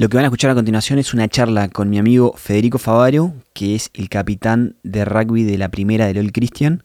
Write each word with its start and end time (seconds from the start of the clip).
Lo 0.00 0.08
que 0.08 0.16
van 0.16 0.24
a 0.24 0.28
escuchar 0.28 0.50
a 0.50 0.54
continuación 0.54 0.98
es 0.98 1.12
una 1.12 1.28
charla 1.28 1.68
con 1.68 1.90
mi 1.90 1.98
amigo 1.98 2.32
Federico 2.34 2.78
Favaro, 2.78 3.34
que 3.52 3.74
es 3.74 3.90
el 3.92 4.08
capitán 4.08 4.76
de 4.82 5.04
rugby 5.04 5.42
de 5.42 5.58
la 5.58 5.68
primera 5.68 6.06
del 6.06 6.16
All 6.16 6.32
Christian. 6.32 6.84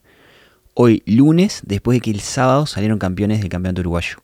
Hoy 0.74 1.02
lunes, 1.06 1.62
después 1.66 1.96
de 1.96 2.02
que 2.02 2.12
el 2.12 2.20
sábado 2.20 2.66
salieron 2.66 3.00
campeones 3.00 3.40
del 3.40 3.48
campeonato 3.48 3.80
uruguayo. 3.80 4.18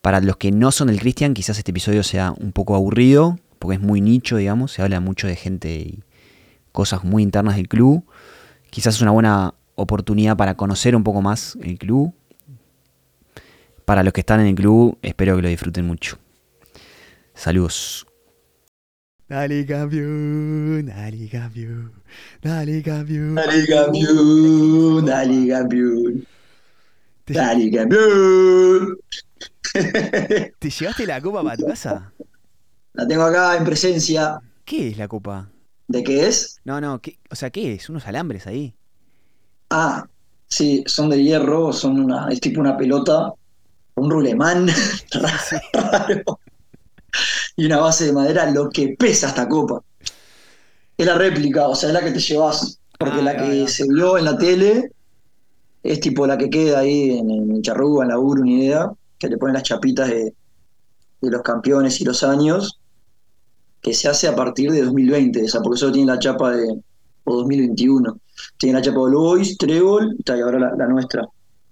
Para 0.00 0.22
los 0.22 0.38
que 0.38 0.50
no 0.52 0.72
son 0.72 0.88
del 0.88 1.00
Christian, 1.00 1.34
quizás 1.34 1.58
este 1.58 1.70
episodio 1.70 2.02
sea 2.02 2.32
un 2.32 2.52
poco 2.52 2.74
aburrido, 2.76 3.38
porque 3.58 3.74
es 3.74 3.82
muy 3.82 4.00
nicho, 4.00 4.38
digamos, 4.38 4.72
se 4.72 4.80
habla 4.80 5.00
mucho 5.00 5.26
de 5.26 5.36
gente 5.36 5.70
y 5.74 6.02
cosas 6.72 7.04
muy 7.04 7.22
internas 7.22 7.56
del 7.56 7.68
club. 7.68 8.06
Quizás 8.70 8.94
es 8.94 9.02
una 9.02 9.10
buena 9.10 9.52
oportunidad 9.74 10.34
para 10.34 10.54
conocer 10.54 10.96
un 10.96 11.04
poco 11.04 11.20
más 11.20 11.58
el 11.60 11.76
club. 11.76 12.14
Para 13.84 14.02
los 14.02 14.14
que 14.14 14.20
están 14.20 14.40
en 14.40 14.46
el 14.46 14.54
club, 14.54 14.96
espero 15.02 15.36
que 15.36 15.42
lo 15.42 15.48
disfruten 15.48 15.86
mucho. 15.86 16.18
Saludos. 17.38 18.04
Dale 19.28 19.64
campeón, 19.64 20.86
dale 20.86 21.28
campeón, 21.28 21.92
dale 22.42 22.82
campeón. 22.82 23.34
Dale 23.36 23.66
campeón, 23.66 25.04
dale 25.06 25.48
campeón. 25.48 26.26
Dale 27.26 27.70
campeón. 27.70 28.98
¿Te 30.58 30.70
llevaste 30.70 31.06
la 31.06 31.20
copa 31.20 31.44
para 31.44 31.56
tu 31.56 31.66
casa? 31.66 32.12
La 32.94 33.06
tengo 33.06 33.22
acá 33.22 33.56
en 33.56 33.64
presencia. 33.64 34.40
¿Qué 34.64 34.88
es 34.88 34.98
la 34.98 35.06
copa? 35.06 35.48
¿De 35.86 36.02
qué 36.02 36.26
es? 36.26 36.58
No, 36.64 36.80
no, 36.80 37.00
¿qué- 37.00 37.18
o 37.30 37.36
sea, 37.36 37.50
¿qué 37.50 37.74
es? 37.74 37.88
Unos 37.88 38.06
alambres 38.08 38.46
ahí. 38.48 38.74
Ah, 39.70 40.08
sí, 40.48 40.82
son 40.86 41.10
de 41.10 41.22
hierro, 41.22 41.72
son 41.72 42.00
una, 42.00 42.28
es 42.30 42.40
tipo 42.40 42.60
una 42.60 42.76
pelota, 42.76 43.32
un 43.96 44.10
rulemán 44.10 44.68
raro 45.12 46.40
y 47.56 47.66
una 47.66 47.78
base 47.78 48.06
de 48.06 48.12
madera, 48.12 48.50
lo 48.50 48.70
que 48.70 48.96
pesa 48.98 49.28
esta 49.28 49.48
copa. 49.48 49.82
Es 50.96 51.06
la 51.06 51.14
réplica, 51.14 51.68
o 51.68 51.74
sea, 51.74 51.88
es 51.90 51.94
la 51.94 52.04
que 52.04 52.10
te 52.10 52.20
llevas, 52.20 52.80
porque 52.98 53.18
Ah, 53.20 53.22
la 53.22 53.36
que 53.36 53.68
se 53.68 53.84
vio 53.88 54.18
en 54.18 54.24
la 54.24 54.36
tele 54.36 54.90
es 55.82 56.00
tipo 56.00 56.26
la 56.26 56.36
que 56.36 56.50
queda 56.50 56.80
ahí 56.80 57.18
en, 57.18 57.30
en 57.30 57.62
Charrúa, 57.62 58.04
en 58.04 58.10
la 58.10 58.18
Uru, 58.18 58.42
ni 58.44 58.64
idea, 58.64 58.90
que 59.18 59.28
le 59.28 59.38
ponen 59.38 59.54
las 59.54 59.62
chapitas 59.62 60.08
de, 60.08 60.34
de 61.20 61.30
los 61.30 61.42
campeones 61.42 62.00
y 62.00 62.04
los 62.04 62.22
años, 62.24 62.80
que 63.80 63.94
se 63.94 64.08
hace 64.08 64.26
a 64.26 64.34
partir 64.34 64.72
de 64.72 64.82
2020, 64.82 65.40
esa, 65.44 65.60
porque 65.62 65.78
solo 65.78 65.92
tiene 65.92 66.12
la 66.12 66.18
chapa 66.18 66.50
de 66.52 66.82
o 67.28 67.36
2021. 67.36 68.20
Tiene 68.56 68.78
la 68.78 68.82
chapa 68.82 69.00
de 69.00 69.16
Boys, 69.16 69.58
Trébol, 69.58 70.16
y 70.24 70.30
ahora 70.30 70.58
la, 70.58 70.74
la 70.76 70.86
nuestra. 70.86 71.26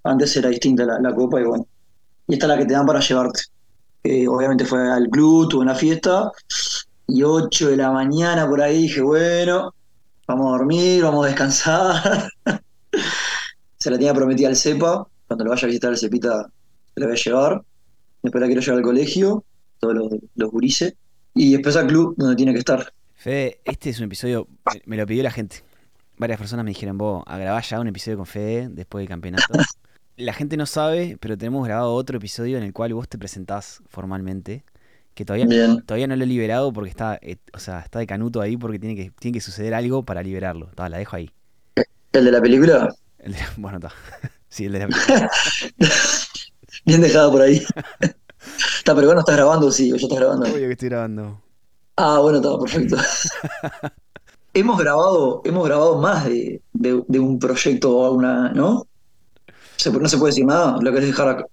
Antes 0.04 0.36
era 0.36 0.50
distinta 0.50 0.84
la, 0.84 1.00
la 1.00 1.14
copa 1.14 1.40
y 1.40 1.44
bueno. 1.44 1.66
Y 2.28 2.34
esta 2.34 2.46
es 2.46 2.48
la 2.48 2.58
que 2.58 2.66
te 2.66 2.74
dan 2.74 2.86
para 2.86 3.00
llevarte. 3.00 3.40
Eh, 4.08 4.28
obviamente 4.28 4.64
fue 4.64 4.88
al 4.88 5.08
club, 5.10 5.48
tuve 5.48 5.62
una 5.62 5.74
fiesta, 5.74 6.30
y 7.08 7.22
8 7.24 7.70
de 7.70 7.76
la 7.76 7.90
mañana 7.90 8.48
por 8.48 8.60
ahí 8.62 8.82
dije, 8.82 9.00
bueno, 9.00 9.74
vamos 10.28 10.46
a 10.46 10.58
dormir, 10.58 11.02
vamos 11.02 11.24
a 11.24 11.28
descansar. 11.28 12.28
Se 13.78 13.90
la 13.90 13.96
tenía 13.98 14.14
prometida 14.14 14.48
al 14.48 14.56
CEPA, 14.56 15.06
cuando 15.26 15.44
lo 15.44 15.50
vaya 15.50 15.64
a 15.64 15.66
visitar 15.66 15.90
el 15.92 15.98
CEPita, 15.98 16.48
se 16.94 17.00
la 17.00 17.06
voy 17.06 17.14
a 17.16 17.18
llevar. 17.18 17.62
Después 18.22 18.40
la 18.40 18.46
quiero 18.46 18.60
llevar 18.62 18.78
al 18.78 18.84
colegio, 18.84 19.44
todos 19.78 19.94
los, 19.94 20.12
los 20.34 20.50
gurises, 20.50 20.94
y 21.34 21.52
después 21.52 21.76
al 21.76 21.86
club, 21.86 22.14
donde 22.16 22.36
tiene 22.36 22.52
que 22.52 22.60
estar. 22.60 22.92
Fede, 23.16 23.60
este 23.64 23.90
es 23.90 23.98
un 23.98 24.06
episodio, 24.06 24.48
me- 24.86 24.96
lo 24.96 25.06
pidió 25.06 25.22
la 25.22 25.30
gente. 25.30 25.62
Varias 26.16 26.38
personas 26.38 26.64
me 26.64 26.70
dijeron, 26.70 26.96
vos, 26.96 27.22
a 27.26 27.36
grabar 27.38 27.62
ya 27.64 27.78
un 27.80 27.88
episodio 27.88 28.16
con 28.16 28.26
Fede 28.26 28.68
después 28.70 29.02
del 29.02 29.08
campeonato. 29.08 29.52
La 30.16 30.32
gente 30.32 30.56
no 30.56 30.64
sabe, 30.66 31.18
pero 31.20 31.36
tenemos 31.36 31.64
grabado 31.66 31.92
otro 31.94 32.16
episodio 32.16 32.56
en 32.56 32.62
el 32.64 32.72
cual 32.72 32.94
vos 32.94 33.08
te 33.08 33.18
presentás 33.18 33.82
formalmente. 33.88 34.64
Que 35.14 35.24
todavía, 35.24 35.46
Bien. 35.46 35.82
todavía 35.82 36.06
no 36.06 36.16
lo 36.16 36.24
he 36.24 36.26
liberado 36.26 36.72
porque 36.72 36.90
está, 36.90 37.18
eh, 37.22 37.36
o 37.54 37.58
sea, 37.58 37.80
está 37.80 37.98
de 37.98 38.06
canuto 38.06 38.40
ahí 38.40 38.56
porque 38.56 38.78
tiene 38.78 38.94
que, 38.96 39.10
tiene 39.18 39.34
que 39.36 39.40
suceder 39.40 39.74
algo 39.74 40.04
para 40.04 40.22
liberarlo. 40.22 40.68
Ta, 40.74 40.88
la 40.88 40.98
dejo 40.98 41.16
ahí. 41.16 41.30
¿El 42.12 42.24
de 42.26 42.32
la 42.32 42.40
película? 42.40 42.94
El 43.18 43.32
de- 43.32 43.38
bueno, 43.56 43.78
está. 43.78 43.92
Sí, 44.48 44.66
el 44.66 44.72
de 44.72 44.78
la 44.78 44.88
película. 44.88 45.30
Bien 46.86 47.00
dejado 47.02 47.32
por 47.32 47.42
ahí. 47.42 47.62
Está, 48.78 48.94
pero 48.94 49.08
bueno, 49.08 49.20
estás 49.20 49.36
grabando, 49.36 49.70
sí, 49.70 49.92
o 49.92 49.96
ya 49.96 50.06
estás 50.06 50.18
grabando. 50.18 50.46
Obvio 50.46 50.66
que 50.66 50.72
estoy 50.72 50.88
grabando. 50.88 51.42
Ah, 51.96 52.20
bueno, 52.20 52.38
está, 52.38 52.58
perfecto. 52.58 52.96
hemos 54.54 54.78
grabado, 54.78 55.42
hemos 55.44 55.64
grabado 55.66 55.98
más 56.00 56.24
de, 56.26 56.62
de- 56.72 57.02
de 57.06 57.18
un 57.18 57.38
proyecto 57.38 57.96
o 57.96 58.12
una, 58.12 58.50
¿no? 58.52 58.86
No 59.84 60.08
se 60.08 60.18
puede 60.18 60.30
decir 60.32 60.46
nada, 60.46 60.78
lo 60.80 60.92
querés 60.92 61.08
dejar 61.08 61.28
acá. 61.28 61.44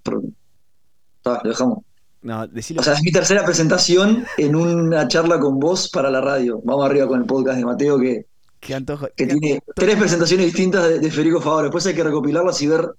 Lo 1.25 1.39
dejamos. 1.43 1.79
No, 2.21 2.47
decilo. 2.47 2.81
O 2.81 2.83
sea, 2.83 2.93
es 2.93 3.03
mi 3.03 3.11
tercera 3.11 3.43
presentación 3.43 4.25
en 4.37 4.55
una 4.55 5.07
charla 5.07 5.39
con 5.39 5.59
vos 5.59 5.89
para 5.89 6.09
la 6.09 6.21
radio. 6.21 6.61
Vamos 6.63 6.85
arriba 6.85 7.07
con 7.07 7.19
el 7.19 7.25
podcast 7.25 7.57
de 7.57 7.65
Mateo 7.65 7.99
que, 7.99 8.25
qué 8.61 8.75
antojo. 8.75 9.07
que 9.15 9.27
tiene 9.27 9.59
tres 9.75 9.97
presentaciones 9.97 10.45
distintas 10.47 10.87
de, 10.87 10.99
de 10.99 11.11
Federico 11.11 11.41
Favaro. 11.41 11.63
Después 11.63 11.85
hay 11.85 11.93
que 11.95 12.03
recopilarlas 12.03 12.61
y 12.61 12.67
ver 12.67 12.89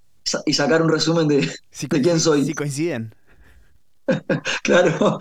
y 0.45 0.53
sacar 0.53 0.81
un 0.81 0.89
resumen 0.89 1.27
de, 1.27 1.49
Si 1.71 1.87
de 1.87 2.01
quién 2.01 2.19
soy. 2.19 2.45
Si 2.45 2.53
coinciden. 2.53 3.13
Claro, 4.63 5.17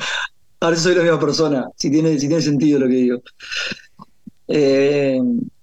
a 0.60 0.68
ver 0.68 0.76
si 0.76 0.82
soy 0.84 0.94
la 0.94 1.02
misma 1.02 1.18
persona, 1.20 1.68
si 1.76 1.90
tiene, 1.90 2.18
si 2.18 2.28
tiene 2.28 2.42
sentido 2.42 2.78
lo 2.80 2.86
que 2.86 2.94
digo. 2.94 3.22
Eh, 4.48 5.18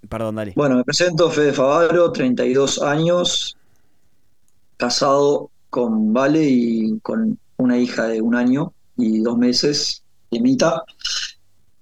Perdón, 0.10 0.36
dale. 0.36 0.54
bueno, 0.56 0.78
me 0.78 0.84
presento, 0.84 1.30
Fede 1.30 1.54
Favaro, 1.54 2.12
32 2.12 2.82
años, 2.82 3.56
casado 4.82 5.52
con 5.70 6.12
Vale 6.12 6.44
y 6.44 7.00
con 7.02 7.38
una 7.58 7.78
hija 7.78 8.08
de 8.08 8.20
un 8.20 8.34
año 8.34 8.74
y 8.98 9.20
dos 9.20 9.38
meses, 9.38 10.04
Emita. 10.32 10.84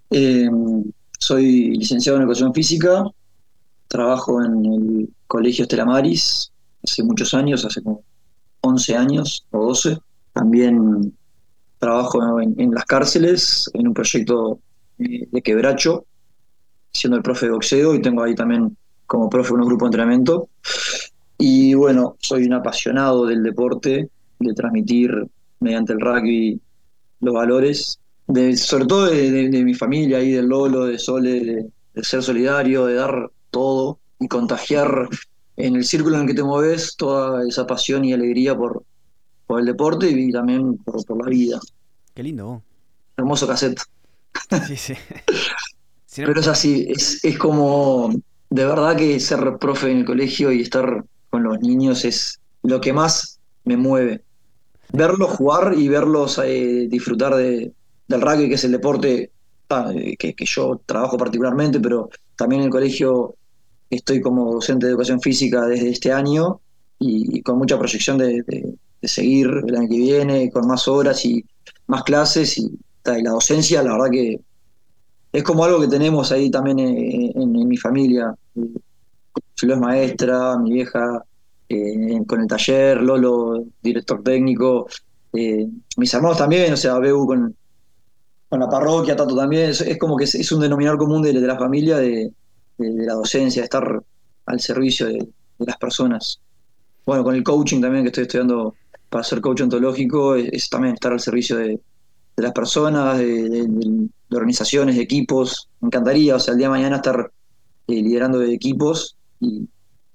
Eh, 0.10 0.50
soy 1.18 1.78
licenciado 1.78 2.18
en 2.18 2.24
Educación 2.24 2.54
Física, 2.54 3.06
trabajo 3.88 4.44
en 4.44 4.66
el 4.66 5.10
Colegio 5.28 5.64
Estela 5.64 5.86
Maris 5.86 6.52
hace 6.84 7.02
muchos 7.04 7.34
años, 7.34 7.64
hace 7.64 7.82
como 7.82 8.04
11 8.62 8.98
años 8.98 9.46
o 9.52 9.68
12. 9.68 9.98
También 10.34 11.18
trabajo 11.78 12.42
en, 12.42 12.72
las 12.72 12.84
cárceles, 12.84 13.72
en 13.76 13.88
un 13.88 13.94
proyecto 13.94 14.60
eh, 15.00 15.26
de 15.32 15.42
quebracho, 15.42 16.04
siendo 16.92 17.16
el 17.16 17.24
profe 17.24 17.46
de 17.46 17.54
boxeo 17.54 17.96
y 17.96 18.02
tengo 18.02 18.24
ahí 18.24 18.36
también 18.36 18.76
como 19.08 19.30
profe 19.30 19.54
unos 19.54 19.68
grupos 19.68 19.86
de 19.86 19.88
entrenamiento. 19.88 20.50
Y 21.40 21.74
bueno, 21.74 22.18
soy 22.20 22.46
un 22.46 22.54
apasionado 22.54 23.26
del 23.26 23.44
deporte, 23.44 24.10
de 24.40 24.54
transmitir 24.54 25.12
mediante 25.62 25.94
el 25.94 26.02
rugby 26.02 26.62
los 27.22 27.34
valores, 27.34 28.00
de, 28.28 28.56
sobre 28.58 28.86
todo 28.86 29.06
de, 29.08 29.32
de- 29.32 29.50
de 29.50 29.64
mi 29.66 29.74
familia 29.74 30.22
y 30.22 30.32
del 30.34 30.48
Lolo, 30.48 30.86
de 30.86 31.00
Sole, 31.00 31.72
de, 31.96 32.04
ser 32.04 32.24
solidario, 32.24 32.86
de 32.88 32.96
dar 32.96 33.32
todo 33.52 34.00
y 34.20 34.28
contagiar 34.28 35.10
en 35.58 35.76
el 35.78 35.84
círculo 35.86 36.16
en 36.18 36.22
el 36.24 36.28
que 36.28 36.34
te 36.36 36.44
mueves 36.44 36.96
toda 36.98 37.48
esa 37.48 37.68
pasión 37.68 38.06
y 38.06 38.14
alegría 38.14 38.56
por, 38.58 38.84
por 39.48 39.60
el 39.62 39.66
deporte 39.66 40.10
y 40.10 40.32
también 40.32 40.78
por, 40.80 41.04
por 41.06 41.24
la 41.26 41.30
vida. 41.30 41.60
Qué 42.14 42.24
lindo. 42.24 42.62
Hermoso 43.18 43.48
cassette. 43.48 43.82
Sí, 44.68 44.78
sí. 44.78 44.94
Pero 46.16 46.40
es 46.40 46.48
así, 46.48 46.88
es, 46.90 47.24
es 47.24 47.38
como 47.38 48.14
de 48.50 48.66
verdad 48.66 48.98
que 48.98 49.20
ser 49.20 49.58
profe 49.60 49.92
en 49.92 50.00
el 50.00 50.06
colegio 50.06 50.52
y 50.52 50.62
estar 50.62 51.06
con 51.30 51.44
los 51.44 51.60
niños 51.62 52.06
es 52.06 52.40
lo 52.64 52.82
que 52.82 52.94
más 52.94 53.40
me 53.66 53.78
mueve. 53.78 54.24
Verlos 54.92 55.32
jugar 55.32 55.76
y 55.78 55.88
verlos 55.88 56.40
eh, 56.44 56.88
disfrutar 56.90 57.36
de, 57.36 57.72
del 58.08 58.22
rugby, 58.22 58.50
que 58.50 58.56
es 58.56 58.64
el 58.64 58.72
deporte 58.72 59.32
eh, 59.70 60.18
que, 60.18 60.34
que 60.34 60.46
yo 60.46 60.82
trabajo 60.86 61.18
particularmente, 61.18 61.80
pero 61.80 62.10
también 62.36 62.62
en 62.62 62.66
el 62.68 62.72
colegio 62.72 63.36
estoy 63.90 64.22
como 64.22 64.52
docente 64.54 64.86
de 64.86 64.92
educación 64.92 65.22
física 65.22 65.66
desde 65.66 65.90
este 65.90 66.12
año 66.12 66.60
y, 67.00 67.42
con 67.44 67.58
mucha 67.58 67.78
proyección 67.78 68.18
de, 68.18 68.44
de- 68.44 68.76
seguir 69.04 69.48
el 69.66 69.76
año 69.78 69.88
que 69.90 69.98
viene, 69.98 70.52
con 70.52 70.68
más 70.68 70.88
horas 70.90 71.24
y 71.26 71.46
más 71.88 72.04
clases 72.04 72.58
y, 72.58 72.70
la 73.06 73.32
docencia, 73.32 73.82
la 73.82 73.94
verdad 73.94 74.12
que 74.12 74.40
es 75.32 75.44
como 75.44 75.64
algo 75.64 75.80
que 75.80 75.88
tenemos 75.88 76.32
ahí 76.32 76.52
también 76.52 76.80
eh, 76.80 77.32
en 77.36 77.68
mi 77.68 77.78
familia. 77.78 78.36
Filo 79.60 79.74
es 79.74 79.80
maestra, 79.80 80.58
mi 80.58 80.72
vieja 80.72 81.24
eh, 81.68 82.22
con 82.26 82.42
el 82.42 82.48
taller, 82.48 83.02
Lolo, 83.02 83.64
director 83.82 84.24
técnico, 84.24 84.88
eh, 85.34 85.68
mis 85.98 86.14
hermanos 86.14 86.38
también, 86.38 86.74
o 86.74 86.78
sea, 86.78 86.98
Beu 86.98 87.26
con, 87.28 87.56
con 88.48 88.60
la 88.60 88.70
parroquia, 88.70 89.16
Tato 89.16 89.36
también, 89.36 89.70
es, 89.70 89.98
como 90.00 90.18
que 90.18 90.24
es, 90.24 90.52
un 90.52 90.62
denominador 90.62 90.98
común 90.98 91.22
de, 91.22 91.34
de 91.34 91.48
la 91.48 91.58
familia, 91.58 91.98
de, 91.98 92.32
de- 92.78 93.06
la 93.06 93.14
docencia, 93.14 93.62
de 93.62 93.66
estar 93.66 94.02
al 94.46 94.60
servicio 94.60 95.08
de, 95.08 95.28
las 95.60 95.78
personas. 95.78 96.40
Bueno, 97.06 97.24
con 97.24 97.36
el 97.36 97.44
coaching 97.44 97.82
también, 97.82 98.06
que 98.06 98.10
estoy 98.10 98.24
estudiando 98.24 98.76
para 99.10 99.26
ser 99.26 99.42
coach 99.42 99.62
ontológico, 99.62 100.36
es, 100.36 100.70
también 100.70 100.94
estar 100.94 101.12
al 101.12 101.20
servicio 101.20 101.58
de, 101.58 101.80
las 102.38 102.54
personas, 102.54 103.18
de 103.18 104.08
organizaciones, 104.32 104.96
de 104.96 105.02
equipos. 105.02 105.68
Me 105.82 105.88
encantaría, 105.88 106.38
o 106.38 106.40
sea, 106.40 106.54
el 106.54 106.60
día 106.60 106.68
de 106.68 106.72
mañana 106.72 106.96
estar 106.96 107.30
eh, 107.88 107.94
liderando 108.02 108.40
de 108.40 108.54
equipos 108.54 109.18
y 109.40 109.68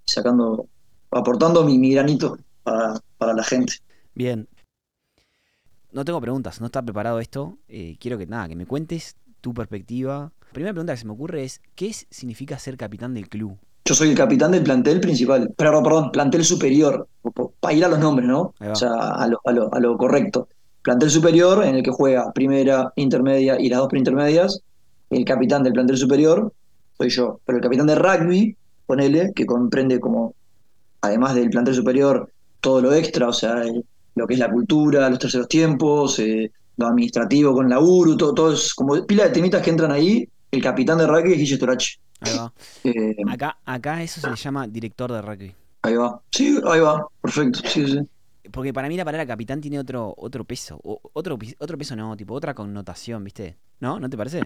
sacando, 0.07 0.67
aportando 1.11 1.65
mi, 1.65 1.79
mi 1.79 1.93
granito 1.93 2.39
para, 2.63 3.01
para 3.19 3.35
la 3.35 3.45
gente. 3.45 3.75
Bien. 4.15 4.49
no 5.93 6.05
tengo 6.05 6.21
preguntas, 6.21 6.61
no 6.61 6.67
está 6.67 6.83
preparado 6.83 7.21
esto. 7.21 7.59
Eh, 7.69 7.97
quiero 7.99 8.19
que 8.19 8.27
nada, 8.27 8.49
que 8.49 8.57
me 8.57 8.67
cuentes 8.67 9.17
tu 9.41 9.53
perspectiva. 9.53 10.33
La 10.41 10.53
primera 10.53 10.73
pregunta 10.73 10.93
que 10.93 11.01
se 11.01 11.07
me 11.07 11.13
ocurre 11.13 11.45
es, 11.45 11.61
¿qué 11.75 11.93
significa 11.93 12.59
ser 12.59 12.77
capitán 12.77 13.15
del 13.15 13.29
club? 13.29 13.59
Yo 13.87 13.95
soy 13.95 14.11
el 14.11 14.17
capitán 14.17 14.53
del 14.53 14.63
plantel 14.63 14.99
principal, 15.01 15.53
pero 15.57 15.83
perdón, 15.83 16.11
plantel 16.11 16.43
superior, 16.43 17.07
para 17.61 17.75
ir 17.75 17.85
a 17.85 17.89
los 17.89 17.99
nombres, 17.99 18.27
¿no? 18.27 18.55
O 18.59 18.75
sea, 18.75 18.95
a 18.95 19.27
lo, 19.27 19.41
a, 19.45 19.53
lo, 19.53 19.75
a 19.75 19.79
lo, 19.79 19.99
correcto. 19.99 20.49
Plantel 20.81 21.11
superior 21.11 21.63
en 21.65 21.75
el 21.75 21.83
que 21.83 21.91
juega 21.91 22.33
primera, 22.33 22.93
intermedia 22.97 23.61
y 23.61 23.69
las 23.69 23.81
dos 23.81 23.89
preintermedias. 23.89 24.63
El 25.11 25.27
capitán 25.27 25.63
del 25.63 25.75
plantel 25.75 25.99
superior 25.99 26.51
soy 26.97 27.11
yo. 27.11 27.41
Pero 27.45 27.59
el 27.59 27.63
capitán 27.63 27.87
de 27.87 27.95
rugby, 27.95 28.57
ponele, 28.87 29.33
que 29.35 29.47
comprende 29.47 30.01
como, 30.01 30.35
además 31.01 31.35
del 31.35 31.51
plantel 31.51 31.75
superior, 31.75 32.31
todo 32.61 32.81
lo 32.81 32.95
extra, 32.95 33.29
o 33.29 33.33
sea, 33.33 33.63
lo 34.15 34.27
que 34.27 34.35
es 34.35 34.41
la 34.41 34.51
cultura, 34.51 35.09
los 35.11 35.19
terceros 35.19 35.49
tiempos, 35.49 36.19
eh, 36.19 36.51
lo 36.77 36.87
administrativo 36.87 37.55
con 37.55 37.69
la 37.69 37.81
URU, 37.81 38.17
todo, 38.17 38.35
todo 38.35 38.53
es 38.53 38.75
como 38.75 39.05
pila 39.07 39.25
de 39.25 39.31
temitas 39.31 39.63
que 39.63 39.71
entran 39.71 39.93
ahí. 39.93 40.29
El 40.51 40.63
capitán 40.63 40.99
de 40.99 41.07
rugby 41.07 41.33
es 41.33 41.39
Guille 41.39 41.57
Storachi. 41.57 41.99
Ahí 42.21 42.37
va. 42.37 42.53
Eh, 42.85 43.17
acá, 43.29 43.57
acá 43.65 44.03
eso 44.03 44.21
se 44.21 44.31
le 44.31 44.37
llama 44.37 44.67
director 44.67 45.11
de 45.11 45.23
rugby. 45.23 45.55
Ahí 45.83 45.95
va. 45.95 46.21
Sí, 46.31 46.59
ahí 46.67 46.81
va. 46.81 47.07
Perfecto. 47.21 47.61
Sí, 47.67 47.87
sí. 47.87 47.99
Porque 48.51 48.73
para 48.73 48.89
mí 48.89 48.97
la 48.97 49.05
palabra 49.05 49.27
capitán 49.27 49.61
tiene 49.61 49.79
otro, 49.79 50.15
otro 50.17 50.45
peso. 50.45 50.79
otro, 50.83 51.39
otro 51.59 51.79
peso 51.79 51.97
no, 51.97 52.17
tipo, 52.17 52.35
otra 52.35 52.55
connotación, 52.55 53.25
¿viste? 53.25 53.57
¿No? 53.81 53.99
¿No 53.99 54.09
te 54.09 54.17
parece? 54.17 54.43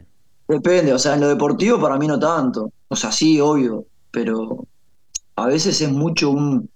Depende, 0.47 0.95
o 0.95 0.99
sea, 0.99 1.15
en 1.15 1.21
lo 1.21 1.29
deportivo 1.29 1.81
para 1.81 1.99
mí 1.99 2.07
no 2.07 2.19
tanto. 2.19 2.73
O 2.89 2.97
sea, 2.97 3.13
sí, 3.13 3.39
obvio, 3.41 3.85
pero 4.19 4.67
a 5.37 5.47
veces 5.47 5.81
es 5.81 5.93
mucho 5.93 6.33
un, 6.33 6.69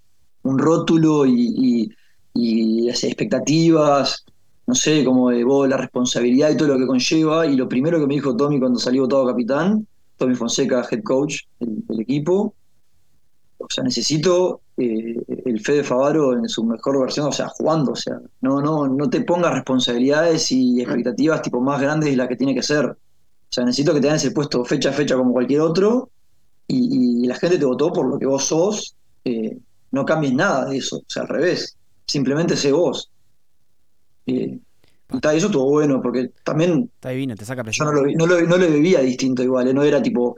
rótulo 0.44 1.26
y, 1.26 1.90
las 2.34 3.02
expectativas, 3.02 4.24
no 4.68 4.76
sé, 4.76 5.04
como 5.04 5.30
de 5.30 5.42
vos, 5.42 5.68
la 5.68 5.76
responsabilidad 5.76 6.50
y 6.50 6.56
todo 6.56 6.68
lo 6.68 6.78
que 6.78 6.86
conlleva. 6.86 7.44
Y 7.48 7.56
lo 7.56 7.68
primero 7.68 7.98
que 7.98 8.06
me 8.06 8.14
dijo 8.14 8.36
Tommy 8.36 8.60
cuando 8.60 8.78
salió 8.78 9.02
votado 9.02 9.26
capitán, 9.26 9.84
Tommy 10.18 10.36
Fonseca, 10.36 10.86
head 10.88 11.02
coach 11.02 11.40
del, 11.58 12.00
equipo, 12.00 12.54
o 13.58 13.66
sea, 13.68 13.82
necesito 13.82 14.60
eh, 14.76 15.16
el 15.44 15.60
Fede 15.60 15.82
Favaro 15.82 16.38
en 16.38 16.48
su 16.48 16.62
mejor 16.62 17.00
versión, 17.00 17.26
o 17.26 17.32
sea, 17.32 17.48
jugando, 17.48 17.90
o 17.90 17.96
sea, 17.96 18.20
no, 18.40 18.60
no, 18.60 18.86
no 18.86 19.10
te 19.10 19.22
pongas 19.22 19.52
responsabilidades 19.52 20.52
y 20.52 20.80
expectativas 20.80 21.42
tipo 21.42 21.60
más 21.60 21.80
grandes 21.80 22.10
de 22.10 22.16
las 22.16 22.28
que 22.28 22.36
tiene 22.36 22.54
que 22.54 22.62
ser. 22.62 22.86
O 22.86 22.96
sea, 23.50 23.64
necesito 23.64 23.92
que 23.92 24.00
te 24.00 24.14
ese 24.14 24.30
puesto 24.30 24.64
fecha 24.64 24.90
a 24.90 24.92
fecha 24.92 25.16
como 25.16 25.32
cualquier 25.32 25.62
otro 25.62 26.11
y, 26.72 27.26
la 27.26 27.36
gente 27.36 27.58
te 27.58 27.64
votó 27.64 27.92
por 27.92 28.06
lo 28.06 28.18
que 28.18 28.26
vos 28.26 28.44
sos. 28.44 28.96
Eh, 29.24 29.56
no 29.90 30.04
cambies 30.04 30.32
nada 30.32 30.66
de 30.66 30.78
eso, 30.78 30.98
o 30.98 31.04
sea, 31.06 31.22
al 31.22 31.28
revés. 31.28 31.76
Simplemente 32.06 32.56
sé 32.56 32.72
vos. 32.72 33.10
Eh, 34.26 34.58
eso 35.10 35.46
estuvo 35.46 35.68
bueno, 35.68 36.00
porque 36.00 36.30
también. 36.42 36.90
Está 36.94 37.10
divino, 37.10 37.36
te 37.36 37.44
saca 37.44 37.62
presión. 37.62 37.86
Yo 37.86 37.92
no 37.92 38.26
lo, 38.26 38.40
no, 38.40 38.56
lo, 38.56 38.70
bebía 38.70 39.00
distinto 39.00 39.42
igual, 39.42 39.68
eh, 39.68 39.74
no 39.74 39.82
era 39.82 40.02
tipo, 40.02 40.36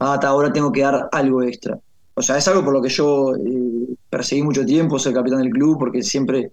ah, 0.00 0.20
ahora 0.22 0.52
tengo 0.52 0.70
que 0.70 0.82
dar 0.82 1.08
algo 1.12 1.42
extra. 1.42 1.78
O 2.14 2.20
sea, 2.20 2.36
es 2.36 2.46
algo 2.46 2.62
por 2.62 2.74
lo 2.74 2.82
que 2.82 2.90
yo 2.90 3.32
perseguí 4.10 4.42
mucho 4.42 4.66
tiempo, 4.66 4.98
ser 4.98 5.14
capitán 5.14 5.40
del 5.40 5.50
club, 5.50 5.78
porque 5.78 6.02
siempre 6.02 6.52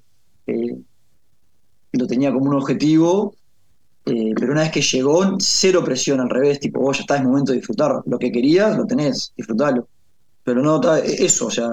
lo 1.91 2.07
tenía 2.07 2.31
como 2.31 2.45
un 2.45 2.55
objetivo 2.55 3.35
eh, 4.09 4.33
pero 4.37 4.51
una 4.51 4.61
vez 4.61 4.71
que 4.71 4.81
llegó, 4.81 5.37
cero 5.39 5.83
presión 5.83 6.19
al 6.19 6.29
revés, 6.29 6.59
tipo, 6.59 6.81
vos 6.81 6.97
ya 6.97 7.01
está, 7.01 7.17
es 7.17 7.23
momento 7.23 7.51
de 7.51 7.59
disfrutar. 7.59 8.01
Lo 8.05 8.17
que 8.17 8.31
querías, 8.31 8.75
lo 8.77 8.85
tenés, 8.85 9.33
disfrutalo. 9.37 9.87
Pero 10.43 10.61
no, 10.61 10.81
eso, 10.95 11.47
o 11.47 11.51
sea, 11.51 11.69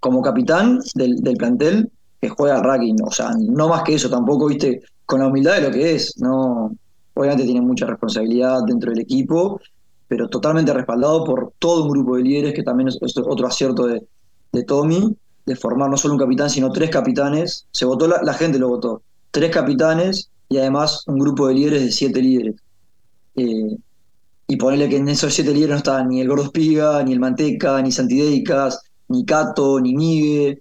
como 0.00 0.22
capitán 0.22 0.80
del, 0.94 1.36
plantel 1.36 1.90
que 2.20 2.28
juega 2.28 2.62
rugby, 2.62 2.96
o 3.04 3.10
sea, 3.10 3.32
no 3.38 3.68
más 3.68 3.82
que 3.82 3.94
eso, 3.94 4.10
tampoco, 4.10 4.46
viste, 4.46 4.82
con 5.06 5.20
la 5.20 5.28
humildad 5.28 5.56
de 5.56 5.62
lo 5.62 5.70
que 5.70 5.94
es, 5.94 6.18
no, 6.18 6.74
obviamente 7.14 7.44
tiene 7.44 7.60
mucha 7.60 7.86
responsabilidad 7.86 8.60
dentro 8.66 8.90
del 8.90 9.00
equipo, 9.00 9.60
pero 10.08 10.28
totalmente 10.28 10.72
respaldado 10.72 11.24
por 11.24 11.52
todo 11.58 11.84
un 11.84 11.90
grupo 11.90 12.16
de 12.16 12.22
líderes, 12.22 12.54
que 12.54 12.62
también 12.62 12.88
es, 12.88 12.98
otro 13.18 13.46
acierto 13.46 13.86
de, 13.86 14.64
Tommy, 14.64 15.16
de 15.46 15.56
formar 15.56 15.88
no 15.88 15.96
solo 15.96 16.14
un 16.14 16.20
capitán, 16.20 16.50
sino 16.50 16.72
tres 16.72 16.90
capitanes. 16.90 17.66
Se 17.70 17.84
votó, 17.84 18.08
la, 18.08 18.20
la 18.22 18.34
gente 18.34 18.58
lo 18.58 18.68
votó. 18.68 19.02
Tres 19.30 19.50
capitanes 19.50 20.29
y 20.50 20.58
además 20.58 21.04
un 21.06 21.18
grupo 21.18 21.46
de 21.48 21.54
líderes 21.54 21.82
de 21.84 21.92
siete 21.92 22.20
líderes. 22.20 22.56
Eh, 23.36 23.76
y 24.48 24.56
ponerle 24.56 24.88
que 24.88 24.96
en 24.96 25.08
esos 25.08 25.32
siete 25.32 25.54
líderes 25.54 25.70
no 25.70 25.76
estaban 25.76 26.08
ni 26.08 26.20
el 26.20 26.28
Gordo 26.28 26.44
Espiga, 26.44 27.02
ni 27.04 27.12
el 27.12 27.20
Manteca, 27.20 27.80
ni 27.80 27.92
Santideicas, 27.92 28.82
ni 29.08 29.24
Cato, 29.24 29.80
ni 29.80 29.94
Migue, 29.94 30.60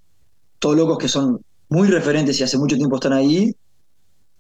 todos 0.60 0.78
locos 0.78 1.00
que 1.00 1.08
son 1.08 1.44
muy 1.70 1.88
referentes 1.88 2.40
y 2.40 2.44
hace 2.44 2.60
mucho 2.60 2.78
tiempo 2.78 2.96
están 2.96 3.14
ahí. 3.14 3.52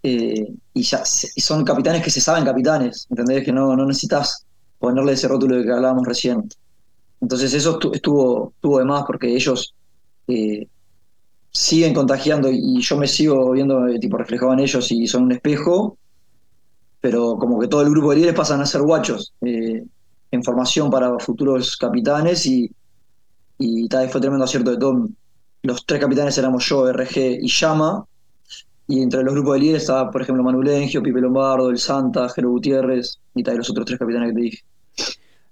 Eh, 0.03 0.53
y, 0.73 0.83
ya, 0.83 1.03
son 1.03 1.65
capitanes 1.65 2.03
que 2.03 2.11
se 2.11 2.21
saben 2.21 2.45
capitanes, 2.45 3.07
¿entendés? 3.09 3.43
Que 3.43 3.51
no, 3.51 3.75
no 3.75 3.85
necesitas 3.87 4.45
ponerle 4.77 5.13
ese 5.13 5.27
rótulo 5.27 5.57
de 5.57 5.63
que 5.63 5.71
hablábamos 5.71 6.05
recién. 6.05 6.47
Entonces 7.21 7.53
eso 7.55 7.79
estuvo, 7.91 8.53
estuvo 8.55 8.79
de 8.79 8.85
más 8.85 9.03
porque 9.05 9.35
ellos 9.35 9.73
eh, 10.27 10.67
siguen 11.51 11.93
contagiando 11.93 12.49
y 12.51 12.81
yo 12.81 12.97
me 12.97 13.07
sigo 13.07 13.51
viendo 13.51 13.87
eh, 13.87 13.99
tipo 13.99 14.17
reflejado 14.17 14.53
en 14.53 14.59
ellos 14.59 14.91
y 14.91 15.07
son 15.07 15.23
un 15.23 15.31
espejo, 15.31 15.97
pero 17.01 17.37
como 17.37 17.59
que 17.59 17.67
todo 17.67 17.81
el 17.81 17.89
grupo 17.89 18.11
de 18.11 18.17
líderes 18.17 18.35
pasan 18.35 18.61
a 18.61 18.65
ser 18.65 18.81
guachos 18.81 19.33
eh, 19.41 19.83
en 20.31 20.43
formación 20.43 20.89
para 20.89 21.17
futuros 21.19 21.77
capitanes 21.77 22.45
y, 22.45 22.71
y 23.57 23.87
tal 23.87 24.03
vez 24.03 24.11
fue 24.11 24.21
tremendo 24.21 24.45
acierto 24.45 24.71
de 24.71 24.77
Tommy. 24.77 25.09
Los 25.63 25.85
tres 25.85 25.99
capitanes 25.99 26.37
éramos 26.37 26.65
yo, 26.67 26.91
RG 26.91 27.39
y 27.41 27.49
Llama, 27.49 28.05
y 28.87 29.01
entre 29.01 29.23
los 29.23 29.33
grupos 29.35 29.53
de 29.53 29.59
líderes 29.59 29.83
estaba, 29.83 30.09
por 30.09 30.21
ejemplo, 30.21 30.43
Manu 30.43 30.63
Lengio, 30.63 31.03
Pipe 31.03 31.21
Lombardo, 31.21 31.69
El 31.69 31.77
Santa, 31.77 32.27
Jero 32.29 32.49
Gutiérrez 32.49 33.19
y 33.35 33.43
tal, 33.43 33.57
los 33.57 33.69
otros 33.69 33.85
tres 33.85 33.99
capitanes 33.99 34.29
que 34.29 34.35
te 34.35 34.41
dije. 34.41 34.63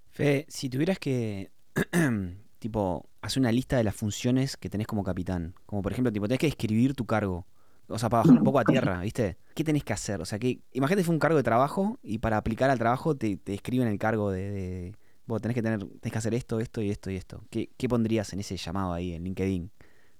Fe, 0.10 0.46
si 0.50 0.70
tuvieras 0.70 0.98
que 0.98 1.52
tipo, 2.60 3.06
hacer 3.28 3.42
una 3.42 3.52
lista 3.52 3.78
de 3.78 3.84
las 3.84 3.96
funciones 3.96 4.58
que 4.58 4.70
tenés 4.70 4.88
como 4.88 5.04
capitán. 5.04 5.54
Como 5.66 5.82
por 5.82 5.92
ejemplo, 5.92 6.12
tipo, 6.12 6.28
tenés 6.28 6.40
que 6.40 6.48
escribir 6.48 6.94
tu 6.94 7.06
cargo. 7.06 7.46
O 7.90 7.98
sea, 7.98 8.10
para 8.10 8.24
bajar 8.24 8.38
un 8.40 8.44
poco 8.44 8.60
a 8.60 8.66
tierra, 8.66 9.00
¿viste? 9.02 9.38
¿Qué 9.56 9.64
tenés 9.64 9.84
que 9.84 9.94
hacer? 9.94 10.20
O 10.20 10.26
sea, 10.26 10.40
que 10.40 10.60
imagínate 10.74 11.06
fue 11.06 11.14
un 11.14 11.20
cargo 11.20 11.38
de 11.38 11.44
trabajo 11.44 12.00
y 12.04 12.18
para 12.18 12.38
aplicar 12.38 12.70
al 12.70 12.78
trabajo 12.78 13.16
te, 13.16 13.38
te 13.38 13.54
escriben 13.54 13.88
el 13.88 13.98
cargo 13.98 14.30
de, 14.30 14.94
vos 15.26 15.42
tenés 15.42 15.56
que 15.56 15.62
tener, 15.62 15.80
tenés 15.80 16.12
que 16.12 16.18
hacer 16.18 16.34
esto, 16.34 16.60
esto 16.60 16.82
y 16.82 16.90
esto 16.90 17.12
y 17.12 17.16
esto. 17.16 17.44
¿Qué, 17.50 17.70
¿Qué, 17.78 17.88
pondrías 17.88 18.34
en 18.34 18.40
ese 18.40 18.58
llamado 18.58 18.94
ahí 18.94 19.14
en 19.14 19.24
LinkedIn 19.24 19.72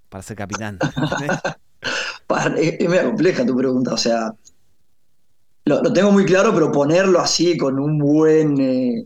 para 0.10 0.22
ser 0.22 0.38
capitán? 0.38 0.80
es, 2.58 2.90
medio 2.90 3.06
compleja 3.06 3.46
tu 3.46 3.56
pregunta, 3.56 3.94
o 3.94 3.98
sea, 3.98 4.34
lo, 5.66 5.82
tengo 5.94 6.12
muy 6.12 6.26
claro, 6.26 6.54
pero 6.54 6.72
ponerlo 6.72 7.20
así 7.20 7.58
con 7.58 7.80
un 7.80 7.98
buen, 7.98 8.60
eh, 8.62 9.06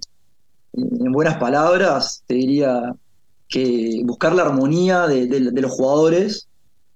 en 0.74 1.12
buenas 1.12 1.38
palabras, 1.38 2.24
te 2.28 2.36
diría 2.36 2.96
que 3.52 4.02
buscar 4.06 4.34
la 4.34 4.44
armonía 4.44 5.06
de, 5.08 5.40
los 5.52 5.72
jugadores, 5.72 6.48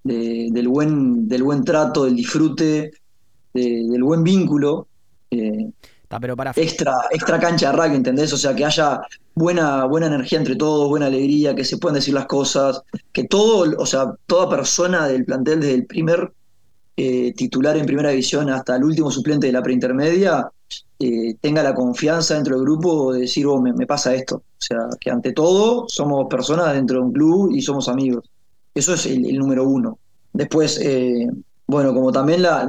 del, 0.02 0.68
buen, 0.68 1.28
del 1.28 1.42
buen 1.44 1.62
trato, 1.62 2.04
del 2.06 2.16
disfrute, 2.16 2.90
del 3.52 4.02
buen 4.02 4.24
vínculo. 4.24 4.88
Eh, 5.30 5.70
extra, 6.56 6.94
extra 7.10 7.38
cancha 7.38 7.70
de 7.70 7.76
rugby, 7.76 7.96
¿entendés? 7.96 8.32
O 8.32 8.36
sea, 8.36 8.54
que 8.54 8.64
haya 8.64 9.00
buena, 9.34 9.84
buena 9.84 10.06
energía 10.06 10.38
entre 10.38 10.56
todos, 10.56 10.88
buena 10.88 11.06
alegría, 11.06 11.54
que 11.54 11.64
se 11.64 11.76
puedan 11.76 11.96
decir 11.96 12.14
las 12.14 12.26
cosas, 12.26 12.82
que 13.12 13.24
todo, 13.24 13.76
o 13.78 13.86
sea, 13.86 14.14
toda 14.26 14.48
persona 14.48 15.06
del 15.08 15.24
plantel, 15.24 15.60
desde 15.60 15.74
el 15.74 15.86
primer 15.86 16.32
eh, 16.96 17.34
titular 17.34 17.76
en 17.76 17.84
primera 17.84 18.10
división 18.10 18.48
hasta 18.48 18.76
el 18.76 18.84
último 18.84 19.10
suplente 19.10 19.48
de 19.48 19.52
la 19.52 19.62
preintermedia, 19.62 20.50
eh, 20.98 21.34
tenga 21.40 21.62
la 21.62 21.74
confianza 21.74 22.34
dentro 22.34 22.56
del 22.56 22.64
grupo 22.64 23.12
de 23.12 23.20
decir, 23.20 23.46
oh, 23.46 23.60
me, 23.60 23.86
pasa 23.86 24.14
esto. 24.14 24.36
O 24.36 24.42
sea, 24.58 24.88
que 24.98 25.10
ante 25.10 25.32
todo 25.32 25.86
somos 25.88 26.26
personas 26.28 26.72
dentro 26.72 26.98
de 26.98 27.06
un 27.06 27.12
club 27.12 27.50
y 27.52 27.60
somos 27.60 27.88
amigos. 27.88 28.24
Eso 28.74 28.94
es 28.94 29.06
el, 29.06 29.38
número 29.38 29.64
uno. 29.68 29.98
Después, 30.32 30.78
eh, 30.82 31.28
bueno, 31.66 31.92
como 31.92 32.12
también 32.12 32.42
la, 32.42 32.66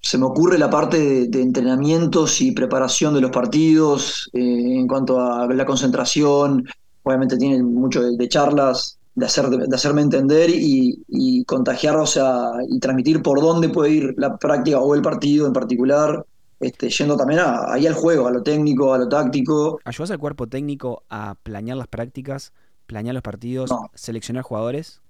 se 0.00 0.18
me 0.18 0.24
ocurre 0.24 0.58
la 0.58 0.70
parte 0.70 1.28
de, 1.28 1.42
entrenamientos 1.42 2.40
y 2.40 2.52
preparación 2.52 3.14
de 3.14 3.20
los 3.20 3.30
partidos, 3.30 4.30
eh, 4.32 4.40
en 4.40 4.88
cuanto 4.88 5.20
a 5.20 5.46
la 5.46 5.66
concentración, 5.66 6.64
obviamente 7.02 7.36
tienen 7.36 7.64
mucho 7.74 8.02
de, 8.02 8.28
charlas, 8.28 8.98
de, 9.14 9.26
hacer, 9.26 9.48
de, 9.48 9.74
hacerme 9.74 10.02
entender 10.02 10.50
y, 10.50 11.02
y, 11.08 11.44
contagiar, 11.44 11.96
o 11.96 12.06
sea, 12.06 12.50
y 12.68 12.78
transmitir 12.80 13.22
por 13.22 13.40
dónde 13.40 13.68
puede 13.68 13.90
ir 13.90 14.14
la 14.16 14.36
práctica 14.36 14.80
o 14.80 14.94
el 14.94 15.02
partido 15.02 15.46
en 15.46 15.52
particular, 15.52 16.24
este, 16.60 16.90
yendo 16.90 17.16
también 17.16 17.40
ahí 17.42 17.86
al 17.86 17.94
juego, 17.94 18.28
a 18.28 18.30
lo 18.30 18.42
técnico, 18.42 18.92
a 18.92 18.98
lo 18.98 19.08
táctico. 19.08 19.80
¿Ayudas 19.84 20.10
al 20.10 20.18
cuerpo 20.18 20.46
técnico 20.46 21.04
a 21.08 21.34
planear 21.42 21.78
las 21.78 21.88
prácticas, 21.88 22.52
planear 22.86 23.14
los 23.14 23.22
partidos, 23.22 23.70
seleccionar 23.94 24.42
jugadores? 24.42 25.00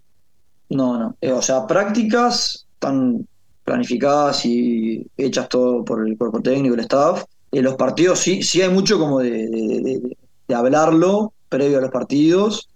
No, 0.69 0.97
no. 0.97 1.17
Eh, 1.21 1.33
o 1.33 1.43
sea, 1.43 1.67
prácticas 1.67 2.67
están 2.75 3.27
planificadas 3.65 4.45
y 4.47 5.07
hechas 5.17 5.49
todo 5.49 5.85
por 5.85 6.07
el 6.07 6.17
cuerpo 6.17 6.41
técnico, 6.41 6.75
el 6.75 6.81
staff. 6.81 7.25
En 7.53 7.65
los 7.65 7.75
partidos 7.75 8.21
sí, 8.21 8.43
sí 8.43 8.63
hay 8.63 8.71
mucho 8.71 8.99
como 8.99 9.19
de, 9.19 10.17
hablarlo 10.55 11.33
previo 11.49 11.79
a 11.79 11.81
los 11.81 11.91
partidos, 11.91 12.69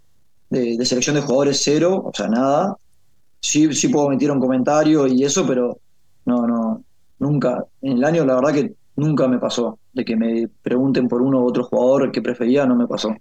de, 0.50 0.84
selección 0.84 1.14
de 1.14 1.22
jugadores 1.22 1.60
cero, 1.62 2.02
o 2.04 2.12
sea, 2.12 2.28
nada. 2.28 2.76
Sí, 3.40 3.72
sí 3.72 3.88
puedo 3.88 4.08
emitir 4.08 4.30
un 4.30 4.40
comentario 4.40 5.06
y 5.06 5.22
eso, 5.22 5.46
pero 5.46 5.78
No, 6.26 6.46
no, 6.46 6.83
nunca. 7.18 7.64
En 7.82 7.98
el 7.98 8.04
año 8.04 8.24
la 8.24 8.36
verdad 8.36 8.52
que 8.52 8.74
nunca 8.96 9.28
me 9.28 9.38
pasó. 9.38 9.78
De 9.92 10.04
que 10.04 10.16
me 10.16 10.48
pregunten 10.62 11.08
por 11.08 11.22
uno 11.22 11.40
u 11.40 11.48
otro 11.48 11.64
jugador 11.64 12.10
que 12.10 12.22
prefería, 12.22 12.66
no 12.66 12.74
me 12.74 12.86
pasó. 12.86 13.14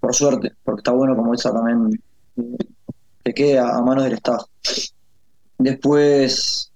Por 0.00 0.14
suerte, 0.14 0.52
porque 0.62 0.80
está 0.80 0.92
bueno 0.92 1.16
como 1.16 1.34
esa 1.34 1.52
también 1.52 2.00
eh, 2.36 2.64
te 3.22 3.34
quede 3.34 3.58
a, 3.58 3.80
manos 3.80 4.04
del 4.04 4.14
Estado. 4.14 4.48
Después, 5.58 6.70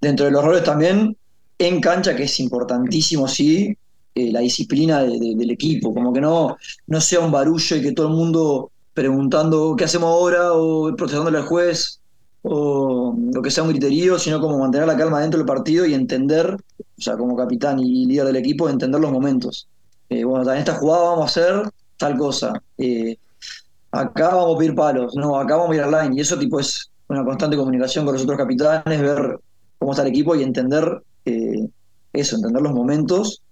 dentro 0.00 0.26
de 0.26 0.32
los 0.32 0.44
roles 0.44 0.64
también, 0.64 1.16
en 1.58 1.80
cancha, 1.80 2.14
que 2.14 2.24
es 2.24 2.40
importantísimo, 2.40 3.28
sí, 3.28 3.76
eh, 4.14 4.32
la 4.32 4.40
disciplina 4.40 5.02
del 5.02 5.50
equipo, 5.50 5.94
como 5.94 6.12
que 6.12 6.20
no, 6.20 6.56
no 6.86 7.00
sea 7.00 7.20
un 7.20 7.32
barullo 7.32 7.76
y 7.76 7.82
que 7.82 7.92
todo 7.92 8.08
el 8.08 8.14
mundo 8.14 8.70
preguntando 8.94 9.74
qué 9.76 9.84
hacemos 9.84 10.08
ahora 10.08 10.52
o 10.52 10.94
protestándole 10.96 11.38
al 11.38 11.46
juez 11.46 11.99
o 12.42 13.14
lo 13.32 13.42
que 13.42 13.50
sea 13.50 13.62
un 13.62 13.70
griterío, 13.70 14.18
sino 14.18 14.40
como 14.40 14.58
mantener 14.58 14.86
la 14.86 14.96
calma 14.96 15.20
dentro 15.20 15.38
del 15.38 15.46
partido 15.46 15.84
y 15.84 15.94
entender, 15.94 16.54
o 16.54 17.00
sea, 17.00 17.16
como 17.16 17.36
capitán 17.36 17.78
y 17.78 18.06
líder 18.06 18.26
del 18.26 18.36
equipo, 18.36 18.68
entender 18.68 19.00
los 19.00 19.12
momentos. 19.12 19.68
Eh, 20.08 20.24
bueno, 20.24 20.50
en 20.50 20.58
esta 20.58 20.74
jugada 20.74 21.10
vamos 21.10 21.22
a 21.22 21.26
hacer 21.26 21.70
tal 21.96 22.16
cosa. 22.16 22.52
Eh, 22.78 23.16
acá 23.92 24.34
vamos 24.34 24.56
a 24.56 24.58
pedir 24.58 24.74
palos, 24.74 25.14
no, 25.16 25.38
acá 25.38 25.56
vamos 25.56 25.76
a 25.76 25.80
ir 25.80 25.86
line. 25.86 26.16
Y 26.16 26.20
eso 26.20 26.38
tipo 26.38 26.58
es 26.58 26.90
una 27.08 27.24
constante 27.24 27.56
comunicación 27.56 28.04
con 28.04 28.14
los 28.14 28.22
otros 28.22 28.38
capitanes, 28.38 29.00
ver 29.00 29.38
cómo 29.78 29.92
está 29.92 30.02
el 30.02 30.08
equipo 30.08 30.34
y 30.34 30.42
entender 30.42 31.02
eh, 31.24 31.68
eso, 32.12 32.36
entender 32.36 32.62
los 32.62 32.72
momentos 32.72 33.42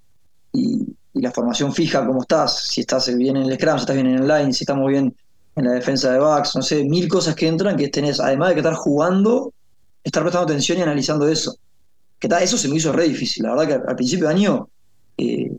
y, 0.52 0.82
y, 1.12 1.20
la 1.20 1.30
formación 1.30 1.72
fija, 1.72 2.06
cómo 2.06 2.22
estás, 2.22 2.68
si 2.68 2.80
estás 2.80 3.14
bien 3.14 3.36
en 3.36 3.44
el 3.44 3.58
scrum, 3.58 3.76
si 3.76 3.80
estás 3.80 3.96
bien 3.96 4.06
en 4.06 4.22
el 4.22 4.28
line, 4.28 4.52
si 4.52 4.64
estamos 4.64 4.88
bien 4.88 5.14
en 5.56 5.64
la 5.64 5.72
defensa 5.72 6.12
de 6.12 6.18
backs, 6.18 6.54
no 6.56 6.62
sé, 6.62 6.84
mil 6.84 7.08
cosas 7.08 7.34
que 7.34 7.48
entran 7.48 7.76
que 7.76 7.88
tenés, 7.88 8.20
además 8.20 8.50
de 8.50 8.54
que 8.54 8.60
estar 8.60 8.74
jugando, 8.74 9.52
estar 10.04 10.22
prestando 10.22 10.44
atención 10.52 10.78
y 10.78 10.82
analizando 10.82 11.28
eso. 11.28 11.56
Que 12.18 12.28
tal, 12.28 12.42
eso 12.42 12.56
se 12.56 12.68
me 12.68 12.76
hizo 12.76 12.92
re 12.92 13.08
difícil, 13.08 13.44
la 13.44 13.50
verdad 13.50 13.66
que 13.66 13.88
al 13.88 13.96
principio 13.96 14.26
de 14.28 14.34
año, 14.34 14.68
eh, 15.16 15.50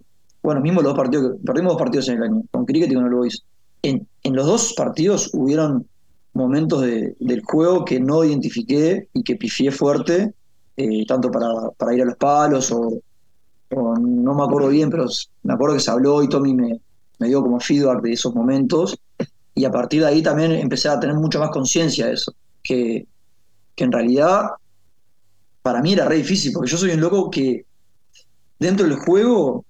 bueno, 0.41 0.61
mismo 0.61 0.81
los 0.81 0.91
dos 0.91 0.97
partidos, 0.97 1.37
perdimos 1.45 1.73
dos 1.73 1.81
partidos 1.81 2.07
en 2.09 2.17
el 2.17 2.23
año, 2.23 2.41
con 2.51 2.65
Cricket 2.65 2.91
y 2.91 2.95
con 2.95 3.05
el 3.05 3.13
Boys. 3.13 3.43
En, 3.81 4.07
en 4.23 4.35
los 4.35 4.45
dos 4.45 4.73
partidos 4.73 5.31
hubieron 5.33 5.85
momentos 6.33 6.81
de, 6.81 7.15
del 7.19 7.43
juego 7.43 7.85
que 7.85 7.99
no 7.99 8.23
identifiqué 8.23 9.07
y 9.13 9.23
que 9.23 9.35
pifié 9.35 9.71
fuerte, 9.71 10.33
eh, 10.77 11.05
tanto 11.05 11.29
para, 11.29 11.49
para, 11.77 11.93
ir 11.93 12.01
a 12.03 12.05
los 12.05 12.15
palos 12.15 12.71
o, 12.71 13.01
o, 13.71 13.95
no 13.97 14.33
me 14.33 14.43
acuerdo 14.43 14.69
bien, 14.69 14.89
pero 14.89 15.05
me 15.43 15.53
acuerdo 15.53 15.75
que 15.75 15.81
se 15.81 15.91
habló 15.91 16.23
y 16.23 16.29
Tommy 16.29 16.53
me, 16.53 16.79
me 17.19 17.27
dio 17.27 17.41
como 17.41 17.59
feedback 17.59 18.01
de 18.01 18.13
esos 18.13 18.33
momentos 18.33 18.97
y 19.55 19.65
a 19.65 19.71
partir 19.71 20.01
de 20.01 20.07
ahí 20.07 20.21
también 20.21 20.51
empecé 20.53 20.89
a 20.89 20.99
tener 20.99 21.15
mucha 21.15 21.39
más 21.39 21.49
conciencia 21.49 22.07
de 22.07 22.13
eso, 22.13 22.33
que, 22.63 23.07
que 23.75 23.83
en 23.83 23.91
realidad 23.91 24.49
para 25.61 25.81
mí 25.81 25.93
era 25.93 26.05
re 26.05 26.17
difícil, 26.17 26.51
porque 26.53 26.69
yo 26.69 26.77
soy 26.77 26.91
un 26.91 27.01
loco 27.01 27.29
que 27.29 27.65
dentro 28.59 28.87
del 28.87 28.97
juego 28.97 29.65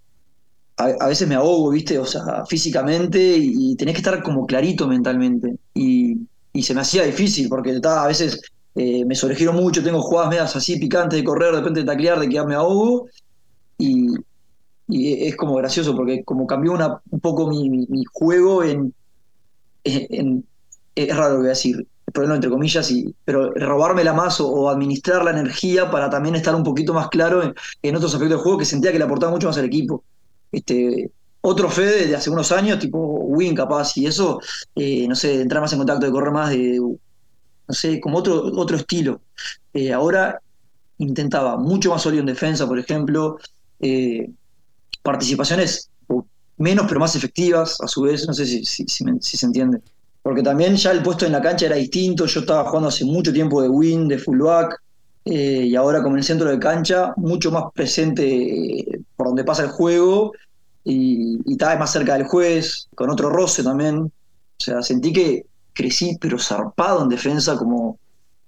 a, 0.78 1.08
veces 1.08 1.28
me 1.28 1.36
ahogo, 1.36 1.72
¿viste? 1.72 2.00
O 2.00 2.06
sea, 2.06 2.46
físicamente 2.46 3.20
y, 3.38 3.76
tenés 3.76 3.96
que 3.96 4.00
estar 4.00 4.24
como 4.24 4.46
clarito 4.46 4.88
mentalmente. 4.88 5.58
Y, 5.74 6.18
y 6.54 6.64
se 6.64 6.74
me 6.74 6.82
hacía 6.82 7.04
difícil 7.04 7.50
porque 7.50 7.72
está, 7.72 8.04
a 8.04 8.08
veces 8.08 8.42
eh, 8.76 9.04
me 9.04 9.14
sobregiro 9.16 9.52
mucho, 9.52 9.84
tengo 9.84 10.02
jugadas 10.02 10.30
medias 10.30 10.56
así 10.56 10.80
picantes 10.80 11.20
de 11.20 11.26
correr, 11.26 11.52
de 11.52 11.60
repente 11.60 11.82
de 11.82 11.86
taclear, 11.86 12.20
de 12.20 12.30
que 12.30 12.44
me 12.46 12.56
ahogo. 12.56 13.08
Y, 13.78 14.08
y, 14.88 15.28
es 15.28 15.36
como 15.36 15.56
gracioso 15.56 15.96
porque 15.96 16.24
como 16.24 16.48
cambió 16.48 16.72
una, 16.72 17.02
un 17.10 17.20
poco 17.20 17.50
mi, 17.50 17.70
mi, 17.70 17.86
mi 17.90 18.04
juego 18.14 18.64
en, 18.64 18.94
en, 19.84 20.46
es 20.96 21.16
raro 21.16 21.30
lo 21.30 21.36
que 21.36 21.40
voy 21.40 21.48
a 21.48 21.50
decir, 21.50 21.88
ponerlo 22.14 22.36
entre 22.36 22.50
comillas, 22.50 22.92
y, 22.92 23.14
pero 23.26 23.52
robármela 23.54 24.14
más 24.14 24.40
o, 24.42 24.50
o, 24.50 24.70
administrar 24.70 25.24
la 25.24 25.32
energía 25.32 25.90
para 25.92 26.10
también 26.10 26.36
estar 26.36 26.56
un 26.56 26.64
poquito 26.64 26.94
más 26.94 27.10
claro 27.10 27.44
en, 27.82 27.96
otros 27.96 28.14
aspectos 28.14 28.38
del 28.38 28.44
juego 28.44 28.58
que 28.58 28.66
sentía 28.66 28.92
que 28.92 28.98
le 28.98 29.06
aportaba 29.06 29.32
mucho 29.32 29.48
más 29.48 29.58
al 29.58 29.66
equipo. 29.66 30.04
Este, 30.52 31.12
otro 31.42 31.70
Fede 31.70 32.08
de 32.08 32.16
hace 32.16 32.30
unos 32.30 32.52
años, 32.52 32.80
tipo 32.80 33.00
Win 33.00 33.56
capaz, 33.56 33.96
y 33.98 34.06
eso, 34.06 34.42
eh, 34.76 35.08
no 35.08 35.16
sé, 35.16 35.42
entrar 35.42 35.62
más 35.62 35.72
en 35.72 35.80
contacto, 35.80 36.06
de 36.06 36.12
correr 36.12 36.32
más, 36.32 36.50
de, 36.50 36.80
no 36.80 37.74
sé, 37.74 38.00
como 38.02 38.18
otro, 38.18 38.44
otro 38.58 38.78
estilo. 38.78 39.22
Eh, 39.74 39.94
ahora 39.94 40.42
intentaba 40.98 41.58
mucho 41.58 41.92
más 41.92 42.02
sólido 42.02 42.22
en 42.22 42.28
defensa, 42.28 42.68
por 42.68 42.78
ejemplo, 42.78 43.38
eh, 43.80 44.30
participaciones 45.02 45.89
menos 46.60 46.86
pero 46.88 47.00
más 47.00 47.16
efectivas, 47.16 47.80
a 47.82 47.88
su 47.88 48.04
vez, 48.04 48.28
no 48.28 48.34
sé 48.34 48.46
si, 48.46 48.64
se 48.64 49.46
entiende. 49.46 49.82
Porque 50.22 50.44
también 50.44 50.76
ya 50.76 50.92
el 50.92 51.02
puesto 51.02 51.26
en 51.26 51.32
la 51.32 51.42
cancha 51.42 51.66
era 51.66 51.76
distinto, 51.78 52.26
yo 52.26 52.42
estaba 52.42 52.66
jugando 52.66 52.90
hace 52.90 53.06
mucho 53.06 53.34
tiempo 53.34 53.62
de 53.62 53.70
win, 53.70 54.08
de 54.08 54.20
fullback, 54.20 54.82
eh, 55.26 55.66
y 55.66 55.76
ahora 55.76 56.02
como 56.02 56.16
en 56.16 56.20
el 56.20 56.26
centro 56.26 56.50
de 56.50 56.60
cancha, 56.60 57.14
mucho 57.18 57.52
más 57.52 57.64
presente 57.74 58.24
eh, 58.26 59.00
por 59.16 59.28
donde 59.28 59.44
pasa 59.44 59.64
el 59.64 59.70
juego, 59.70 60.34
y, 60.84 61.40
y 61.46 61.54
estaba 61.54 61.78
más 61.78 61.92
cerca 61.92 62.14
del 62.14 62.28
juez, 62.28 62.88
con 62.96 63.10
otro 63.10 63.30
roce 63.30 63.64
también. 63.64 64.00
O 64.00 64.12
sea, 64.64 64.82
sentí 64.82 65.14
que 65.14 65.46
crecí 65.74 66.18
pero 66.20 66.38
zarpado 66.38 67.04
en 67.04 67.10
defensa, 67.10 67.58
como, 67.58 67.92
o 67.92 67.98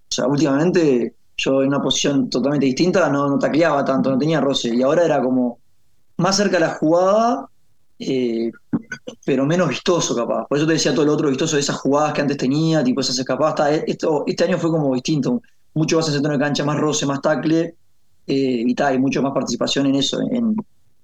sea, 0.09 0.27
últimamente 0.27 1.15
yo 1.37 1.61
en 1.61 1.69
una 1.69 1.81
posición 1.81 2.29
totalmente 2.29 2.65
distinta 2.65 3.09
no, 3.09 3.29
no 3.29 3.39
tacleaba 3.39 3.85
tanto, 3.85 4.11
no 4.11 4.17
tenía 4.17 4.41
roce, 4.41 4.75
y 4.75 4.81
ahora 4.81 5.05
era 5.05 5.21
como 5.21 5.59
más 6.17 6.35
cerca 6.35 6.57
de 6.57 6.65
la 6.65 6.73
jugada 6.75 7.49
eh, 8.01 8.51
pero 9.23 9.45
menos 9.45 9.69
vistoso 9.69 10.15
capaz. 10.15 10.47
Por 10.47 10.57
eso 10.57 10.67
te 10.67 10.73
decía 10.73 10.93
todo 10.93 11.05
lo 11.05 11.13
otro 11.13 11.29
vistoso 11.29 11.57
esas 11.57 11.77
jugadas 11.77 12.13
que 12.13 12.21
antes 12.21 12.37
tenía, 12.37 12.83
tipo 12.83 13.01
esas 13.01 13.19
escapadas. 13.19 13.83
Esto, 13.85 14.23
este 14.25 14.43
año 14.43 14.57
fue 14.57 14.71
como 14.71 14.93
distinto, 14.93 15.41
mucho 15.73 15.97
más 15.97 16.07
en 16.07 16.15
centro 16.15 16.31
de 16.33 16.39
cancha, 16.39 16.65
más 16.65 16.79
roce, 16.79 17.05
más 17.05 17.21
tacle, 17.21 17.75
eh, 18.27 18.63
y 18.65 18.73
tal, 18.73 18.95
y 18.95 18.99
mucho 18.99 19.21
más 19.21 19.33
participación 19.33 19.85
en 19.87 19.95
eso, 19.95 20.19
en, 20.21 20.55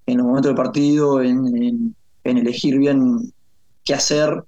en 0.06 0.18
los 0.18 0.26
momentos 0.26 0.50
del 0.50 0.56
partido, 0.56 1.22
en, 1.22 1.96
en, 2.24 2.38
elegir 2.38 2.78
bien 2.78 3.32
qué 3.84 3.94
hacer, 3.94 4.44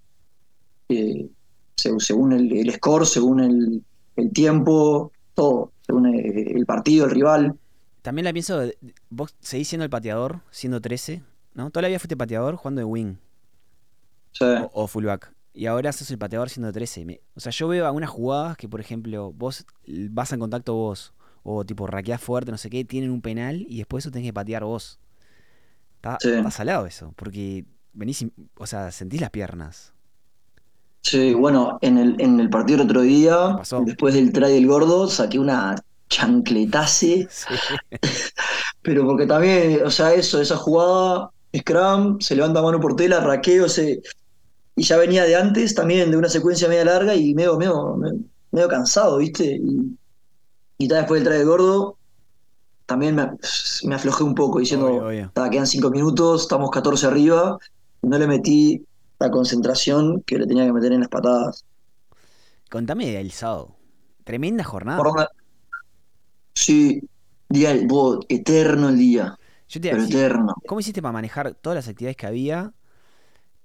eh, 0.90 1.30
según 1.76 2.34
el, 2.34 2.72
score, 2.74 3.06
según 3.06 3.40
el, 3.40 3.84
el, 4.16 4.32
tiempo, 4.32 5.12
todo, 5.34 5.72
según 5.86 6.08
el, 6.08 6.58
el 6.58 6.66
partido, 6.66 7.06
el 7.06 7.12
rival. 7.12 7.56
También 8.02 8.26
la 8.26 8.34
pienso, 8.34 8.62
vos 9.10 9.36
seguís 9.40 9.68
siendo 9.68 9.86
el 9.86 9.90
pateador, 9.90 10.42
siendo 10.52 10.82
13, 10.82 11.22
¿no? 11.60 11.70
Toda 11.70 11.84
la 11.84 11.88
vida 11.90 12.00
fuiste 12.00 12.16
pateador 12.16 12.56
jugando 12.56 12.80
de 12.80 12.86
wing. 12.86 13.16
Sí. 14.32 14.46
O, 14.46 14.84
o, 14.84 14.88
fullback. 14.88 15.34
Y 15.54 15.66
ahora 15.66 15.92
sos 15.92 16.10
el 16.10 16.18
pateador 16.18 16.50
siendo 16.50 16.72
13. 16.72 17.06
Me, 17.06 17.22
o 17.36 17.40
sea, 17.40 17.52
yo 17.52 17.68
veo 17.68 17.86
algunas 17.86 18.10
jugadas 18.10 18.56
que, 18.56 18.70
por 18.70 18.80
ejemplo, 18.80 19.34
vos 19.34 19.66
vas 19.86 20.32
en 20.32 20.40
contacto 20.40 20.74
vos, 20.74 21.14
o 21.44 21.66
tipo 21.66 21.86
raqueás 21.86 22.22
fuerte, 22.22 22.52
no 22.52 22.58
sé 22.58 22.70
qué, 22.70 22.86
tienen 22.86 23.12
un 23.12 23.22
penal 23.22 23.66
y 23.68 23.80
después 23.80 24.06
eso 24.06 24.12
tenés 24.12 24.28
que 24.28 24.34
patear 24.34 24.64
vos. 24.64 25.00
Está, 25.96 26.18
sí. 26.22 26.30
está 26.30 26.50
salado 26.50 26.86
eso, 26.86 27.14
porque 27.18 27.66
venís, 27.92 28.26
o 28.56 28.66
sea, 28.66 28.92
sentís 28.92 29.20
las 29.20 29.32
piernas. 29.32 29.94
Sí, 31.02 31.34
bueno, 31.34 31.78
en 31.82 31.98
el, 31.98 32.22
en 32.22 32.40
el 32.40 32.50
partido 32.50 32.82
el 32.82 32.88
otro 32.88 33.02
día, 33.02 33.58
después 33.86 34.14
del 34.14 34.32
try 34.32 34.54
del 34.54 34.68
gordo, 34.68 35.08
saqué 35.08 35.40
una 35.40 35.76
chancletase. 36.10 37.28
Sí. 37.40 37.56
Pero 38.82 39.06
porque 39.06 39.26
también, 39.26 39.86
o 39.86 39.92
sea, 39.92 40.14
eso, 40.14 40.42
esa 40.42 40.56
jugada 40.56 41.32
Scrum, 41.56 42.20
se 42.20 42.36
levanta 42.36 42.62
mano 42.62 42.80
por 42.80 42.96
tela, 42.96 43.20
raqueo, 43.20 43.68
se, 43.68 44.02
y 44.76 44.84
ya 44.84 44.98
venía 44.98 45.24
de 45.26 45.36
antes 45.36 45.76
también, 45.76 46.12
de 46.12 46.18
una 46.18 46.30
secuencia 46.30 46.68
media 46.68 46.86
larga 46.86 47.16
y 47.16 47.34
medio, 47.34 47.58
medio, 47.58 48.00
medio 48.52 48.68
cansado, 48.68 49.18
¿viste? 49.18 49.58
Y, 49.58 49.98
y 50.78 50.88
después 50.88 51.22
del 51.22 51.30
traje 51.30 51.44
gordo, 51.44 51.98
también 52.86 53.16
me, 53.16 53.30
me, 53.84 53.96
aflojé 53.96 54.24
un 54.24 54.36
poco 54.36 54.60
diciendo, 54.60 54.88
obvio, 54.88 55.30
obvio. 55.36 55.50
quedan 55.52 55.68
cinco 55.68 55.90
minutos, 55.90 56.44
estamos 56.44 56.72
14 56.72 57.08
arriba, 57.08 57.58
no 58.02 58.18
le 58.18 58.28
metí 58.28 58.86
la 59.20 59.30
concentración 59.30 60.22
que 60.22 60.38
le 60.38 60.48
tenía 60.48 60.66
que 60.66 60.74
meter 60.74 60.94
en 60.94 61.02
las 61.02 61.10
patadas. 61.10 61.66
Contame 62.70 63.12
del 63.12 63.32
sábado. 63.32 63.76
Tremenda 64.24 64.64
jornada. 64.64 65.30
Sí, 66.54 67.02
día, 67.50 67.74
eterno 68.30 68.90
el 68.90 68.98
día. 68.98 69.39
Yo 69.70 69.80
te 69.80 69.90
pero 69.90 70.02
decir, 70.02 70.18
eterno. 70.18 70.56
¿Cómo 70.68 70.80
hiciste 70.80 71.02
para 71.02 71.12
manejar 71.12 71.54
todas 71.54 71.76
las 71.76 71.88
actividades 71.88 72.18
que 72.18 72.26
había, 72.26 72.74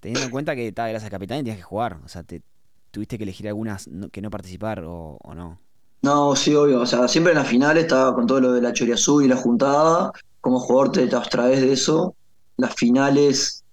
teniendo 0.01 0.27
en 0.27 0.31
cuenta 0.31 0.55
que 0.55 0.71
ta, 0.71 0.91
eras 0.91 1.03
el 1.03 1.11
capitán 1.11 1.39
y 1.39 1.41
tenías 1.41 1.57
que 1.57 1.63
jugar? 1.63 1.99
O 2.05 2.09
sea, 2.09 2.23
te, 2.23 2.43
¿tuviste 2.91 3.17
que 3.17 3.25
elegir 3.25 3.49
algunas 3.49 3.89
no, 3.89 4.11
que 4.11 4.21
no 4.21 4.31
participar 4.31 4.85
o, 4.85 5.19
o, 5.23 5.35
no? 5.35 5.59
No, 6.03 6.37
sí, 6.37 6.55
obvio. 6.55 6.83
O 6.83 6.87
sea, 6.87 7.09
siempre 7.09 7.33
en 7.33 7.39
la 7.39 7.45
final 7.45 7.79
estaba 7.79 8.15
con 8.15 8.27
todo 8.27 8.41
lo 8.41 8.53
de 8.53 8.61
la 8.61 8.75
Choriazú 8.75 9.23
y 9.23 9.29
la 9.29 9.37
juntada. 9.37 10.13
Como 10.43 10.61
jugador 10.61 10.93
te, 10.93 11.07
te 11.07 11.17
abstraes 11.17 11.63
de 11.63 11.73
eso. 11.73 12.15
Las 12.59 12.75
finales 12.75 13.65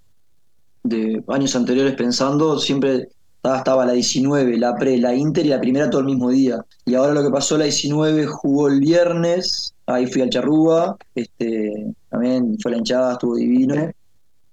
de 0.83 1.21
años 1.27 1.55
anteriores 1.55 1.95
pensando, 1.95 2.57
siempre 2.59 3.09
estaba, 3.35 3.57
estaba 3.57 3.85
la 3.85 3.91
19, 3.91 4.57
la 4.57 4.75
pre, 4.75 4.97
la 4.97 5.13
Inter 5.13 5.45
y 5.45 5.49
la 5.49 5.59
primera 5.59 5.89
todo 5.89 5.99
el 5.99 6.07
mismo 6.07 6.29
día. 6.29 6.65
Y 6.85 6.95
ahora 6.95 7.13
lo 7.13 7.23
que 7.23 7.29
pasó, 7.29 7.57
la 7.57 7.65
19 7.65 8.25
jugó 8.25 8.69
el 8.69 8.79
viernes, 8.79 9.75
ahí 9.93 10.07
fui 10.07 10.21
al 10.21 10.29
Charrúa, 10.29 10.97
este, 11.15 11.93
también 12.09 12.57
fue 12.61 12.71
la 12.71 12.77
hinchada, 12.77 13.13
estuvo 13.13 13.35
divino, 13.35 13.75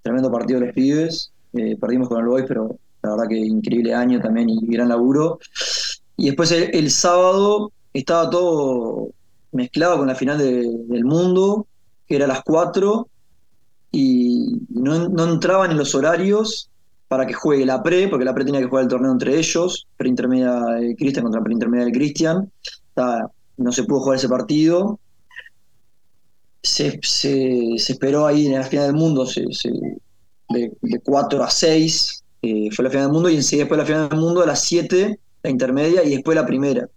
tremendo 0.03 0.31
partido 0.31 0.61
de 0.61 0.67
los 0.67 0.75
pibes, 0.75 1.33
eh, 1.55 1.77
perdimos 1.81 2.09
con 2.09 2.21
el 2.21 2.27
Boys, 2.27 2.45
pero 2.47 2.79
la 3.03 3.11
verdad 3.11 3.29
que 3.29 3.37
increíble 3.37 3.95
año 3.95 4.21
también 4.21 4.49
y 4.51 4.67
gran 4.67 4.89
laburo. 4.89 5.39
Y 6.17 6.27
después 6.27 6.51
el, 6.53 6.91
sábado 6.91 7.73
estaba 7.93 8.29
todo 8.29 9.09
mezclaba 9.53 9.97
con 9.97 10.09
la 10.09 10.15
final 10.15 10.39
del 10.39 11.05
mundo, 11.05 11.67
que 12.07 12.17
era 12.17 12.25
a 12.25 12.29
las 12.29 12.43
4, 12.43 13.09
y 13.93 14.61
no, 14.69 15.09
no 15.09 15.33
entraban 15.33 15.71
en 15.71 15.79
los 15.79 15.95
horarios 15.95 16.69
para 17.09 17.27
que 17.27 17.33
juegue 17.33 17.65
la 17.65 17.83
pre, 17.83 18.09
porque 18.09 18.25
la 18.25 18.35
pre 18.35 18.45
tenía 18.45 18.61
que 18.61 18.67
jugar 18.67 18.85
el 18.85 18.91
torneo 18.91 19.11
entre 19.11 19.39
ellos, 19.39 19.87
pre-intermedia 19.97 20.53
de 20.53 20.95
Cristian 20.95 21.25
contra 21.25 21.43
pre-intermedia 21.43 21.87
de 21.87 21.93
Cristian. 21.93 22.53
No 23.57 23.73
se 23.73 23.85
pudo 23.85 24.01
jugar 24.01 24.19
ese 24.19 24.29
partido. 24.29 25.01
Se, 26.69 27.75
esperó 27.77 28.27
ahí 28.27 28.47
en 28.47 28.55
la 28.55 28.65
final 28.65 28.87
del 28.87 28.97
mundo, 28.97 29.27
de, 30.51 31.01
4 31.05 31.43
a 31.43 31.51
6 31.51 32.25
eh, 32.43 32.69
fue 32.73 32.85
la 32.85 32.91
final 32.91 33.07
del 33.07 33.13
mundo, 33.13 33.31
y 33.31 33.37
después 33.37 33.79
la 33.79 33.85
final 33.85 34.09
del 34.09 34.19
mundo 34.19 34.43
a 34.43 34.47
las 34.47 34.63
7 34.63 35.19
la 35.43 35.51
intermedia 35.51 36.05
y 36.05 36.11
después 36.11 36.35
la 36.35 36.47
primera. 36.47 36.89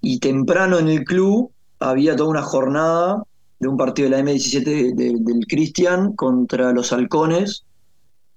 Y 0.00 0.18
temprano 0.18 0.78
en 0.78 0.88
el 0.88 1.04
club 1.04 1.50
había 1.78 2.16
toda 2.16 2.30
una 2.30 2.42
jornada 2.42 3.22
de 3.58 3.68
un 3.68 3.76
partido 3.76 4.10
de 4.10 4.16
la 4.16 4.22
M17 4.22 4.94
del 4.94 5.46
Cristian 5.46 6.12
contra 6.14 6.72
los 6.72 6.92
Halcones, 6.92 7.64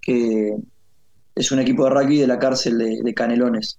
que 0.02 0.56
es 1.36 1.52
un 1.52 1.60
equipo 1.60 1.84
de 1.84 1.90
rugby 1.92 2.20
de 2.20 2.28
la 2.28 2.40
cárcel 2.40 2.78
de, 2.78 3.14
Canelones. 3.14 3.78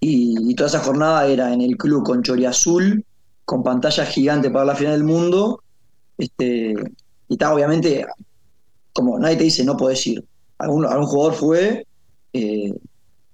Y, 0.00 0.54
toda 0.54 0.68
esa 0.68 0.80
jornada 0.80 1.26
era 1.26 1.52
en 1.52 1.60
el 1.60 1.76
club 1.76 2.04
con 2.04 2.22
Chori 2.22 2.44
Azul, 2.44 3.04
con 3.44 3.62
pantalla 3.62 4.04
gigante 4.06 4.50
para 4.50 4.64
la 4.64 4.74
final 4.74 4.92
del 4.92 5.04
mundo. 5.04 5.62
Este, 6.18 6.74
y 7.28 7.34
está, 7.34 7.54
obviamente, 7.54 8.04
como 8.92 9.18
nadie 9.18 9.36
te 9.36 9.44
dice, 9.44 9.64
no 9.64 9.76
puedes 9.76 10.04
ir. 10.06 10.24
Algún, 10.58 10.84
algún 10.84 11.06
jugador 11.06 11.34
fue, 11.34 11.86
eh, 12.32 12.74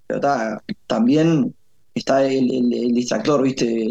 pero 0.07 0.19
está, 0.21 0.63
también 0.87 1.55
está 1.95 2.25
el, 2.25 2.49
distractor, 2.93 3.43
¿viste? 3.43 3.87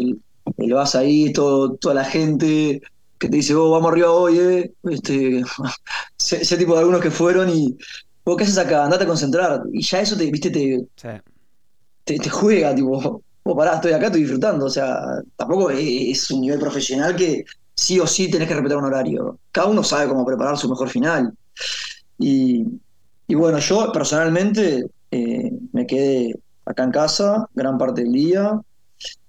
El, 0.56 0.72
vas 0.72 0.94
ahí, 0.94 1.32
todo, 1.32 1.74
toda 1.74 1.96
la 1.96 2.04
gente 2.04 2.80
que 3.18 3.28
te 3.28 3.36
dice, 3.36 3.54
oh, 3.54 3.70
vamos 3.70 3.90
arriba 3.90 4.12
hoy, 4.12 4.38
¿eh? 4.38 4.72
Este, 4.84 5.42
ese, 6.18 6.56
tipo 6.56 6.74
de 6.74 6.80
algunos 6.80 7.00
que 7.00 7.10
fueron 7.10 7.50
y, 7.50 7.76
vos 8.24 8.36
qué 8.36 8.44
haces 8.44 8.58
acá, 8.58 8.84
andate 8.84 9.04
a 9.04 9.08
concentrar. 9.08 9.62
Y 9.72 9.82
ya 9.82 10.00
eso 10.00 10.16
te, 10.16 10.30
viste, 10.30 10.50
te, 10.50 10.86
te, 12.04 12.30
juega, 12.30 12.74
tipo, 12.74 13.22
vos 13.44 13.56
pará, 13.56 13.74
estoy 13.76 13.92
acá, 13.92 14.06
estoy 14.06 14.22
disfrutando. 14.22 14.66
O 14.66 14.70
sea, 14.70 15.00
tampoco 15.36 15.70
es 15.70 16.30
un 16.30 16.42
nivel 16.42 16.60
profesional 16.60 17.16
que 17.16 17.44
sí 17.74 17.98
o 18.00 18.06
sí 18.06 18.30
tenés 18.30 18.48
que 18.48 18.54
respetar 18.54 18.78
un 18.78 18.84
horario. 18.84 19.38
Cada 19.52 19.68
uno 19.68 19.82
sabe 19.82 20.08
cómo 20.08 20.24
preparar 20.24 20.56
su 20.56 20.68
mejor 20.68 20.88
final. 20.88 21.32
Y, 22.18 22.64
bueno, 23.28 23.58
yo 23.58 23.90
personalmente 23.92 24.86
eh, 25.10 25.52
me 25.72 25.86
quedé 25.86 26.38
acá 26.64 26.84
en 26.84 26.90
casa 26.90 27.48
gran 27.54 27.76
parte 27.78 28.02
del 28.02 28.12
día 28.12 28.60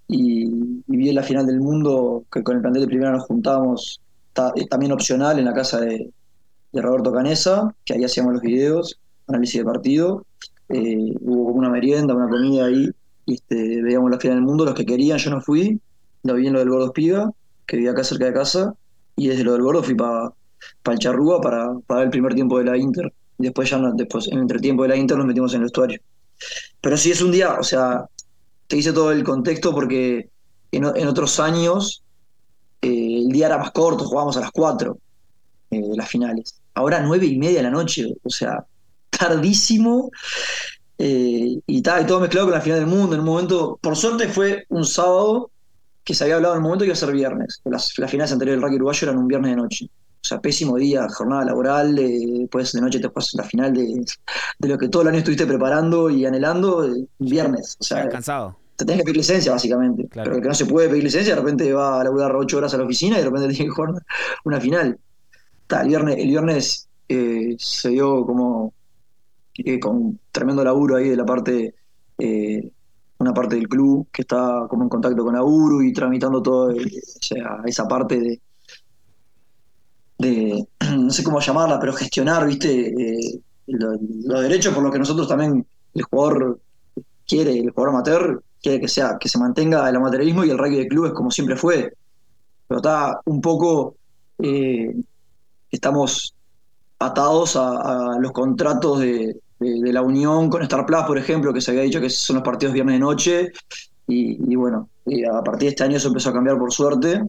y, 0.07 0.45
vi 0.87 1.11
la 1.11 1.23
final 1.23 1.45
del 1.45 1.59
mundo 1.59 2.23
que 2.31 2.43
con 2.43 2.55
el 2.55 2.61
plantel 2.61 2.83
de 2.83 2.87
primera 2.87 3.11
nos 3.11 3.25
juntamos, 3.25 3.99
también 4.33 4.91
opcional 4.91 5.39
en 5.39 5.45
la 5.45 5.53
casa 5.53 5.79
de, 5.81 6.09
de 6.71 6.81
Roberto 6.81 7.11
Canesa, 7.11 7.73
que 7.85 7.93
ahí 7.93 8.03
hacíamos 8.03 8.33
los 8.33 8.41
videos, 8.41 8.99
análisis 9.27 9.59
de 9.59 9.65
partido. 9.65 10.25
Eh, 10.69 11.15
hubo 11.21 11.51
una 11.51 11.69
merienda, 11.69 12.13
una 12.13 12.29
comida 12.29 12.65
ahí, 12.65 12.89
y 13.25 13.33
este, 13.35 13.81
veíamos 13.81 14.11
la 14.11 14.19
final 14.19 14.37
del 14.37 14.45
mundo, 14.45 14.65
los 14.65 14.73
que 14.73 14.85
querían, 14.85 15.17
yo 15.17 15.31
no 15.31 15.41
fui, 15.41 15.79
lo 16.23 16.35
vi 16.35 16.47
en 16.47 16.53
lo 16.53 16.59
del 16.59 16.69
Gordo 16.69 16.87
Espiga, 16.87 17.31
que 17.65 17.77
vivía 17.77 17.91
acá 17.91 18.03
cerca 18.03 18.25
de 18.25 18.33
casa, 18.33 18.73
y 19.15 19.27
desde 19.27 19.43
lo 19.43 19.53
del 19.53 19.61
Gordo 19.61 19.83
fui 19.83 19.95
para 19.95 20.33
el 20.91 20.99
Charrúa 20.99 21.41
para, 21.41 21.73
para 21.87 22.03
el 22.03 22.09
primer 22.09 22.33
tiempo 22.33 22.57
de 22.57 22.65
la 22.65 22.77
Inter. 22.77 23.13
Después 23.37 23.69
ya 23.69 23.79
después, 23.95 24.27
en 24.27 24.35
el 24.35 24.41
entretiempo 24.41 24.83
de 24.83 24.89
la 24.89 24.95
Inter 24.95 25.17
nos 25.17 25.25
metimos 25.25 25.53
en 25.53 25.57
el 25.57 25.63
vestuario. 25.63 25.99
Pero 26.81 26.97
sí 26.97 27.11
es 27.11 27.21
un 27.21 27.31
día, 27.31 27.55
o 27.59 27.63
sea, 27.63 28.05
te 28.67 28.77
hice 28.77 28.93
todo 28.93 29.11
el 29.11 29.23
contexto 29.23 29.73
porque 29.73 30.29
en, 30.71 30.85
otros 30.85 31.39
años 31.39 32.03
eh, 32.81 33.23
el 33.25 33.29
día 33.29 33.47
era 33.47 33.57
más 33.57 33.71
corto, 33.71 34.05
jugábamos 34.05 34.37
a 34.37 34.41
las 34.41 34.51
4 34.51 34.97
eh, 35.71 35.81
las 35.95 36.09
finales 36.09 36.59
ahora 36.75 37.01
nueve 37.01 37.25
y 37.25 37.37
media 37.37 37.57
de 37.57 37.63
la 37.63 37.71
noche, 37.71 38.05
o 38.23 38.29
sea, 38.29 38.63
tardísimo. 39.09 40.11
Eh, 40.97 41.59
y, 41.65 41.81
tal, 41.81 42.03
y 42.03 42.05
todo 42.05 42.21
mezclado 42.21 42.47
con 42.47 42.53
la 42.53 42.61
final 42.61 42.79
del 42.79 42.87
mundo. 42.87 43.15
En 43.15 43.21
un 43.21 43.25
momento, 43.25 43.79
por 43.81 43.95
suerte 43.95 44.29
fue 44.29 44.65
un 44.69 44.85
sábado 44.85 45.49
que 46.05 46.13
se 46.13 46.23
había 46.23 46.37
hablado 46.37 46.53
en 46.53 46.59
un 46.59 46.63
momento 46.63 46.83
que 46.83 46.89
iba 46.89 46.93
a 46.93 46.97
ser 46.97 47.11
viernes. 47.11 47.61
Las, 47.65 47.91
finales 47.91 48.31
anteriores 48.31 48.61
del 48.61 48.61
rugby 48.61 48.75
uruguayo 48.77 49.07
eran 49.09 49.17
un 49.17 49.27
viernes 49.27 49.51
de 49.51 49.57
noche. 49.57 49.85
O 49.85 50.27
sea, 50.27 50.39
pésimo 50.39 50.77
día, 50.77 51.07
jornada 51.09 51.45
laboral, 51.45 51.99
eh, 51.99 52.39
después 52.39 52.71
de 52.71 52.81
noche 52.81 52.99
te 52.99 53.09
pasas 53.09 53.33
la 53.35 53.43
final 53.43 53.73
de, 53.73 54.05
lo 54.59 54.77
que 54.77 54.87
todo 54.87 55.01
el 55.01 55.09
año 55.09 55.17
estuviste 55.17 55.45
preparando 55.45 56.09
y 56.09 56.25
anhelando, 56.25 56.87
eh, 56.87 57.05
viernes. 57.19 57.75
O 57.79 57.83
sea, 57.83 58.07
cansado. 58.07 58.55
Te 58.77 58.85
tenés 58.85 59.01
que 59.01 59.05
pedir 59.05 59.17
licencia, 59.17 59.51
básicamente. 59.51 60.07
Pero 60.13 60.41
que 60.41 60.47
no 60.47 60.53
se 60.53 60.65
puede 60.65 60.89
pedir 60.89 61.03
licencia, 61.03 61.35
de 61.35 61.41
repente 61.41 61.73
va 61.73 62.01
a 62.01 62.03
laburar 62.03 62.35
ocho 62.35 62.57
horas 62.57 62.73
a 62.73 62.77
la 62.77 62.85
oficina 62.85 63.17
y 63.17 63.19
de 63.19 63.25
repente 63.25 63.47
tiene 63.53 63.65
que 63.65 63.75
jugar 63.75 63.93
una 64.43 64.61
final 64.61 64.99
el 65.69 65.87
viernes, 65.87 66.17
el 66.17 66.27
viernes 66.27 66.89
eh, 67.09 67.55
se 67.57 67.89
dio 67.89 68.25
como 68.25 68.73
con 69.81 70.19
tremendo 70.31 70.63
laburo 70.63 70.97
ahí 70.97 71.09
de 71.09 71.15
la 71.15 71.25
parte, 71.25 71.75
eh, 72.17 72.69
una 73.25 73.33
parte 73.33 73.55
del 73.55 73.67
club 73.67 74.07
que 74.11 74.21
está 74.21 74.67
como 74.69 74.83
en 74.83 74.89
contacto 74.89 75.23
con 75.23 75.35
Auru 75.35 75.81
y 75.81 75.91
tramitando 75.91 76.41
todo 76.41 76.73
esa 77.65 77.87
parte 77.87 78.39
de, 80.19 80.67
no 80.97 81.09
sé 81.09 81.23
cómo 81.23 81.39
llamarla, 81.39 81.79
pero 81.79 81.93
gestionar, 81.93 82.45
viste, 82.45 82.93
los, 83.67 84.41
derechos 84.41 84.73
por 84.73 84.83
los 84.83 84.91
que 84.91 84.99
nosotros 84.99 85.27
también, 85.27 85.65
el 85.93 86.03
jugador 86.03 86.59
quiere, 87.27 87.57
el 87.57 87.71
jugador 87.71 87.95
amateur 87.95 88.43
quiere 88.61 88.79
que 88.79 88.87
sea, 88.87 89.17
que 89.19 89.29
se 89.29 89.39
mantenga 89.39 89.89
el 89.89 89.95
amateurismo 89.95 90.43
y 90.43 90.51
el 90.51 90.57
rugby 90.57 90.77
de 90.77 90.87
clubes 90.87 91.13
como 91.13 91.31
siempre 91.31 91.55
fue. 91.55 91.93
Pero 92.67 92.77
está 92.79 93.19
un 93.25 93.41
poco 93.41 93.95
estamos 95.71 96.35
atados 96.99 97.55
a, 97.55 98.17
los 98.19 98.31
contratos 98.31 98.99
de, 98.99 99.39
la 99.91 100.01
unión 100.01 100.49
con 100.49 100.61
Star 100.63 100.85
Plus, 100.85 101.03
por 101.03 101.17
ejemplo, 101.17 101.53
que 101.53 101.61
se 101.61 101.71
había 101.71 101.83
dicho 101.83 102.01
que 102.01 102.09
son 102.09 102.37
los 102.37 102.43
partidos 102.43 102.73
viernes 102.73 102.95
de 102.95 102.99
noche, 102.99 103.51
y, 104.07 104.55
bueno, 104.55 104.89
a 105.33 105.43
partir 105.43 105.67
de 105.67 105.69
este 105.69 105.83
año 105.83 105.97
eso 105.97 106.09
empezó 106.09 106.29
a 106.29 106.33
cambiar 106.33 106.57
por 106.57 106.71
suerte, 106.71 107.23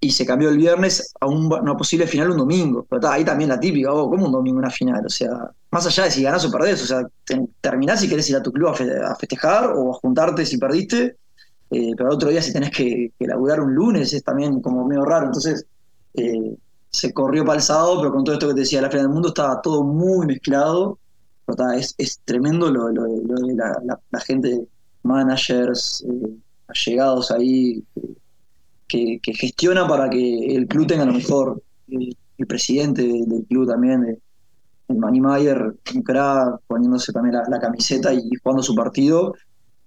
y 0.00 0.10
se 0.10 0.26
cambió 0.26 0.50
el 0.50 0.58
viernes 0.58 1.14
a 1.18 1.26
una 1.26 1.76
posible 1.76 2.06
final 2.06 2.30
un 2.30 2.36
domingo. 2.36 2.86
Pero 2.88 3.08
ahí 3.08 3.24
también 3.24 3.48
la 3.48 3.58
típica, 3.58 3.90
oh, 3.92 4.10
¿cómo 4.10 4.26
un 4.26 4.32
domingo 4.32 4.58
una 4.58 4.70
final? 4.70 5.02
O 5.06 5.08
sea, 5.08 5.50
más 5.70 5.86
allá 5.86 6.04
de 6.04 6.10
si 6.10 6.22
ganás 6.22 6.44
o 6.44 6.50
perdés, 6.50 6.82
o 6.82 6.86
sea, 6.86 7.06
terminás 7.62 8.00
si 8.00 8.08
querés 8.08 8.28
ir 8.28 8.36
a 8.36 8.42
tu 8.42 8.52
club 8.52 8.68
a, 8.68 9.14
festejar 9.16 9.72
o 9.74 9.94
a 9.94 9.94
juntarte 9.94 10.44
si 10.44 10.58
perdiste, 10.58 11.16
eh, 11.70 11.92
pero 11.96 12.10
el 12.10 12.16
otro 12.16 12.28
día 12.28 12.42
si 12.42 12.52
tenés 12.52 12.70
que, 12.70 13.12
que 13.18 13.26
laburar 13.26 13.60
un 13.60 13.74
lunes 13.74 14.12
es 14.12 14.22
también 14.22 14.60
como 14.60 14.86
medio 14.86 15.06
raro. 15.06 15.26
Entonces, 15.26 15.64
eh, 16.12 16.54
se 16.90 17.12
corrió 17.12 17.44
para 17.44 17.56
el 17.56 17.62
sábado, 17.62 17.98
pero 18.00 18.12
con 18.12 18.24
todo 18.24 18.34
esto 18.34 18.48
que 18.48 18.54
te 18.54 18.60
decía, 18.60 18.80
la 18.80 18.90
final 18.90 19.06
del 19.06 19.12
mundo 19.12 19.28
estaba 19.28 19.60
todo 19.60 19.82
muy 19.82 20.26
mezclado. 20.26 20.98
Es, 21.76 21.94
es 21.98 22.20
tremendo 22.24 22.70
lo, 22.70 22.86
de 22.86 23.54
la, 23.54 24.20
gente, 24.20 24.66
managers, 25.02 26.04
eh, 26.08 26.36
allegados 26.68 27.30
ahí, 27.30 27.84
que, 28.88 29.20
gestiona 29.22 29.86
para 29.86 30.08
que 30.08 30.54
el 30.56 30.66
club 30.66 30.86
tenga 30.86 31.04
lo 31.04 31.12
mejor. 31.12 31.62
El, 31.88 32.16
presidente 32.48 33.02
del 33.02 33.44
club 33.48 33.68
también, 33.68 34.20
el 34.88 34.96
Manny 34.96 35.20
Mayer, 35.20 35.74
un 35.94 36.02
crack, 36.02 36.60
poniéndose 36.66 37.12
también 37.12 37.36
la, 37.48 37.60
camiseta 37.60 38.12
y, 38.12 38.28
jugando 38.42 38.62
su 38.62 38.74
partido. 38.74 39.34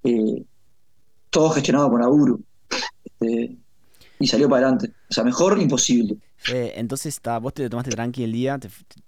Eh, 0.03 0.43
todo 1.29 1.49
gestionado 1.49 1.89
con 1.89 2.01
Auru. 2.01 2.41
Este, 3.03 3.57
y 4.19 4.27
salió 4.27 4.49
para 4.49 4.67
adelante. 4.67 4.93
O 5.09 5.13
sea, 5.13 5.23
mejor 5.23 5.59
imposible. 5.59 6.17
Eh, 6.51 6.73
entonces, 6.75 7.15
está, 7.15 7.39
vos 7.39 7.53
te 7.53 7.69
tomaste 7.69 7.91
tranqui 7.91 8.23
el 8.23 8.31
día, 8.31 8.59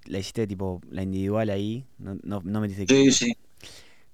la 0.06 0.20
hiciste 0.20 0.48
tipo 0.48 0.82
la 0.90 1.04
individual 1.04 1.50
ahí, 1.50 1.86
no, 2.00 2.18
no, 2.24 2.42
no 2.44 2.62
metiste 2.62 2.86
Sí, 2.88 3.12
sí. 3.12 3.38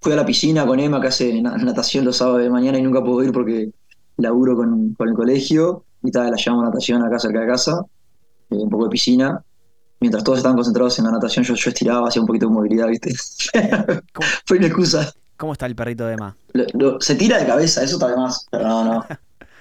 Fui 0.01 0.13
a 0.13 0.17
la 0.17 0.25
piscina 0.25 0.65
con 0.67 0.79
Emma 0.79 1.01
que 1.01 1.07
hace 1.07 1.41
natación 1.41 2.05
los 2.05 2.17
sábados 2.17 2.43
de 2.43 2.49
mañana 2.49 2.77
y 2.77 2.81
nunca 2.81 3.03
puedo 3.03 3.23
ir 3.23 3.31
porque 3.31 3.71
laburo 4.17 4.55
con, 4.55 4.93
con 4.93 5.09
el 5.09 5.15
colegio 5.15 5.85
y 6.03 6.11
tal, 6.11 6.29
la 6.29 6.37
llevamos 6.37 6.63
a 6.63 6.67
natación 6.67 7.03
acá 7.03 7.17
cerca 7.17 7.39
de 7.39 7.47
casa, 7.47 7.81
eh, 8.51 8.55
un 8.55 8.69
poco 8.69 8.85
de 8.85 8.89
piscina. 8.91 9.43
Mientras 9.99 10.23
todos 10.23 10.37
estaban 10.39 10.57
concentrados 10.57 10.99
en 10.99 11.05
la 11.05 11.11
natación, 11.11 11.43
yo, 11.45 11.55
yo 11.55 11.69
estiraba, 11.69 12.07
hacía 12.07 12.21
un 12.21 12.27
poquito 12.27 12.47
de 12.47 12.53
movilidad, 12.53 12.87
¿viste? 12.87 13.13
Fue 14.45 14.57
una 14.57 14.67
excusa. 14.67 15.11
¿Cómo 15.37 15.53
está 15.53 15.65
el 15.65 15.75
perrito 15.75 16.05
de 16.05 16.13
Emma? 16.13 16.37
se 16.99 17.15
tira 17.15 17.39
de 17.39 17.45
cabeza, 17.45 17.83
eso 17.83 17.95
está 17.95 18.09
de 18.09 18.17
más, 18.17 18.45
pero 18.51 18.67
no, 18.67 18.83
no. 18.83 19.05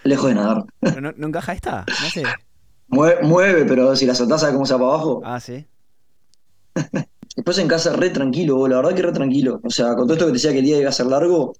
Lejos 0.04 0.28
de 0.28 0.34
nadar. 0.34 0.64
no, 1.00 1.12
no 1.16 1.26
encaja 1.26 1.52
esta, 1.52 1.84
no 2.02 2.10
sé. 2.10 2.22
Mueve, 2.88 3.64
pero 3.64 3.96
si 3.96 4.06
la 4.06 4.14
soltás, 4.14 4.40
¿sabes 4.40 4.54
cómo 4.54 4.66
se 4.66 4.74
va 4.74 4.80
para 4.80 4.92
abajo? 4.92 5.22
Ah, 5.24 5.40
sí. 5.40 5.66
Después 7.36 7.58
en 7.58 7.66
casa 7.66 7.92
re 7.94 8.10
tranquilo, 8.10 8.68
la 8.68 8.76
verdad 8.76 8.94
que 8.94 9.02
re 9.02 9.12
tranquilo. 9.12 9.60
O 9.64 9.70
sea, 9.70 9.94
con 9.94 10.06
todo 10.06 10.12
esto 10.12 10.26
que 10.26 10.32
te 10.32 10.36
decía 10.36 10.52
que 10.52 10.58
el 10.58 10.64
día 10.64 10.78
iba 10.78 10.90
a 10.90 10.92
ser 10.92 11.06
largo, 11.06 11.54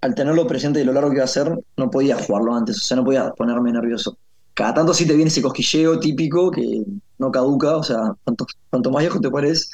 al 0.00 0.14
tenerlo 0.14 0.46
presente 0.46 0.78
de 0.78 0.84
lo 0.84 0.92
largo 0.92 1.10
que 1.10 1.16
iba 1.16 1.24
a 1.24 1.28
ser, 1.28 1.52
no 1.76 1.90
podía 1.90 2.16
jugarlo 2.16 2.54
antes, 2.54 2.78
o 2.78 2.80
sea, 2.80 2.96
no 2.96 3.04
podía 3.04 3.30
ponerme 3.32 3.72
nervioso. 3.72 4.16
Cada 4.54 4.74
tanto 4.74 4.94
sí 4.94 5.06
te 5.06 5.14
viene 5.14 5.28
ese 5.28 5.42
cosquilleo 5.42 5.98
típico 5.98 6.50
que 6.50 6.82
no 7.18 7.30
caduca, 7.30 7.76
o 7.76 7.82
sea, 7.82 8.14
cuanto, 8.22 8.46
cuanto 8.70 8.90
más 8.90 9.00
viejo 9.02 9.20
te 9.20 9.30
pares, 9.30 9.70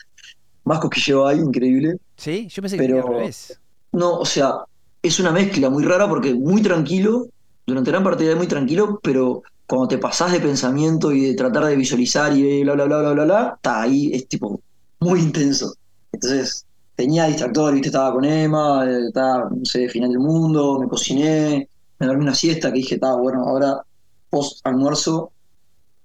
más 0.65 0.81
cosquilleo 0.81 1.27
hay, 1.27 1.39
increíble. 1.39 1.97
Sí, 2.17 2.49
yo 2.49 2.63
pensé 2.63 2.79
que 2.79 2.85
era 2.85 3.03
al 3.03 3.09
revés. 3.09 3.61
No, 3.93 4.19
o 4.19 4.25
sea, 4.25 4.55
es 5.03 5.21
una 5.21 5.33
mezcla 5.33 5.69
muy 5.69 5.85
rara 5.85 6.09
porque 6.09 6.35
muy 6.35 6.63
tranquilo, 6.63 7.29
durante 7.71 7.91
gran 7.91 8.05
parte 8.05 8.25
del 8.25 8.33
día 8.33 8.39
muy 8.39 8.47
tranquilo, 8.47 9.01
pero 9.03 9.43
cuando 9.67 9.89
te 9.89 9.99
pasás 9.99 10.33
de 10.33 10.41
pensamiento 10.41 11.13
y 11.13 11.27
de 11.27 11.35
tratar 11.35 11.65
de 11.65 11.77
visualizar 11.77 12.37
y 12.37 12.63
bla, 12.65 12.75
bla, 12.75 12.85
bla, 12.85 13.01
bla, 13.01 13.13
bla, 13.13 13.25
bla, 13.25 13.53
está 13.57 13.83
ahí, 13.83 14.11
es 14.13 14.27
tipo 14.29 14.61
muy 14.99 15.21
intenso. 15.21 15.75
Entonces, 16.13 16.67
tenía 16.97 17.27
distractor, 17.27 17.73
viste, 17.73 17.89
estaba 17.89 18.13
con 18.13 18.25
Emma, 18.25 18.85
eh, 18.87 19.07
estaba, 19.07 19.49
no 19.49 19.65
sé, 19.65 19.89
final 19.89 20.11
del 20.11 20.19
mundo, 20.19 20.79
me 20.81 20.89
cociné, 20.89 21.69
me 21.99 22.07
dormí 22.07 22.23
una 22.23 22.35
siesta 22.35 22.73
que 22.73 22.79
dije, 22.79 22.97
está 22.97 23.15
bueno, 23.15 23.45
ahora 23.45 23.81
post 24.29 24.61
almuerzo, 24.67 25.33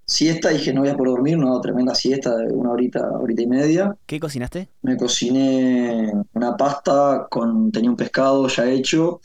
siesta, 0.05 0.49
dije, 0.49 0.73
no 0.73 0.81
voy 0.81 0.89
a 0.89 0.95
poder 0.95 1.13
dormir, 1.13 1.37
no, 1.37 1.59
tremenda 1.59 1.95
siesta 1.95 2.35
de 2.37 2.53
una 2.53 2.71
horita, 2.71 3.09
horita 3.19 3.41
y 3.41 3.47
media. 3.47 3.95
¿Qué 4.05 4.19
cocinaste? 4.19 4.69
Me 4.83 4.95
cociné 4.95 6.13
una 6.33 6.55
pasta 6.55 7.27
con, 7.29 7.71
tenía 7.71 7.89
un 7.89 7.95
pescado 7.95 8.47
ya 8.47 8.65
hecho, 8.65 9.21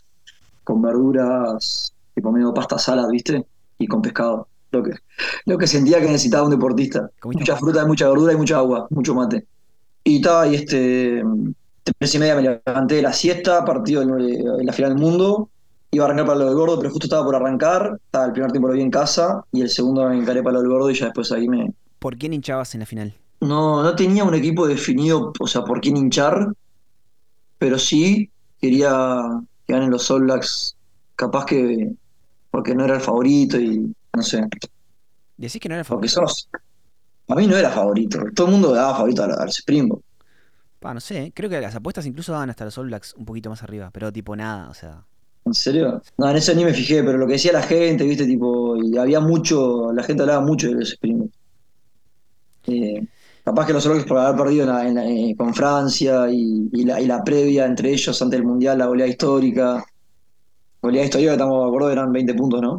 con 0.64 0.81
verduras, 0.81 1.92
tipo 2.20 2.33
medio 2.33 2.52
pasta 2.54 2.78
salad, 2.78 3.09
¿viste? 3.09 3.44
Y 3.78 3.87
con 3.87 4.02
pescado. 4.02 4.48
Lo 4.72 4.83
que, 4.85 4.92
lo 5.46 5.59
que 5.59 5.66
sentía 5.66 5.98
que 6.00 6.06
necesitaba 6.06 6.44
un 6.44 6.50
deportista. 6.50 7.11
¿Comiste 7.18 7.42
Mucha 7.42 7.56
fruta, 7.56 7.87
mucha 7.87 8.09
verdura 8.09 8.33
y 8.33 8.37
mucha 8.37 8.59
agua, 8.59 8.87
mucho 8.90 9.14
mate. 9.14 9.46
Y 10.04 10.16
estaba 10.16 10.42
ahí 10.42 10.54
este, 10.54 11.22
tres 11.98 12.14
y 12.14 12.18
media 12.18 12.37
me 12.37 12.42
levanté 12.42 12.96
de 12.96 13.02
la 13.02 13.12
siesta, 13.12 13.64
partido 13.64 14.02
en, 14.02 14.11
en 14.20 14.66
la 14.66 14.72
final 14.72 14.94
del 14.94 15.00
mundo. 15.02 15.50
Iba 15.90 16.04
a 16.04 16.06
arrancar 16.06 16.26
para 16.26 16.38
lo 16.38 16.46
del 16.46 16.54
gordo, 16.54 16.78
pero 16.78 16.90
justo 16.90 17.06
estaba 17.06 17.24
por 17.24 17.35
arrancar. 17.35 17.98
Estaba 18.04 18.26
el 18.26 18.33
primer 18.33 18.52
tiempo 18.52 18.68
lo 18.68 18.74
vi 18.74 18.83
en 18.83 18.90
casa 18.90 19.44
y 19.52 19.61
el 19.62 19.70
segundo 19.70 20.09
me 20.09 20.16
encaré 20.16 20.42
para 20.42 20.54
lo 20.54 20.61
del 20.61 20.70
gordo 20.70 20.90
y 20.90 20.94
ya 20.94 21.06
después 21.06 21.33
ahí 21.33 21.48
me, 21.48 21.72
¿Por 21.98 22.16
quién 22.16 22.33
hinchabas 22.33 22.74
en 22.74 22.80
la 22.80 22.87
final? 22.87 23.14
no, 23.40 23.83
no 23.83 23.94
tenía 23.96 24.24
un 24.24 24.35
equipo 24.35 24.66
definido, 24.66 25.33
o 25.38 25.46
sea, 25.46 25.64
por 25.64 25.80
quién 25.80 25.96
hinchar, 25.96 26.52
pero 27.59 27.78
sí 27.78 28.30
quería 28.61 29.22
que 29.66 29.72
ganen 29.74 29.90
los 29.90 30.11
All 30.11 30.22
Blacks, 30.24 30.76
capaz 31.16 31.46
que 31.46 31.92
porque 32.50 32.74
no 32.74 32.84
era 32.84 32.96
el 32.96 33.00
favorito 33.00 33.58
y 33.60 33.92
no 34.14 34.22
sé, 34.22 34.46
Decís 35.36 35.60
que 35.60 35.68
no 35.68 35.74
era 35.74 35.84
porque 35.84 36.08
favorito. 36.08 36.20
sos. 36.28 36.48
A 37.28 37.34
mí 37.36 37.46
no 37.46 37.56
era 37.56 37.70
favorito, 37.70 38.20
todo 38.34 38.46
el 38.48 38.52
mundo 38.52 38.72
daba 38.74 38.94
favorito 38.96 39.22
a, 39.24 39.26
a 39.26 39.46
los 39.46 39.56
Springboks. 39.58 40.04
Pa, 40.78 40.94
no 40.94 41.00
sé, 41.00 41.32
creo 41.34 41.50
que 41.50 41.60
las 41.60 41.74
apuestas 41.74 42.06
incluso 42.06 42.32
daban 42.32 42.50
hasta 42.50 42.64
los 42.64 42.76
All 42.78 42.86
Blacks 42.86 43.14
un 43.14 43.24
poquito 43.26 43.50
más 43.50 43.62
arriba, 43.62 43.90
pero 43.92 44.12
tipo 44.12 44.34
nada, 44.36 44.68
o 44.70 44.74
sea. 44.74 45.04
¿En 45.44 45.54
serio? 45.54 46.02
No, 46.18 46.30
en 46.30 46.36
eso 46.36 46.54
ni 46.54 46.64
me 46.64 46.72
fijé, 46.74 47.02
pero 47.02 47.18
lo 47.18 47.26
que 47.26 47.34
decía 47.34 47.52
la 47.52 47.62
gente, 47.62 48.04
viste, 48.04 48.26
tipo, 48.26 48.76
y 48.76 48.96
había 48.98 49.20
mucho, 49.20 49.92
la 49.92 50.02
gente 50.02 50.22
hablaba 50.22 50.40
mucho 50.40 50.68
de 50.68 50.74
los 50.74 50.90
Springboks. 50.92 51.34
Eh, 52.66 53.06
capaz 53.44 53.66
que 53.66 53.72
los 53.72 53.84
All 53.86 53.92
Blacks 53.94 54.08
por 54.08 54.18
haber 54.18 54.36
perdido 54.40 54.62
en 54.64 54.68
la- 54.70 54.86
en 54.88 54.94
la- 54.94 55.06
eh, 55.06 55.34
con 55.36 55.54
Francia 55.54 56.30
y, 56.30 56.68
y 56.72 56.84
la, 56.84 57.00
y 57.00 57.06
la 57.06 57.22
previa 57.24 57.66
entre 57.66 57.90
ellos 57.92 58.20
antes 58.22 58.38
del 58.38 58.46
Mundial, 58.46 58.78
la 58.78 58.86
goleada 58.86 59.10
histórica. 59.10 59.84
Goleada 60.82 61.04
histórica, 61.06 61.32
estamos 61.32 61.62
de 61.62 61.68
acuerdo, 61.68 61.90
eran 61.90 62.12
20 62.12 62.34
puntos, 62.34 62.62
¿no? 62.62 62.78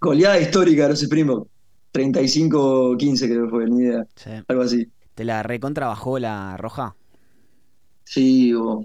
goleada 0.00 0.38
histórica 0.38 0.84
de 0.84 0.88
los 0.90 1.02
Springboks. 1.02 1.50
35-15 1.92 3.28
creo 3.28 3.44
que 3.44 3.50
fue, 3.50 3.66
ni 3.66 3.84
idea, 3.84 4.04
sí. 4.16 4.30
algo 4.48 4.62
así. 4.62 4.88
¿Te 5.14 5.24
la 5.24 5.42
recontra 5.44 5.86
bajó 5.86 6.18
la 6.18 6.56
roja? 6.56 6.96
Sí, 8.04 8.52
o- 8.52 8.84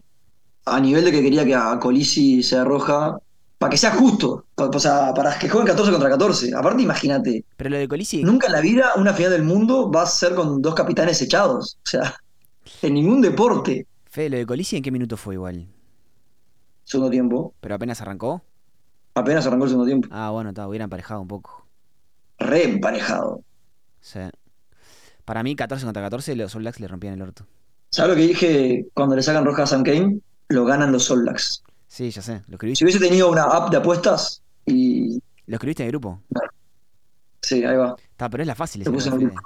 a 0.66 0.80
nivel 0.80 1.06
de 1.06 1.12
que 1.12 1.24
quería 1.24 1.44
que 1.44 1.56
a 1.56 1.80
Colisi 1.80 2.44
sea 2.44 2.64
roja, 2.64 3.18
para 3.58 3.72
que 3.72 3.78
sea 3.78 3.92
justo, 3.92 4.46
o 4.56 4.80
sea, 4.80 5.12
para 5.16 5.38
que 5.40 5.50
jueguen 5.50 5.68
14 5.68 5.92
contra 5.92 6.10
14. 6.10 6.54
Aparte, 6.56 6.84
imagínate, 6.84 7.44
Pero 7.58 7.72
lo 7.72 7.78
de 7.78 7.88
Colisi, 7.88 8.24
nunca 8.24 8.46
en 8.48 8.54
la 8.54 8.62
vida 8.62 8.92
una 8.96 9.14
final 9.14 9.32
del 9.32 9.44
mundo 9.44 9.92
va 9.92 10.04
a 10.04 10.06
ser 10.06 10.36
con 10.36 10.62
dos 10.62 10.76
capitanes 10.76 11.20
echados. 11.24 11.78
O 11.84 11.90
sea, 11.90 12.16
en 12.84 12.94
ningún 12.94 13.22
deporte. 13.22 13.88
Fede, 14.06 14.30
lo 14.30 14.38
de 14.38 14.46
Colisi 14.46 14.78
en 14.78 14.84
qué 14.84 14.92
minuto 14.92 15.18
fue 15.18 15.34
igual? 15.34 15.68
Segundo 16.90 17.12
tiempo, 17.12 17.54
¿Pero 17.62 17.76
apenas 17.76 18.02
arrancó? 18.02 18.42
apenas 19.14 19.46
arrancó 19.46 19.66
el 19.66 19.70
segundo 19.70 19.86
tiempo. 19.86 20.08
Ah, 20.12 20.32
bueno, 20.32 20.50
está, 20.50 20.68
hubiera 20.68 20.86
emparejado 20.86 21.22
un 21.22 21.28
poco. 21.28 21.68
Re 22.40 22.64
emparejado. 22.64 23.44
Sí. 24.02 24.22
Para 25.24 25.44
mí, 25.44 25.56
14 25.56 25.86
contra 25.86 26.02
14, 26.02 26.36
los 26.36 26.56
All 26.56 26.64
Blacks 26.64 26.80
le 26.80 26.88
rompían 26.88 27.14
el 27.14 27.22
orto. 27.22 27.46
¿Sabes 27.92 28.10
lo 28.10 28.16
que 28.16 28.28
dije 28.28 28.88
cuando 28.96 29.16
le 29.16 29.22
sacan 29.22 29.46
roja 29.46 29.64
a 29.64 29.68
Sam 29.68 29.84
Kane? 29.84 30.20
Lo 30.48 30.66
ganan 30.66 30.92
los 30.92 31.12
All 31.12 31.22
Blacks. 31.22 31.62
Sí, 31.88 32.10
ya 32.10 32.24
sé. 32.24 32.42
¿Lo 32.48 32.58
Si 32.58 32.84
hubiese 32.84 33.00
tenido 33.00 33.30
una 33.30 33.44
app 33.44 33.70
de 33.70 33.78
apuestas, 33.78 34.42
y. 34.66 35.22
¿Lo 35.46 35.58
escribiste 35.58 35.84
en 35.84 35.88
el 35.88 35.92
grupo? 35.92 36.20
Sí, 37.44 37.64
ahí 37.64 37.78
va. 37.78 37.96
Está, 38.00 38.32
pero 38.32 38.42
es 38.42 38.48
la 38.48 38.56
fácil 38.56 38.84
Lo 38.84 38.92
puse 38.92 39.10
en 39.10 39.14
el 39.14 39.20
grupo. 39.28 39.42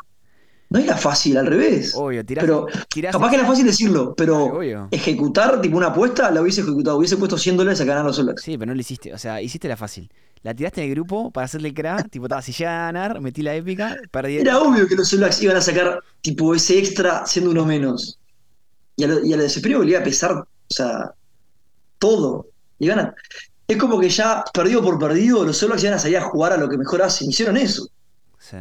No 0.73 0.79
era 0.79 0.97
fácil, 0.97 1.37
al 1.37 1.45
revés. 1.45 1.93
Obvio, 1.95 2.25
tirás, 2.25 2.43
Pero 2.43 2.65
tirás 2.91 3.11
capaz 3.11 3.29
que 3.29 3.35
era 3.35 3.45
fácil 3.45 3.63
decirlo, 3.63 4.15
pero 4.15 4.45
Obvio. 4.45 4.87
ejecutar 4.89 5.61
tipo 5.61 5.77
una 5.77 5.87
apuesta 5.89 6.31
la 6.31 6.41
hubiese 6.41 6.61
ejecutado. 6.61 6.97
Hubiese 6.97 7.15
puesto 7.15 7.37
100 7.37 7.57
dólares 7.57 7.79
a 7.79 7.83
ganar 7.83 8.03
los 8.03 8.19
Blacks. 8.23 8.41
Sí, 8.41 8.57
pero 8.57 8.69
no 8.69 8.73
lo 8.73 8.81
hiciste. 8.81 9.13
O 9.13 9.19
sea, 9.19 9.39
hiciste 9.39 9.67
la 9.67 9.77
fácil. 9.77 10.11
La 10.41 10.55
tiraste 10.55 10.81
en 10.81 10.87
el 10.87 10.95
grupo 10.95 11.29
para 11.29 11.45
hacerle 11.45 11.67
el 11.69 11.75
crack. 11.75 12.09
tipo, 12.09 12.27
ta, 12.27 12.41
si 12.41 12.53
llega 12.53 12.73
a 12.73 12.85
ganar, 12.91 13.21
metí 13.21 13.43
la 13.43 13.53
épica, 13.53 13.97
perdí. 14.09 14.37
Era 14.37 14.59
obvio 14.61 14.87
que 14.87 14.95
los 14.95 15.15
Blacks 15.15 15.43
iban 15.43 15.57
a 15.57 15.61
sacar 15.61 15.99
tipo 16.21 16.55
ese 16.55 16.79
extra 16.79 17.23
siendo 17.27 17.51
uno 17.51 17.65
menos. 17.65 18.17
Y 18.95 19.03
a 19.03 19.07
lo, 19.09 19.23
y 19.23 19.31
a 19.31 19.37
lo 19.37 19.83
le 19.83 19.89
iba 19.91 19.99
a 19.99 20.03
pesar, 20.03 20.31
o 20.31 20.47
sea, 20.69 21.13
todo. 21.99 22.47
Y 22.79 22.87
gana. 22.87 23.13
Es 23.67 23.77
como 23.77 23.99
que 23.99 24.09
ya 24.09 24.43
perdido 24.51 24.81
por 24.81 24.97
perdido, 24.97 25.45
los 25.45 25.63
Blacks 25.63 25.83
iban 25.83 25.93
a 25.93 25.99
salir 25.99 26.17
a 26.17 26.21
jugar 26.21 26.53
a 26.53 26.57
lo 26.57 26.67
que 26.67 26.79
mejor 26.79 27.03
hacen. 27.03 27.29
Hicieron 27.29 27.57
eso. 27.57 27.87
Sí. 28.39 28.57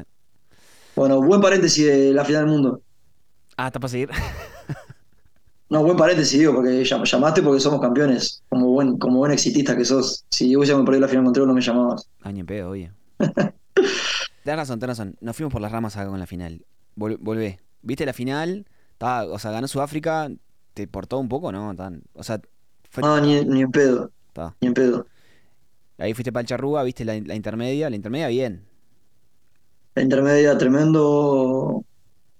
Bueno, 0.94 1.20
buen 1.22 1.40
paréntesis 1.40 1.86
de 1.86 2.12
la 2.12 2.24
final 2.24 2.42
del 2.44 2.52
mundo. 2.52 2.82
Ah, 3.56 3.66
está 3.68 3.80
para 3.80 3.90
seguir. 3.90 4.10
No, 5.68 5.82
buen 5.82 5.96
paréntesis, 5.96 6.38
digo, 6.38 6.52
porque 6.54 6.82
llam- 6.82 7.02
llamaste 7.02 7.40
porque 7.40 7.58
somos 7.58 7.80
campeones. 7.80 8.42
Como 8.50 8.68
buen, 8.72 8.98
como 8.98 9.16
buen 9.20 9.32
exitista 9.32 9.74
que 9.74 9.86
sos. 9.86 10.26
Si 10.28 10.54
hubiésemos 10.54 10.84
perdido 10.84 11.00
la 11.00 11.08
final 11.08 11.24
contra 11.24 11.46
no 11.46 11.54
me 11.54 11.62
llamabas. 11.62 12.10
Año 12.20 12.40
en 12.40 12.46
pedo, 12.46 12.70
obvio. 12.72 12.92
tenés 14.44 14.56
razón, 14.58 14.78
tenés 14.78 14.98
razón. 14.98 15.16
Nos 15.22 15.34
fuimos 15.34 15.50
por 15.50 15.62
las 15.62 15.72
ramas 15.72 15.96
acá 15.96 16.10
con 16.10 16.18
la 16.18 16.26
final. 16.26 16.66
Vol- 16.94 17.16
volvé. 17.20 17.58
¿Viste 17.80 18.04
la 18.04 18.12
final? 18.12 18.66
Estaba- 18.92 19.24
o 19.32 19.38
sea, 19.38 19.50
ganó 19.50 19.66
Sudáfrica. 19.66 20.30
¿Te 20.74 20.86
portó 20.88 21.18
un 21.18 21.30
poco, 21.30 21.50
no? 21.52 21.74
Tan- 21.74 22.02
o 22.12 22.22
sea, 22.22 22.38
fue- 22.90 23.02
No, 23.02 23.18
ni, 23.22 23.42
ni 23.42 23.62
en 23.62 23.70
pedo. 23.70 24.10
ta. 24.34 24.54
Ni 24.60 24.68
en 24.68 24.74
pedo. 24.74 25.06
ahí 25.96 26.12
fuiste 26.12 26.32
para 26.32 26.42
el 26.42 26.48
charrúa, 26.48 26.82
viste 26.82 27.06
la, 27.06 27.18
la 27.18 27.34
intermedia. 27.34 27.88
La 27.88 27.96
intermedia, 27.96 28.28
bien. 28.28 28.66
La 29.94 30.02
intermedia 30.02 30.56
tremendo. 30.58 31.84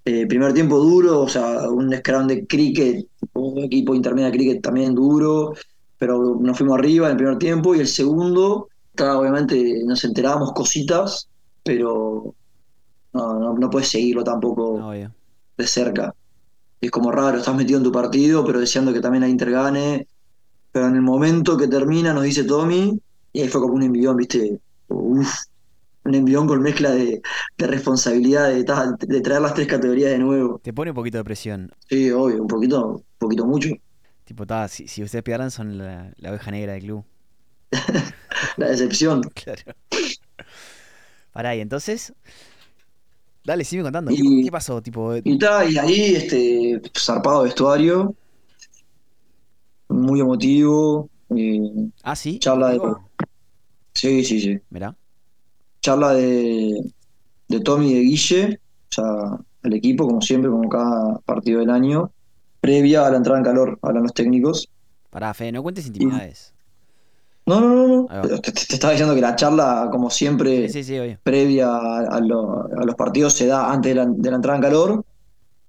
eh, 0.05 0.27
primer 0.27 0.55
tiempo 0.55 0.79
duro, 0.79 1.23
o 1.23 1.29
sea, 1.29 1.71
un 1.71 1.95
scrum 1.97 2.27
de 2.29 2.47
cricket, 2.47 3.07
un 3.35 3.59
equipo 3.61 3.95
intermedia 3.95 4.31
de 4.31 4.37
cricket 4.39 4.63
también 4.63 4.95
duro, 4.95 5.55
pero 5.99 6.39
nos 6.41 6.59
fuimos 6.59 6.79
arriba 6.79 7.07
en 7.07 7.13
el 7.13 7.17
primer 7.19 7.39
tiempo 7.39 7.75
y 7.75 7.81
el 7.81 7.89
segundo, 7.89 8.69
estaba, 8.91 9.19
obviamente 9.21 9.83
nos 9.87 10.05
enterábamos 10.05 10.53
cositas, 10.55 11.29
pero 11.63 12.35
no, 13.13 13.39
no, 13.41 13.55
no 13.55 13.71
puedes 13.71 13.89
seguirlo 13.91 14.25
tampoco 14.25 14.79
No, 14.79 14.93
de 14.93 15.67
cerca. 15.67 16.15
Es 16.81 16.91
como 16.91 17.13
raro, 17.13 17.39
estás 17.39 17.57
metido 17.57 17.79
en 17.79 17.85
tu 17.85 17.93
partido, 17.93 18.45
pero 18.45 18.61
deseando 18.61 18.93
que 18.93 19.01
también 19.01 19.23
la 19.23 19.29
Inter 19.29 19.51
gane. 19.51 20.09
Pero 20.73 20.89
en 20.89 20.97
el 20.97 21.03
momento 21.03 21.57
que 21.57 21.69
termina, 21.69 22.13
nos 22.15 22.25
dice 22.25 22.45
Tommy, 22.45 22.99
y 23.33 23.41
ahí 23.41 23.49
fue 23.49 23.61
como 23.61 23.75
un 23.75 23.83
envión, 23.83 24.17
¿viste? 24.17 24.61
Uf, 24.89 25.31
un 26.05 26.15
envión 26.15 26.47
con 26.47 26.61
mezcla 26.63 26.91
de, 26.91 27.23
de 27.59 27.67
responsabilidad 27.67 28.51
de, 28.51 28.65
traer 29.21 29.41
las 29.41 29.55
tres 29.55 29.67
categorías 29.69 30.11
de 30.11 30.19
nuevo. 30.19 30.61
Te 30.63 30.73
pone 30.73 30.91
un 30.91 30.95
poquito 30.95 31.19
de 31.19 31.25
presión. 31.25 31.71
Sí, 31.89 32.11
obvio, 32.11 32.43
un 32.43 32.49
poquito, 32.49 32.87
un 32.97 33.05
poquito 33.19 33.47
mucho. 33.47 33.71
Tipo, 34.25 34.47
ta, 34.47 34.69
si, 34.69 34.89
si 34.89 35.03
ustedes 35.03 35.23
pierdan, 35.25 35.51
son 35.51 35.79
la, 35.79 36.13
la 36.17 36.31
oveja 36.31 36.51
negra 36.51 36.73
del 36.75 36.83
club. 36.83 37.05
La 38.57 38.69
decepción. 38.69 39.23
Claro. 39.35 39.63
Pará, 41.33 41.55
y 41.57 41.61
entonces. 41.61 42.13
Dale, 43.45 43.65
sigue 43.65 43.83
contando. 43.83 44.11
¿Qué, 44.11 44.23
Y- 44.23 44.45
qué 44.45 44.51
pasó? 44.53 44.81
Tipo, 44.83 45.17
Y, 45.17 45.39
ta, 45.39 45.65
y 45.65 45.77
ahí, 45.79 46.15
este, 46.15 46.81
zarpado 46.97 47.43
vestuario, 47.43 48.15
muy 49.89 50.21
emotivo. 50.21 51.09
eh, 51.37 51.91
ah, 52.03 52.17
sí. 52.17 52.39
charla 52.39 52.71
de- 52.73 52.81
sí, 53.95 54.25
sí, 54.25 54.41
sí. 54.41 54.61
Mirá. 54.71 54.97
Charla 55.83 56.15
de, 56.15 56.81
de 57.49 57.61
Tommy 57.61 57.91
y 57.91 57.95
de 57.95 58.01
Guille, 58.01 58.61
o 58.91 58.95
sea, 58.95 59.05
el 59.65 59.73
equipo, 59.75 60.07
como 60.07 60.21
siempre, 60.23 60.51
como 60.51 60.69
cada 60.69 61.19
partido 61.21 61.61
del 61.61 61.71
año, 61.71 62.11
previa 62.61 63.07
a 63.07 63.11
la 63.11 63.17
entrada 63.19 63.39
en 63.39 63.45
calor, 63.45 63.79
hablan 63.83 64.05
los 64.05 64.15
técnicos. 64.15 64.69
Pará, 65.11 65.35
Fede, 65.35 65.53
no 65.53 65.63
cuentes 65.63 65.87
intimidades. 65.87 66.55
No, 67.45 67.61
no, 67.61 67.75
no, 67.75 68.07
no. 68.09 68.41
Te, 68.41 68.51
estaba 68.75 68.93
diciendo 68.93 69.15
que 69.17 69.21
la 69.21 69.35
charla, 69.35 69.89
como 69.91 70.09
siempre, 70.11 70.69
Sí, 70.69 70.85
sí, 70.85 70.93
sí, 70.95 70.99
obvio. 70.99 71.19
previa 71.25 71.69
a, 71.69 71.99
a 72.17 72.21
lo- 72.21 72.67
a 72.67 72.85
los 72.85 72.95
partidos, 72.95 73.35
se 73.35 73.47
da 73.47 73.71
antes 73.73 73.91
de 73.91 73.95
la, 73.97 74.07
de 74.07 74.31
la 74.31 74.37
entrada 74.37 74.57
en 74.59 74.63
calor, 74.63 75.05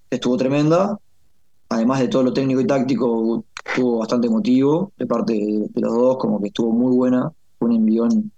estuvo 0.09 0.37
tremenda. 0.37 0.97
Además 1.69 1.99
de 2.01 2.07
todo 2.07 2.21
lo 2.23 2.33
técnico 2.33 2.61
y 2.61 2.67
táctico, 2.67 3.43
estuvo 3.65 3.97
bastante 3.99 4.27
emotivo 4.27 4.91
de 4.97 5.07
parte 5.07 5.33
de, 5.33 5.67
de 5.69 5.81
los 5.81 5.93
dos, 5.93 6.17
como 6.17 6.39
que 6.39 6.47
estuvo 6.47 6.71
muy 6.71 6.95
buena, 6.95 7.31
fue 7.57 7.69
un 7.69 7.75
envión 7.77 8.31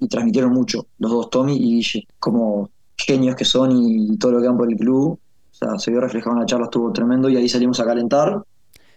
y 0.00 0.08
transmitieron 0.08 0.52
mucho, 0.52 0.86
los 0.98 1.10
dos, 1.10 1.30
Tommy 1.30 1.56
y 1.56 1.76
Guille, 1.76 2.08
como 2.18 2.70
genios 2.96 3.36
que 3.36 3.44
son 3.44 3.70
y, 3.72 4.16
todo 4.18 4.32
lo 4.32 4.38
que 4.40 4.46
dan 4.46 4.56
por 4.56 4.70
el 4.70 4.76
club. 4.76 5.18
O 5.52 5.54
sea, 5.54 5.78
se 5.78 5.90
vio 5.90 6.00
reflejado 6.00 6.36
en 6.36 6.40
la 6.40 6.46
charla, 6.46 6.64
estuvo 6.64 6.92
tremendo 6.92 7.28
y 7.28 7.36
ahí 7.36 7.48
salimos 7.48 7.78
a 7.80 7.84
calentar. 7.84 8.42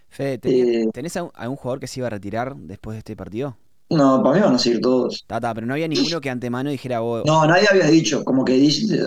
Fede, 0.07 0.37
¿tenés, 0.37 0.67
Eh, 0.67 0.89
tenés 0.93 1.17
algún, 1.17 1.31
algún 1.35 1.57
jugador 1.57 1.79
que 1.79 1.87
se 1.87 1.99
iba 1.99 2.07
a 2.07 2.11
retirar 2.11 2.55
después 2.55 2.95
de 2.95 2.99
este 2.99 3.15
partido? 3.15 3.57
No, 3.89 4.23
para 4.23 4.35
mí 4.35 4.41
van 4.41 4.55
a 4.55 4.59
seguir 4.59 4.81
todos. 4.81 5.23
Tata, 5.27 5.53
pero 5.53 5.67
no 5.67 5.73
había 5.73 5.87
ninguno 5.87 6.21
que 6.21 6.29
antemano 6.29 6.69
dijera 6.69 6.99
vos. 6.99 7.23
No, 7.25 7.45
nadie 7.45 7.67
había 7.69 7.87
dicho, 7.87 8.23
como 8.23 8.45
que 8.45 8.53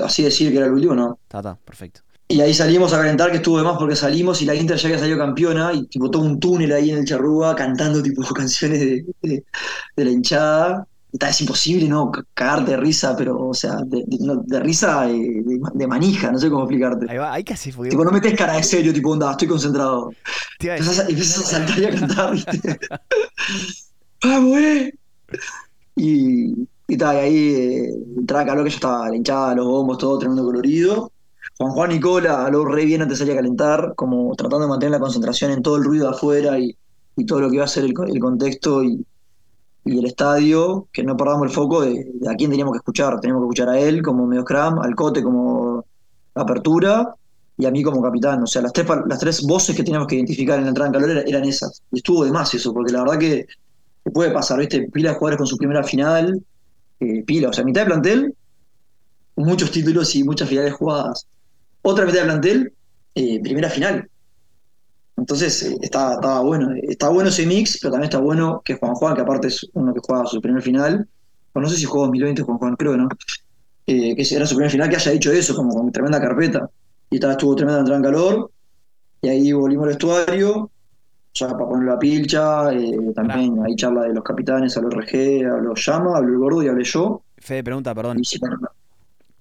así 0.05 0.23
decir 0.23 0.51
que 0.51 0.59
era 0.59 0.67
el 0.67 0.73
último, 0.73 0.95
¿no? 0.95 1.19
Tata, 1.29 1.59
perfecto. 1.65 2.03
Y 2.29 2.41
ahí 2.41 2.53
salimos 2.53 2.93
a 2.93 2.99
calentar, 2.99 3.31
que 3.31 3.37
estuvo 3.37 3.59
de 3.59 3.65
más 3.65 3.79
porque 3.79 3.95
salimos 3.95 4.43
y 4.43 4.47
la 4.47 4.55
Inter 4.55 4.77
ya 4.77 4.89
había 4.89 4.99
salido 4.99 5.19
campeona 5.19 5.73
y 5.73 5.87
tipo 5.87 6.11
todo 6.11 6.23
un 6.23 6.41
túnel 6.41 6.73
ahí 6.73 6.91
en 6.91 6.99
el 6.99 7.05
Charrúa 7.05 7.55
cantando 7.55 8.03
tipo 8.03 8.23
canciones 8.35 8.81
de, 9.23 9.45
la 9.97 10.11
hinchada. 10.11 10.87
Y 11.19 11.25
es 11.25 11.41
imposible, 11.41 11.89
¿no? 11.89 12.11
Cagarte 12.35 12.73
de 12.73 12.77
risa, 12.77 13.17
pero, 13.17 13.49
o 13.49 13.55
sea, 13.55 13.79
de, 13.85 14.61
risa 14.61 15.09
eh, 15.11 15.43
de, 15.75 15.87
manija, 15.87 16.31
no 16.31 16.39
sé 16.39 16.51
cómo 16.51 16.63
explicarte. 16.65 17.07
Ahí 17.09 17.19
va, 17.19 17.33
hay 17.33 17.45
que 17.45 17.55
hacer 17.55 17.75
Tipo, 17.75 18.05
no 18.05 18.11
metes 18.11 18.35
cara 18.35 18.55
de 18.55 18.63
serio, 18.63 18.93
tipo, 18.93 19.11
onda, 19.11 19.31
estoy 19.31 19.49
concentrado. 19.49 20.11
Y 20.61 20.69
empiezas 20.69 21.39
a 21.39 21.43
saltar 21.43 21.79
y 21.79 21.85
a 21.85 21.95
cantar, 21.95 22.33
¿viste? 22.33 22.79
¡Vamos, 24.23 24.59
eh! 24.59 24.95
Y, 25.97 26.53
y 26.53 26.67
y 26.89 27.03
ahí 27.03 27.49
eh, 27.49 27.95
entraba 28.17 28.47
calor 28.47 28.65
que 28.65 28.71
ya 28.71 28.77
estaba 28.77 29.09
la 29.09 29.17
hinchada, 29.17 29.55
los 29.55 29.67
bombos, 29.67 29.99
todo 29.99 30.19
tremendo 30.19 30.45
colorido. 30.45 31.13
Juan 31.59 31.73
Juan 31.73 31.91
Nicola 31.91 32.49
lo 32.51 32.65
re 32.65 32.85
bien 32.85 33.03
antes 33.03 33.19
de 33.19 33.25
salir 33.25 33.39
a 33.39 33.43
calentar, 33.43 33.95
como 33.97 34.35
tratando 34.37 34.67
de 34.67 34.69
mantener 34.69 34.93
la 34.93 35.01
concentración 35.01 35.51
en 35.51 35.63
todo 35.63 35.77
el 35.77 35.85
ruido 35.85 36.09
afuera 36.09 36.59
y, 36.59 36.77
todo 37.27 37.41
lo 37.41 37.49
que 37.49 37.57
iba 37.57 37.65
a 37.65 37.69
ser 37.69 37.85
el, 37.85 37.95
contexto 37.95 38.85
y, 38.85 39.05
el 39.87 40.07
estadio, 40.07 40.89
que 40.93 41.03
no 41.03 41.17
perdamos 41.17 41.47
el 41.47 41.53
foco 41.53 41.83
de, 41.83 42.07
a 42.29 42.35
quién 42.35 42.51
teníamos 42.51 42.73
que 42.73 42.79
escuchar. 42.79 43.21
Teníamos 43.21 43.43
que 43.43 43.47
escuchar 43.47 43.69
a 43.69 43.79
él 43.79 44.03
como 44.03 44.27
medio 44.27 44.43
scrum, 44.43 44.81
al 44.81 44.95
Cote 44.95 45.23
como 45.23 45.85
apertura 46.35 47.15
y 47.57 47.67
a 47.67 47.71
mí 47.71 47.83
como 47.83 48.03
capitán. 48.03 48.43
O 48.43 48.47
sea, 48.47 48.63
las 48.63 48.73
tres, 48.73 48.87
las 49.07 49.19
tres 49.19 49.43
voces 49.43 49.77
que 49.77 49.83
teníamos 49.83 50.09
que 50.09 50.17
identificar 50.17 50.59
en 50.59 50.65
la 50.65 50.69
entrada 50.71 50.89
en 50.89 50.93
calor 50.93 51.25
eran, 51.27 51.45
esas. 51.45 51.83
Y 51.93 51.99
estuvo 51.99 52.25
de 52.25 52.33
más 52.33 52.53
eso, 52.55 52.73
porque 52.73 52.93
la 52.93 53.03
verdad 53.03 53.19
que, 53.19 53.47
puede 54.13 54.31
pasar, 54.31 54.61
¿viste? 54.61 54.89
Pila 54.93 55.11
de 55.11 55.17
jugadores 55.17 55.39
con 55.39 55.47
su 55.47 55.57
primera 55.57 55.83
final, 55.83 56.41
eh, 57.01 57.25
pila, 57.25 57.49
o 57.49 57.53
sea, 57.53 57.65
mitad 57.65 57.83
de 57.83 57.87
plantel, 57.87 58.35
muchos 59.35 59.71
títulos 59.73 60.15
y 60.15 60.23
muchas 60.23 60.49
finales 60.49 60.75
jugadas 60.75 61.27
otra 61.87 62.05
mitad 62.05 62.21
de 62.21 62.25
plantel, 62.25 62.73
eh, 63.15 63.41
primera 63.41 63.71
final. 63.71 64.11
Entonces 65.17 65.63
eh, 65.63 65.77
estaba, 65.81 66.41
bueno, 66.41 66.75
está 66.83 67.09
bueno 67.09 67.31
ese 67.31 67.47
mix, 67.47 67.79
pero 67.81 67.93
también 67.93 68.11
está 68.11 68.19
bueno 68.19 68.61
que 68.65 68.75
Juan 68.75 68.95
Juan, 68.95 69.15
que 69.15 69.23
aparte 69.23 69.49
es 69.49 69.67
uno 69.73 69.95
que 69.95 70.01
juega 70.03 70.27
su 70.27 70.41
primer 70.41 70.63
final, 70.63 71.09
no 71.55 71.69
sé 71.69 71.77
si 71.77 71.85
jugó 71.85 72.03
2020 72.03 72.43
Juan 72.43 72.59
Juan, 72.59 72.77
creo 72.77 72.97
no, 72.97 73.09
eh, 73.87 74.15
que 74.15 74.35
era 74.35 74.47
su 74.47 74.57
primer 74.57 74.71
final, 74.71 74.89
que 74.89 74.97
haya 74.97 75.13
hecho 75.13 75.33
eso, 75.33 75.55
como 75.55 75.75
con 75.75 75.91
tremenda 75.91 76.21
carpeta. 76.21 76.69
Y 77.09 77.17
estaba, 77.17 77.33
estuvo 77.33 77.55
tremenda 77.55 77.81
entrada 77.81 77.99
en 77.99 78.05
calor, 78.05 78.51
y 79.23 79.29
ahí 79.29 79.53
volvimos 79.53 79.87
al 79.87 79.93
estuario, 79.93 80.71
ya 81.33 81.49
para 81.49 81.67
ponerlo 81.67 81.93
a 81.93 81.99
pilcha, 81.99 82.71
también 83.15 83.63
ahí 83.65 83.77
charla 83.77 84.03
de 84.03 84.15
los 84.15 84.25
capitanes, 84.25 84.77
a 84.77 84.81
los 84.81 84.93
RG, 84.93 85.47
a 85.47 85.59
los 85.59 85.85
llama, 85.87 86.17
habló 86.17 86.33
el 86.33 86.39
gordo 86.39 86.63
y 86.63 86.69
hablé 86.69 86.85
yo. 86.85 87.23
Fede, 87.39 87.63
pregunta, 87.63 87.95
perdón. 87.95 88.21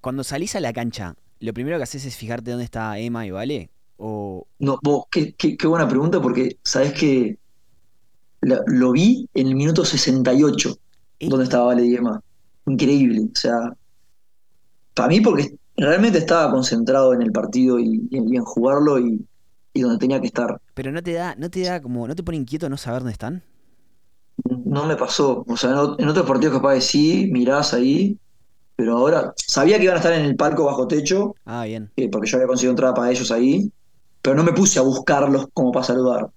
Cuando 0.02 0.24
salís 0.24 0.56
a 0.56 0.60
la 0.60 0.72
cancha, 0.74 1.16
lo 1.40 1.54
primero 1.54 1.78
que 1.78 1.84
haces 1.84 2.06
es 2.06 2.16
fijarte 2.16 2.52
dónde 2.52 2.66
está 2.66 2.98
Emma 3.00 3.26
y 3.26 3.32
Vale. 3.32 3.70
O... 3.98 4.46
No, 4.60 4.80
vos, 4.84 5.06
qué, 5.12 5.36
qué, 5.36 5.68
buena 5.68 5.88
pregunta, 5.88 6.22
porque 6.22 6.58
sabes 6.64 6.94
que 6.94 7.38
lo, 8.42 8.92
vi 8.92 9.28
en 9.34 9.48
el 9.48 9.56
minuto 9.56 9.84
68, 9.86 10.78
¿Eh? 11.20 11.30
donde 11.30 11.46
estaba 11.46 11.66
Vale 11.66 11.86
y 11.86 11.96
Emma. 11.96 12.22
Increíble. 12.68 13.22
O 13.34 13.36
sea, 13.38 13.74
para 14.94 15.10
mí, 15.10 15.22
porque 15.22 15.56
realmente 15.78 16.20
estaba 16.20 16.52
concentrado 16.52 17.14
en 17.14 17.22
el 17.22 17.32
partido 17.32 17.80
y, 17.80 18.08
en 18.12 18.44
jugarlo 18.44 19.00
y, 19.00 19.26
donde 19.74 19.98
tenía 19.98 20.22
que 20.22 20.28
estar. 20.28 20.60
Pero 20.74 20.92
no 20.92 21.04
te 21.04 21.14
da, 21.14 21.36
no 21.36 21.50
te 21.50 21.62
da 21.62 21.82
como, 21.82 22.08
no 22.08 22.16
te 22.16 22.24
pone 22.24 22.38
inquieto 22.38 22.70
no 22.70 22.78
saber 22.78 23.02
dónde 23.02 23.14
están. 23.14 23.44
No 24.66 24.86
me 24.86 24.96
pasó. 24.96 25.44
O 25.48 25.58
sea, 25.58 25.72
en, 25.98 26.08
otros 26.08 26.26
partidos 26.26 26.56
capaz 26.56 26.74
de 26.74 26.82
sí, 26.82 27.30
mirás 27.32 27.74
ahí, 27.74 28.18
pero 28.76 28.98
ahora 28.98 29.34
sabía 29.36 29.78
que 29.78 29.84
iban 29.84 29.96
a 29.96 30.00
estar 30.00 30.14
en 30.14 30.26
el 30.26 30.36
palco 30.36 30.66
bajo 30.66 30.88
techo. 30.88 31.36
Ah, 31.46 31.66
bien. 31.66 31.92
Eh, 31.96 32.10
porque 32.10 32.30
yo 32.30 32.38
había 32.38 32.48
conseguido 32.48 32.72
entrada 32.72 32.94
para 32.94 33.12
ellos 33.12 33.32
ahí. 33.32 33.72
Pero 34.26 34.38
no 34.38 34.44
me 34.44 34.54
puse 34.54 34.80
a 34.80 34.82
buscarlos 34.82 35.50
como 35.54 35.72
para 35.72 35.86
saludar. 35.86 36.32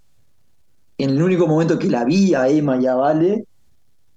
En 0.98 1.09
el 1.09 1.22
único 1.22 1.46
momento 1.46 1.79
que 1.79 1.88
la 1.88 2.05
vi 2.05 2.35
a 2.35 2.46
Emma 2.46 2.77
y 2.77 2.87
a 2.87 2.94
Vale 2.94 3.46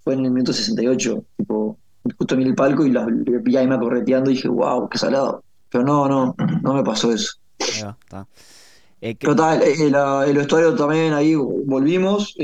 fue 0.03 0.13
en 0.13 0.25
el 0.25 0.31
minuto 0.31 0.51
68. 0.51 1.23
Tipo, 1.37 1.77
justo 2.17 2.35
en 2.35 2.41
el 2.41 2.53
palco 2.53 2.85
y 2.85 2.91
la, 2.91 3.07
vi 3.07 3.55
a 3.55 3.61
Emma 3.61 3.79
correteando 3.79 4.29
y 4.29 4.33
dije, 4.33 4.49
wow, 4.49 4.89
qué 4.89 4.97
salado. 4.97 5.41
Pero 5.69 5.85
no, 5.85 6.05
no, 6.09 6.35
no 6.61 6.73
me 6.73 6.83
pasó 6.83 7.13
eso. 7.13 7.35
está. 7.57 8.27
Eh, 8.99 9.15
pero 9.17 9.37
tal, 9.37 9.61
eh, 9.61 9.73
el, 9.79 10.37
vestuario 10.37 10.75
también 10.75 11.13
ahí 11.13 11.35
volvimos. 11.35 12.35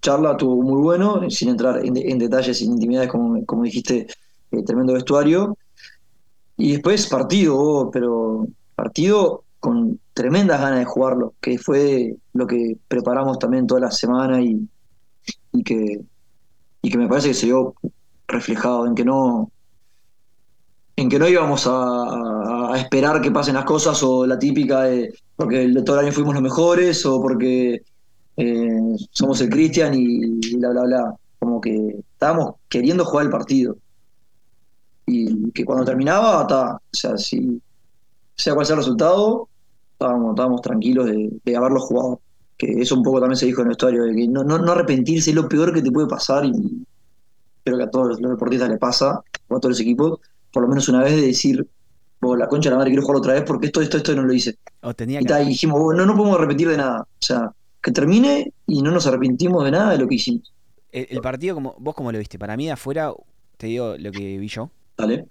charla 0.00 0.30
estuvo 0.30 0.62
muy 0.62 0.80
bueno, 0.80 1.28
sin 1.28 1.50
entrar 1.50 1.84
en, 1.84 2.18
detalles, 2.18 2.56
sin 2.56 2.72
intimidades, 2.72 3.10
como, 3.10 3.44
como 3.44 3.64
dijiste 3.64 4.06
eh, 4.50 4.62
tremendo 4.64 4.94
vestuario. 4.94 5.58
Y 6.56 6.72
después 6.72 7.06
partido, 7.06 7.58
oh, 7.58 7.90
pero 7.90 8.48
partido 8.74 9.44
con 9.60 10.00
tremendas 10.20 10.60
ganas 10.60 10.78
de 10.78 10.84
jugarlo, 10.84 11.34
que 11.40 11.58
fue 11.58 12.16
lo 12.34 12.46
que 12.46 12.76
preparamos 12.88 13.38
también 13.38 13.66
toda 13.66 13.80
la 13.80 13.90
semana 13.90 14.40
y, 14.42 14.68
y, 15.52 15.62
que, 15.62 16.00
y 16.82 16.90
que 16.90 16.98
me 16.98 17.08
parece 17.08 17.28
que 17.28 17.34
se 17.34 17.46
vio 17.46 17.74
reflejado 18.28 18.86
en 18.86 18.94
que 18.94 19.04
no 19.04 19.50
en 20.96 21.08
que 21.08 21.18
no 21.18 21.26
íbamos 21.26 21.66
a, 21.66 22.72
esperar 22.76 23.20
que 23.22 23.30
pasen 23.30 23.54
las 23.54 23.64
cosas 23.64 24.02
o 24.02 24.26
la 24.26 24.38
típica 24.38 24.82
de 24.82 25.14
porque 25.34 25.72
todo 25.84 25.98
el 25.98 26.06
año 26.06 26.12
fuimos 26.12 26.34
los 26.34 26.42
mejores 26.42 27.04
o 27.06 27.20
porque 27.22 27.82
eh, 28.36 28.96
somos 29.10 29.40
el 29.40 29.48
Cristian 29.48 29.94
y 29.94 30.56
bla 30.56 30.70
bla 30.70 30.82
bla. 30.82 31.14
Como 31.38 31.60
que 31.60 31.96
estábamos 32.12 32.56
queriendo 32.68 33.04
jugar 33.04 33.26
el 33.26 33.32
partido. 33.32 33.76
Y 35.06 35.50
que 35.52 35.64
cuando 35.64 35.84
terminaba, 35.84 36.46
o 36.46 36.78
sea, 36.92 37.16
si, 37.16 37.60
sea 38.36 38.54
cual 38.54 38.66
sea 38.66 38.74
el 38.74 38.80
resultado, 38.80 39.48
estábamos, 40.00 40.30
estábamos 40.30 40.62
tranquilos 40.62 41.06
de, 41.06 41.56
haberlo 41.56 41.80
jugado. 41.80 42.20
Que 42.56 42.72
eso 42.80 42.94
un 42.94 43.02
poco 43.02 43.20
también 43.20 43.36
se 43.36 43.46
dijo 43.46 43.60
en 43.60 43.66
el 43.66 43.70
vestuario, 43.70 44.04
de 44.04 44.14
que 44.14 44.28
no, 44.28 44.44
no, 44.44 44.72
arrepentirse 44.72 45.30
es 45.30 45.36
lo 45.36 45.48
peor 45.48 45.72
que 45.72 45.82
te 45.82 45.90
puede 45.90 46.06
pasar 46.06 46.44
y 46.44 46.52
creo 47.64 47.78
que 47.78 47.84
a 47.84 47.90
todos 47.90 48.20
los 48.20 48.30
deportistas 48.32 48.68
le 48.68 48.76
pasa, 48.76 49.22
o 49.48 49.56
a 49.56 49.60
todos 49.60 49.70
los 49.70 49.80
equipos, 49.80 50.20
por 50.52 50.62
lo 50.62 50.68
menos 50.68 50.88
una 50.88 51.02
vez 51.02 51.16
de 51.16 51.22
decir, 51.22 51.66
la 52.20 52.48
concha 52.48 52.68
de 52.68 52.72
la 52.72 52.78
madre 52.78 52.90
quiero 52.90 53.02
jugar 53.02 53.18
otra 53.18 53.32
vez 53.34 53.44
porque 53.46 53.66
esto, 53.66 53.80
esto, 53.80 53.96
esto 53.96 54.14
no 54.14 54.22
lo 54.22 54.32
hice. 54.32 54.58
y, 54.82 55.46
dijimos, 55.46 55.94
no, 55.94 56.04
no 56.04 56.14
podemos 56.14 56.38
arrepentir 56.38 56.68
de 56.68 56.76
nada. 56.76 57.00
O 57.02 57.22
sea, 57.22 57.50
que 57.82 57.92
termine 57.92 58.52
y 58.66 58.82
no 58.82 58.90
nos 58.90 59.06
arrepentimos 59.06 59.64
de 59.64 59.70
nada 59.70 59.92
de 59.92 59.98
lo 59.98 60.06
que 60.06 60.16
hicimos. 60.16 60.52
El, 60.92 61.20
partido, 61.20 61.54
como 61.54 61.76
vos 61.78 61.94
como 61.94 62.12
lo 62.12 62.18
viste, 62.18 62.38
para 62.38 62.56
mí 62.56 62.68
afuera, 62.68 63.12
te 63.56 63.68
digo 63.68 63.94
lo 63.98 64.10
que 64.10 64.38
vi 64.38 64.48
yo, 64.48 64.70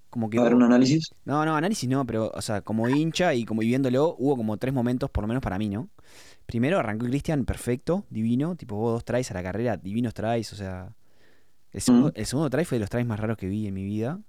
como 0.10 0.30
que 0.30 0.40
a 0.40 0.44
ver, 0.44 0.56
un 0.56 0.64
análisis. 0.64 1.14
No, 1.26 1.46
no, 1.46 1.56
análisis 1.56 1.90
no, 1.90 2.06
pero, 2.06 2.32
o 2.34 2.42
sea, 2.42 2.62
como 2.62 2.88
hincha 2.90 3.34
y 3.34 3.46
como 3.46 3.62
viviéndolo, 3.62 4.16
hubo 4.18 4.38
como 4.38 4.58
tres 4.58 4.74
momentos, 4.74 5.10
por 5.10 5.24
lo 5.24 5.28
menos 5.28 5.42
para 5.42 5.58
mí, 5.58 5.70
¿no? 5.70 5.90
Primero 6.46 6.80
arrancó 6.80 7.06
Cristian, 7.06 7.46
perfecto, 7.46 8.06
divino, 8.10 8.56
tipo 8.56 8.76
vos 8.76 8.94
dos 8.94 9.06
traes 9.06 9.30
a 9.32 9.34
la 9.34 9.44
carrera, 9.44 9.78
divinos 9.78 10.14
traes, 10.14 10.52
o 10.54 10.56
sea. 10.56 10.96
El 11.72 11.82
segundo, 11.82 12.12
el 12.16 12.26
segundo 12.26 12.50
try 12.50 12.66
fue 12.66 12.78
de 12.78 12.80
los 12.80 12.90
traes 12.90 13.06
más 13.06 13.20
raros 13.20 13.38
que 13.38 13.48
vi 13.48 13.68
en 13.68 13.76
mi 13.76 13.84
vida. 13.84 14.20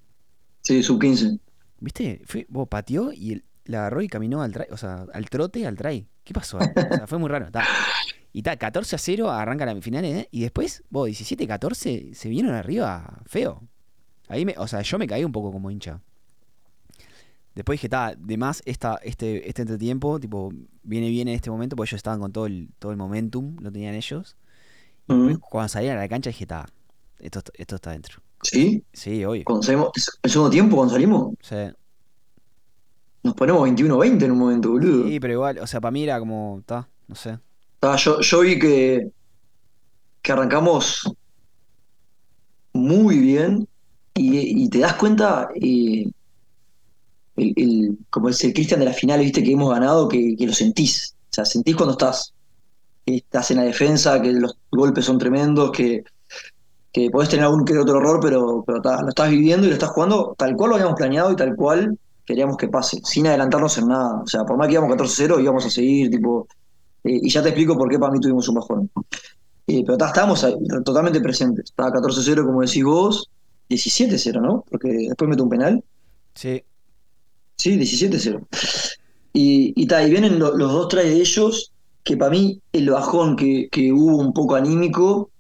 Sí, 0.63 0.83
sub 0.83 1.01
15. 1.01 1.39
¿Viste? 1.79 2.21
Fue, 2.27 2.47
vos 2.51 2.69
pateó 2.69 3.13
y 3.13 3.43
la 3.65 3.79
agarró 3.79 4.03
y 4.03 4.09
caminó 4.09 4.43
al 4.43 4.53
try, 4.53 4.67
o 4.71 4.77
sea, 4.77 5.07
al 5.13 5.31
trote, 5.31 5.67
al 5.67 5.77
try. 5.77 6.07
¿Qué 6.23 6.35
pasó? 6.35 6.59
o 6.59 6.61
sea, 6.95 7.07
fue 7.07 7.19
muy 7.19 7.31
raro. 7.31 7.49
Y 8.33 8.39
está, 8.41 8.57
14 8.57 8.97
a 8.97 8.99
0 8.99 9.31
arranca 9.31 9.67
la 9.67 9.81
final, 9.81 10.05
¿eh? 10.05 10.29
Y 10.31 10.43
después, 10.43 10.85
vos, 10.91 11.07
17 11.07 11.47
14, 11.47 12.11
se 12.15 12.29
vinieron 12.29 12.55
arriba 12.55 13.23
feo. 13.27 13.67
Ahí 14.31 14.45
me, 14.45 14.55
o 14.57 14.69
sea, 14.69 14.81
yo 14.83 14.97
me 14.97 15.09
caí 15.09 15.25
un 15.25 15.33
poco 15.33 15.51
como 15.51 15.73
hincha. 15.73 16.01
Después 17.57 17.79
dije, 17.79 17.89
está, 17.89 18.15
de 18.17 18.37
más 18.37 18.63
esta, 18.65 18.95
este, 19.03 19.49
este 19.49 19.63
entretiempo, 19.63 20.21
tipo, 20.21 20.53
viene 20.85 21.11
bien 21.11 21.27
en 21.27 21.35
este 21.35 21.51
momento, 21.51 21.75
porque 21.75 21.91
ellos 21.91 21.99
estaban 21.99 22.21
con 22.21 22.33
todo 22.33 22.47
el, 22.47 22.69
todo 22.79 22.93
el 22.93 22.97
momentum, 22.97 23.57
lo 23.61 23.73
tenían 23.73 23.95
ellos. 23.97 24.37
Y 25.09 25.35
cuando 25.35 25.69
salían 25.69 25.99
a 25.99 26.03
la 26.03 26.09
cancha 26.09 26.31
dije, 26.31 26.45
está, 26.45 26.69
esto, 27.19 27.43
esto 27.55 27.75
está 27.75 27.91
dentro. 27.91 28.21
¿Sí? 28.45 28.85
Sí, 28.93 29.25
hoy. 29.25 29.43
Cuando 29.43 29.65
salimos, 29.65 29.91
¿El 30.23 30.31
segundo 30.31 30.51
tiempo 30.51 30.77
cuando 30.77 30.95
salimos? 30.95 31.35
Sí. 31.41 31.57
Nos 33.25 33.35
ponemos 33.35 33.69
21-20 33.69 34.23
en 34.23 34.31
un 34.31 34.39
momento, 34.39 34.71
boludo. 34.71 35.09
Sí, 35.09 35.19
pero 35.19 35.33
igual, 35.33 35.59
o 35.59 35.67
sea, 35.67 35.81
para 35.81 35.91
mí 35.91 36.05
era 36.05 36.21
como, 36.21 36.59
está, 36.61 36.89
no 37.09 37.17
sé. 37.17 37.37
yo, 37.99 38.21
yo 38.21 38.41
vi 38.41 38.61
que, 38.61 39.11
que 40.23 40.33
arrancamos 40.33 41.13
muy 42.73 43.19
bien 43.19 43.67
y, 44.21 44.69
te 44.69 44.79
das 44.81 44.95
cuenta, 44.95 45.49
eh, 45.55 46.11
como 48.11 48.29
es 48.29 48.45
el 48.45 48.53
Cristian 48.53 48.81
de 48.81 48.87
la 48.87 48.93
final, 48.93 49.21
viste 49.21 49.43
que 49.43 49.53
hemos 49.53 49.71
ganado, 49.71 50.09
que, 50.09 50.37
lo 50.39 50.53
sentís. 50.53 51.15
O 51.31 51.35
sea, 51.35 51.45
sentís 51.45 51.77
cuando 51.77 51.93
estás. 51.93 52.33
Estás 53.07 53.51
en 53.51 53.57
la 53.57 53.65
defensa, 53.65 54.21
que 54.21 54.33
los 54.33 54.57
golpes 54.71 55.07
son 55.07 55.19
tremendos, 55.19 55.71
que, 55.73 56.05
que 56.93 57.11
podés 57.11 57.31
tener 57.31 57.47
algún 57.47 57.65
que 57.65 57.77
otro 57.79 57.99
error, 57.99 58.21
pero, 58.21 58.63
pero 58.67 58.81
lo 58.83 59.09
estás 59.09 59.31
viviendo 59.31 59.67
y 59.67 59.71
lo 59.71 59.75
estás 59.75 59.91
jugando 59.91 60.35
tal 60.37 60.55
cual 60.55 60.71
lo 60.71 60.77
habíamos 60.77 60.97
planeado 60.97 61.33
y 61.33 61.37
tal 61.37 61.57
cual 61.57 61.99
queríamos 62.25 62.57
que 62.57 62.69
pase, 62.69 63.01
sin 63.03 63.27
adelantarnos 63.27 63.79
en 63.79 63.89
nada. 63.89 64.21
O 64.23 64.27
sea, 64.27 64.45
por 64.45 64.57
más 64.57 64.69
que 64.69 64.75
íbamos 64.75 64.97
14-0, 64.97 65.41
íbamos 65.41 65.67
a 65.67 65.71
seguir, 65.71 66.11
tipo. 66.11 66.47
Eh, 67.03 67.21
y 67.23 67.31
ya 67.31 67.43
te 67.43 67.49
explico 67.49 67.77
por 67.77 67.89
qué 67.89 67.99
para 67.99 68.13
mí 68.13 68.21
tuvimos 68.21 68.49
un 68.49 68.55
bajón. 68.57 68.91
Eh, 69.67 69.83
pero 69.87 70.05
estábamos 70.05 70.47
totalmente 70.85 71.21
presentes. 71.21 71.67
Estaba 71.67 71.91
14-0, 71.91 72.45
como 72.45 72.61
decís 72.61 72.85
vos, 72.85 73.31
17-0, 73.71 74.41
¿no? 74.43 74.65
Porque 74.69 74.89
después 74.89 75.29
meto 75.29 75.45
un 75.45 75.51
penal. 75.51 75.85
Sí. 76.35 76.63
Sí, 77.57 77.79
17-0. 77.79 78.47
Y, 79.33 79.73
y, 79.77 79.83
y 79.83 80.11
vienen 80.11 80.39
los 80.39 80.59
dos 80.59 80.89
traes 80.89 81.11
de 81.11 81.21
ellos, 81.21 81.73
que 82.03 82.17
para 82.17 82.31
mí 82.31 82.61
el 82.73 82.91
bajón 82.91 83.37
que, 83.37 83.69
hubo 83.93 84.17
un 84.17 84.33
poco 84.33 84.57
anímico 84.57 85.31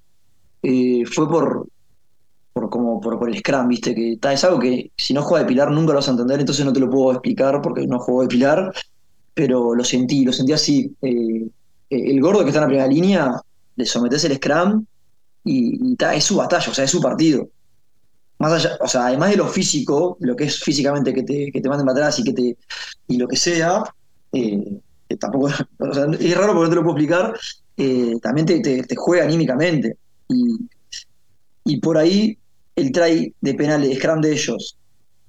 eh, 0.62 1.04
fue 1.06 1.28
por, 1.28 1.66
por, 2.52 2.70
como 2.70 3.00
por, 3.00 3.28
el 3.28 3.38
Scrum, 3.38 3.68
¿viste? 3.68 3.94
Que 3.94 4.18
es 4.32 4.44
algo 4.44 4.60
que 4.60 4.92
si 4.96 5.12
no 5.12 5.22
juega 5.22 5.44
de 5.44 5.48
Pilar 5.48 5.70
nunca 5.70 5.92
lo 5.92 5.98
vas 5.98 6.08
a 6.08 6.12
entender, 6.12 6.40
entonces 6.40 6.64
no 6.64 6.72
te 6.72 6.80
lo 6.80 6.90
puedo 6.90 7.12
explicar 7.12 7.60
porque 7.62 7.86
no 7.86 7.98
juego 7.98 8.22
de 8.22 8.28
Pilar, 8.28 8.72
pero 9.34 9.74
lo 9.74 9.84
sentí, 9.84 10.24
lo 10.24 10.32
sentí 10.32 10.52
así. 10.52 10.94
Eh, 11.02 11.48
el 11.90 12.20
gordo 12.20 12.42
que 12.42 12.50
está 12.50 12.58
en 12.58 12.62
la 12.62 12.68
primera 12.68 12.86
línea, 12.86 13.40
le 13.74 13.86
sometes 13.86 14.24
el 14.24 14.36
Scrum 14.36 14.84
y, 15.44 15.96
es 16.14 16.24
su 16.24 16.36
batalla, 16.36 16.70
o 16.70 16.74
sea, 16.74 16.84
es 16.84 16.90
su 16.90 17.00
partido. 17.00 17.48
Más 18.40 18.53
allá, 18.53 18.76
o 18.81 18.88
sea, 18.88 19.07
además 19.07 19.31
de 19.31 19.37
lo 19.37 19.46
físico, 19.46 20.16
lo 20.20 20.35
que 20.35 20.44
es 20.44 20.59
físicamente 20.61 21.14
que 21.14 21.22
te, 21.22 21.53
que 21.53 21.61
te 21.61 21.68
manden 21.68 21.87
para 21.87 21.98
atrás 21.98 22.18
y 22.18 22.24
que 22.24 22.33
te 22.33 22.57
y 23.07 23.16
lo 23.16 23.29
que 23.29 23.37
sea, 23.37 23.85
eh, 24.33 24.81
tampoco 25.18 25.48
es 26.18 26.37
raro 26.37 26.55
porque 26.55 26.64
no 26.64 26.70
te 26.70 26.74
lo 26.74 26.83
puedo 26.83 26.96
explicar, 26.96 27.35
eh, 27.76 28.14
también 28.22 28.46
te, 28.46 28.96
juega 28.96 29.24
anímicamente. 29.24 29.96
Y, 30.29 30.68
y 31.64 31.81
por 31.81 31.96
ahí 31.96 32.37
el 32.76 32.90
try 32.92 33.33
de 33.40 33.55
penal 33.55 33.83
de 33.83 33.94
Scrum 33.94 34.20
de 34.20 34.33
ellos, 34.33 34.76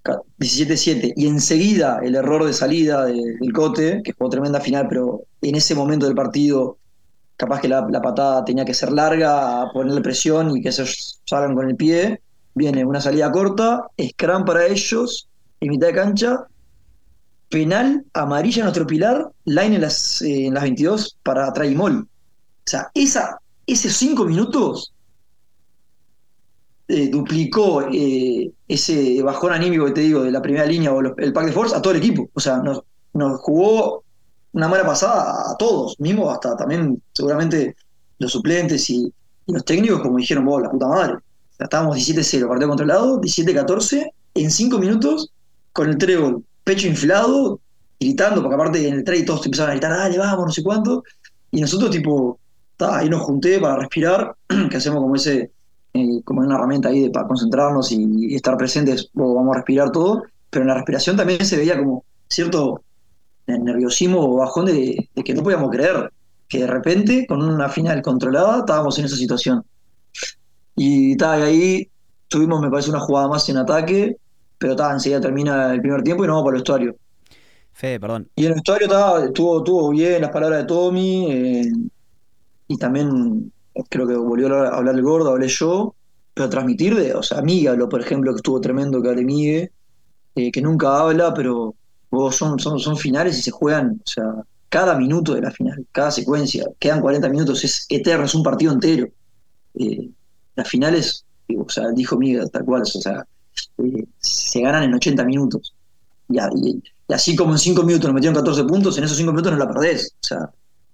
17-7, 0.04 1.14
y 1.16 1.28
enseguida 1.28 2.00
el 2.02 2.16
error 2.16 2.44
de 2.46 2.54
salida 2.54 3.06
del 3.06 3.54
Cote, 3.54 4.02
que 4.04 4.14
fue 4.14 4.30
tremenda 4.30 4.60
final, 4.60 4.88
pero 4.90 5.24
en 5.42 5.56
ese 5.56 5.76
momento 5.76 6.08
del 6.08 6.16
partido 6.16 6.78
capaz 7.42 7.62
que 7.62 7.68
la, 7.68 7.88
patada 8.02 8.46
tenía 8.46 8.66
que 8.66 8.74
ser 8.74 8.92
larga, 8.92 9.70
ponerle 9.74 10.02
presión 10.02 10.56
y 10.56 10.62
que 10.62 10.72
se 10.72 10.86
salgan 11.26 11.56
con 11.56 11.68
el 11.68 11.76
pie. 11.76 12.22
Viene 12.54 12.86
una 12.86 13.02
salida 13.02 13.32
corta, 13.32 13.88
scrum 14.00 14.46
para 14.46 14.66
ellos, 14.68 15.28
en 15.60 15.70
mitad 15.70 15.88
de 15.88 15.94
cancha, 15.94 16.48
penal, 17.50 18.06
amarilla 18.14 18.64
nuestro 18.64 18.88
pilar, 18.88 19.32
line 19.46 19.76
en 19.76 19.82
las, 19.82 20.22
eh, 20.22 20.48
en 20.48 20.54
las 20.54 20.64
22 20.64 21.18
para 21.24 21.52
Traimol. 21.54 22.02
O 22.02 22.70
sea, 22.70 22.90
esa, 22.94 23.40
esos 23.66 23.94
cinco 23.94 24.26
minutos 24.26 24.94
eh, 26.88 27.10
duplicó 27.10 27.88
eh, 27.92 28.52
ese 28.68 29.22
bajón 29.22 29.54
anímico 29.54 29.86
que 29.86 29.92
te 29.92 30.02
digo 30.02 30.24
de 30.24 30.32
la 30.32 30.42
primera 30.42 30.66
línea 30.66 30.92
o 30.92 31.00
el 31.00 31.34
pack 31.34 31.46
de 31.46 31.52
force 31.52 31.76
a 31.76 31.82
todo 31.82 31.94
el 31.94 32.00
equipo. 32.00 32.30
O 32.34 32.40
sea, 32.40 32.58
nos, 32.58 32.84
nos 33.14 33.40
jugó 33.42 34.04
una 34.54 34.68
mala 34.68 34.86
pasada 34.86 35.52
a 35.52 35.58
todos, 35.58 36.00
mismo 36.00 36.30
hasta 36.30 36.56
también 36.56 37.02
seguramente 37.14 37.76
los 38.20 38.32
suplentes 38.32 38.90
y, 38.90 39.14
los 39.48 39.66
técnicos, 39.66 40.02
como 40.02 40.18
dijeron 40.18 40.46
vos, 40.46 40.62
la 40.62 40.70
puta 40.70 40.88
madre. 40.88 41.16
Estábamos 41.64 41.98
17-0, 41.98 42.48
partido 42.48 42.70
controlado, 42.70 43.22
17-14, 43.22 44.12
en 44.36 44.52
5 44.52 44.78
minutos, 44.80 45.32
con 45.74 45.90
el 45.90 45.98
trébol, 45.98 46.44
pecho 46.64 46.88
inflado, 46.88 47.60
gritando, 48.00 48.42
porque 48.42 48.56
aparte 48.56 48.88
en 48.88 48.96
el 48.96 49.04
trade 49.04 49.24
todos 49.24 49.46
empezaron 49.46 49.72
a 49.72 49.74
gritar, 49.74 49.92
dale, 49.92 50.18
vamos, 50.18 50.46
no 50.46 50.52
sé 50.52 50.64
cuánto. 50.64 51.04
Y 51.52 51.62
nosotros, 51.62 51.92
tipo, 51.92 52.40
ahí 52.80 53.10
nos 53.10 53.22
junté 53.22 53.60
para 53.60 53.78
respirar, 53.78 54.36
que 54.70 54.78
hacemos 54.78 55.02
como 55.02 55.16
ese, 55.16 55.52
eh, 55.94 56.22
como 56.24 56.42
una 56.42 56.56
herramienta 56.56 56.90
ahí 56.90 57.02
de, 57.02 57.10
para 57.10 57.28
concentrarnos 57.28 57.92
y, 57.92 58.36
estar 58.36 58.58
presentes, 58.58 59.10
vamos 59.14 59.54
a 59.54 59.58
respirar 59.60 59.92
todo, 59.92 60.24
pero 60.50 60.64
en 60.64 60.70
la 60.70 60.76
respiración 60.76 61.16
también 61.16 61.46
se 61.46 61.58
veía 61.58 61.78
como 61.78 62.04
cierto 62.28 62.82
nerviosismo 63.48 64.20
o 64.20 64.38
bajón 64.38 64.66
de, 64.66 65.10
que 65.24 65.34
no 65.34 65.44
podíamos 65.44 65.70
creer 65.72 66.12
que 66.48 66.60
de 66.60 66.68
repente, 66.68 67.26
con 67.28 67.42
una 67.42 67.70
final 67.70 68.02
controlada, 68.02 68.60
estábamos 68.60 68.98
en 69.00 69.06
esa 69.06 69.16
situación. 69.16 69.64
Y, 70.82 71.12
y 71.14 71.24
ahí 71.24 71.90
tuvimos, 72.28 72.60
me 72.60 72.72
parece, 72.72 72.90
una 72.90 73.00
jugada 73.00 73.28
más 73.28 73.48
en 73.50 73.58
ataque, 73.58 74.18
pero 74.58 74.76
ta, 74.76 74.92
enseguida 74.92 75.22
termina 75.22 75.72
el 75.72 75.80
primer 75.80 76.02
tiempo 76.02 76.24
y 76.24 76.28
nos 76.28 76.38
vamos 76.38 76.46
para 76.46 76.56
el 76.56 76.62
vestuario. 76.62 76.96
Fede, 77.72 78.00
perdón. 78.00 78.28
Y 78.36 78.46
el 78.46 78.54
vestuario 78.56 78.88
ta, 78.88 79.24
estuvo, 79.24 79.60
estuvo 79.60 79.90
bien 79.92 80.20
las 80.22 80.32
palabras 80.32 80.62
de 80.62 80.66
Tommy, 80.66 81.32
eh, 81.32 81.72
y 82.68 82.78
también 82.78 83.52
creo 83.90 84.08
que 84.08 84.16
volvió 84.16 84.48
a 84.56 84.70
hablar 84.70 84.96
el 84.96 85.04
gordo, 85.04 85.30
hablé 85.30 85.50
yo, 85.50 85.94
pero 86.34 86.50
transmitir 86.50 86.96
de, 86.96 87.14
o 87.14 87.22
sea, 87.22 87.44
Mígalo, 87.44 87.88
por 87.88 88.02
ejemplo, 88.02 88.32
que 88.32 88.38
estuvo 88.38 88.60
tremendo 88.60 89.04
que 89.04 89.10
hable 89.10 89.24
Migue, 89.24 89.72
eh, 90.36 90.52
que 90.52 90.62
nunca 90.64 91.00
habla, 91.00 91.32
pero 91.32 91.76
son, 92.32 92.58
son, 92.58 92.80
son 92.80 92.98
finales 92.98 93.38
y 93.38 93.44
se 93.44 93.52
juegan, 93.52 94.02
o 94.04 94.10
sea, 94.10 94.26
cada 94.70 94.96
minuto 94.96 95.36
de 95.36 95.42
la 95.42 95.52
final, 95.52 95.86
cada 95.92 96.10
secuencia, 96.10 96.66
quedan 96.80 97.02
40 97.02 97.30
minutos, 97.30 97.64
es 97.64 97.86
eterno, 97.88 98.26
es 98.26 98.34
un 98.34 98.42
partido 98.42 98.74
entero. 98.74 99.08
Eh, 99.76 100.10
las 100.62 100.70
finales, 100.70 101.26
o 101.58 101.70
sea, 101.70 101.90
dijo 101.92 102.18
Miguel 102.18 102.50
tal 102.52 102.64
cual, 102.64 102.84
o 102.84 102.86
sea, 102.86 103.26
eh, 103.80 104.06
se 104.20 104.62
ganan 104.62 104.84
en 104.84 104.94
80 104.94 105.24
minutos. 105.26 105.74
Y, 106.30 106.38
así 107.14 107.36
como 107.36 107.54
en 107.54 107.60
5 107.60 107.84
minutos 107.84 108.08
nos 108.08 108.14
metieron 108.14 108.36
14 108.36 108.64
puntos, 108.64 108.98
en 108.98 109.04
esos 109.04 109.18
5 109.18 109.32
minutos 109.32 109.52
no 109.52 109.58
la 109.58 109.68
perdés. 109.68 110.14
O 110.24 110.28
sea, 110.28 110.50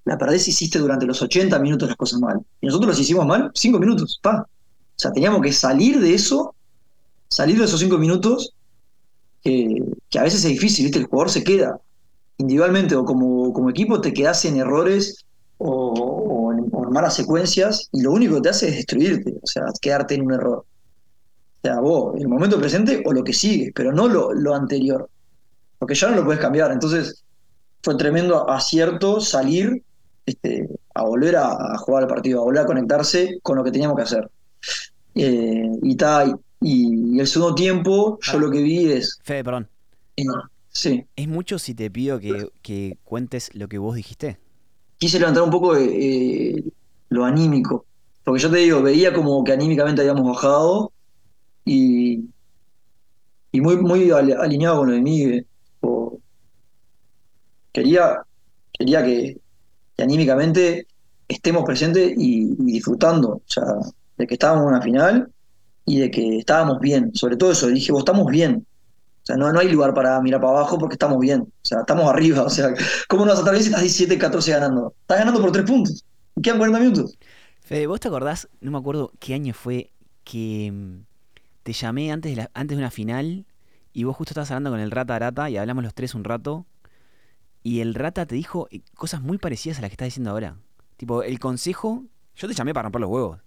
la 0.06 0.18
perdés 0.18 0.48
hiciste 0.48 0.80
durante 0.80 1.06
los 1.06 1.22
80 1.22 1.60
minutos 1.60 1.90
las 1.90 1.98
cosas 1.98 2.20
mal. 2.20 2.40
Y 2.62 2.68
nosotros 2.68 2.90
las 2.92 3.00
hicimos 3.00 3.26
mal 3.26 3.52
5 3.54 3.78
minutos, 3.80 4.20
pa. 4.22 4.42
O 4.42 5.00
sea, 5.00 5.12
teníamos 5.12 5.42
que 5.42 5.52
salir 5.52 6.00
de 6.00 6.14
eso, 6.14 6.56
salir 7.28 7.60
de 7.60 7.66
esos 7.66 7.80
5 7.80 7.98
minutos 7.98 8.54
que, 9.44 9.84
a 10.18 10.24
veces 10.24 10.44
es 10.44 10.52
difícil, 10.52 10.86
¿viste? 10.86 11.00
El 11.00 11.06
jugador 11.06 11.30
se 11.30 11.44
queda 11.44 11.80
individualmente 12.38 12.96
o 12.96 13.06
como, 13.06 13.70
equipo, 13.70 14.02
te 14.02 14.14
quedas 14.14 14.44
en 14.46 14.58
errores 14.58 15.26
o, 15.58 16.37
en, 16.88 16.94
malas 16.94 17.16
secuencias 17.16 17.90
y 17.92 18.02
lo 18.02 18.12
único 18.12 18.36
que 18.36 18.42
te 18.42 18.50
hace 18.50 18.70
es 18.70 18.76
destruirte, 18.76 19.34
o 19.42 19.48
sea, 19.48 19.66
quedarte 19.82 20.16
en 20.16 20.24
un 20.24 20.34
error. 20.34 20.58
O 20.60 21.62
sea, 21.62 21.80
vos, 21.80 22.16
el 22.20 22.28
momento 22.28 22.60
presente 22.60 23.04
o 23.06 23.14
lo 23.14 23.24
que 23.24 23.34
sigue, 23.34 23.72
pero 23.76 23.92
no 23.92 24.08
lo, 24.08 24.56
anterior, 24.56 25.10
porque 25.80 25.96
ya 25.96 26.10
no 26.10 26.18
lo 26.18 26.26
puedes 26.26 26.40
cambiar. 26.40 26.72
Entonces, 26.72 27.24
fue 27.82 27.96
tremendo 27.96 28.50
acierto 28.50 29.20
salir 29.20 29.84
este, 30.26 30.68
a 30.94 31.04
volver 31.04 31.36
a, 31.36 31.78
jugar 31.78 32.04
el 32.04 32.10
partido, 32.10 32.42
a 32.42 32.44
volver 32.44 32.62
a 32.62 32.66
conectarse 32.66 33.40
con 33.42 33.58
lo 33.58 33.64
que 33.64 33.72
teníamos 33.72 33.98
que 33.98 34.04
hacer. 34.04 34.30
Eh, 35.16 35.70
y, 35.82 35.96
ta, 35.96 36.26
y 36.62 37.20
el 37.20 37.28
segundo 37.28 37.56
tiempo, 37.56 38.20
yo 38.22 38.38
ah. 38.38 38.42
lo 38.42 38.52
que 38.52 38.62
vi 38.62 38.92
es. 38.92 39.20
Fede, 39.24 39.44
perdón. 39.44 39.68
sí. 40.70 41.06
¿Es 41.16 41.28
mucho 41.28 41.60
si 41.60 41.74
te 41.74 41.90
pido 41.90 42.20
que, 42.20 42.98
cuentes 43.04 43.50
lo 43.54 43.68
que 43.68 43.78
vos 43.78 43.96
dijiste? 43.96 44.38
Quise 44.98 45.20
levantar 45.20 45.44
un 45.44 45.52
poco 45.52 45.76
eh, 45.76 46.64
lo 47.10 47.26
anímico. 47.26 47.86
Porque 48.24 48.42
yo 48.42 48.52
te 48.52 48.58
digo, 48.58 48.82
veía 48.82 49.14
como 49.14 49.44
que 49.44 49.54
anímicamente 49.54 50.02
habíamos 50.02 50.28
bajado 50.28 50.92
y, 51.66 52.26
y 53.52 53.62
muy, 53.62 53.78
muy 53.78 54.12
alineado 54.12 54.80
con 54.80 54.90
lo 54.90 54.94
de 54.96 55.02
Miguel. 55.02 55.48
quería 57.72 58.22
quería 58.78 59.04
que, 59.04 59.38
anímicamente 59.98 60.88
estemos 61.28 61.64
presentes 61.66 62.14
y, 62.18 62.54
y, 62.54 62.74
disfrutando. 62.74 63.30
O 63.30 63.42
sea, 63.46 63.64
de 64.18 64.28
que 64.28 64.36
estábamos 64.36 64.64
en 64.64 64.70
una 64.70 64.82
final 64.82 65.32
y 65.86 66.00
de 66.00 66.12
que 66.12 66.40
estábamos 66.40 66.80
bien. 66.80 67.12
Sobre 67.16 67.38
todo 67.38 67.52
eso, 67.52 67.68
dije, 67.68 67.92
vos 67.92 68.02
estamos 68.02 68.28
bien. 68.28 68.66
O 69.24 69.26
sea, 69.26 69.36
no, 69.36 69.52
no 69.52 69.60
hay 69.60 69.70
lugar 69.70 69.94
para 69.94 70.22
mirar 70.22 70.40
para 70.40 70.54
abajo 70.54 70.78
porque 70.78 70.96
estamos 70.96 71.20
bien. 71.20 71.42
O 71.42 71.66
sea, 71.66 71.80
estamos 71.80 72.10
arriba. 72.10 72.44
O 72.46 72.50
sea, 72.50 72.74
¿cómo 73.08 73.26
no 73.26 73.32
vas 73.32 73.40
a 73.40 73.42
estar 73.42 73.54
bien 73.54 73.64
si 73.64 73.70
estás 73.70 73.82
17, 73.82 74.18
14 74.18 74.52
ganando? 74.52 74.94
Estás 75.02 75.20
ganando 75.20 75.42
por 75.42 75.52
3 75.52 75.66
puntos. 75.66 76.06
Y 76.38 76.42
quedan 76.42 76.60
40 76.60 76.80
minutos. 76.80 77.18
Fede, 77.62 77.88
¿vos 77.88 78.00
te 78.00 78.08
acordás? 78.08 78.48
No 78.62 78.72
me 78.72 78.78
acuerdo 78.78 79.12
qué 79.20 79.34
año 79.34 79.54
fue 79.54 79.92
que 80.24 80.72
mm, 80.72 81.00
te 81.64 81.74
llamé 81.74 82.12
antes 82.12 82.32
de, 82.32 82.44
la, 82.44 82.52
antes 82.54 82.78
de 82.78 82.82
una 82.82 82.92
final 82.92 83.46
y 83.92 84.04
vos 84.04 84.16
justo 84.16 84.32
estabas 84.32 84.52
hablando 84.52 84.70
con 84.70 84.80
el 84.80 84.92
Rata 84.92 85.16
Arata 85.16 85.50
y 85.50 85.58
hablamos 85.58 85.84
los 85.84 85.96
tres 85.96 86.14
un 86.14 86.24
rato. 86.24 86.68
Y 87.64 87.80
el 87.80 87.96
Rata 87.96 88.28
te 88.28 88.36
dijo 88.36 88.68
eh, 88.70 88.82
cosas 88.94 89.22
muy 89.22 89.40
parecidas 89.40 89.80
a 89.80 89.82
las 89.82 89.90
que 89.90 89.96
estás 89.96 90.06
diciendo 90.06 90.30
ahora. 90.30 90.58
Tipo, 90.96 91.24
el 91.24 91.40
consejo. 91.40 92.06
Yo 92.36 92.48
te 92.48 92.54
llamé 92.54 92.74
para 92.74 92.84
romper 92.84 93.02
los 93.02 93.10
huevos. 93.10 93.40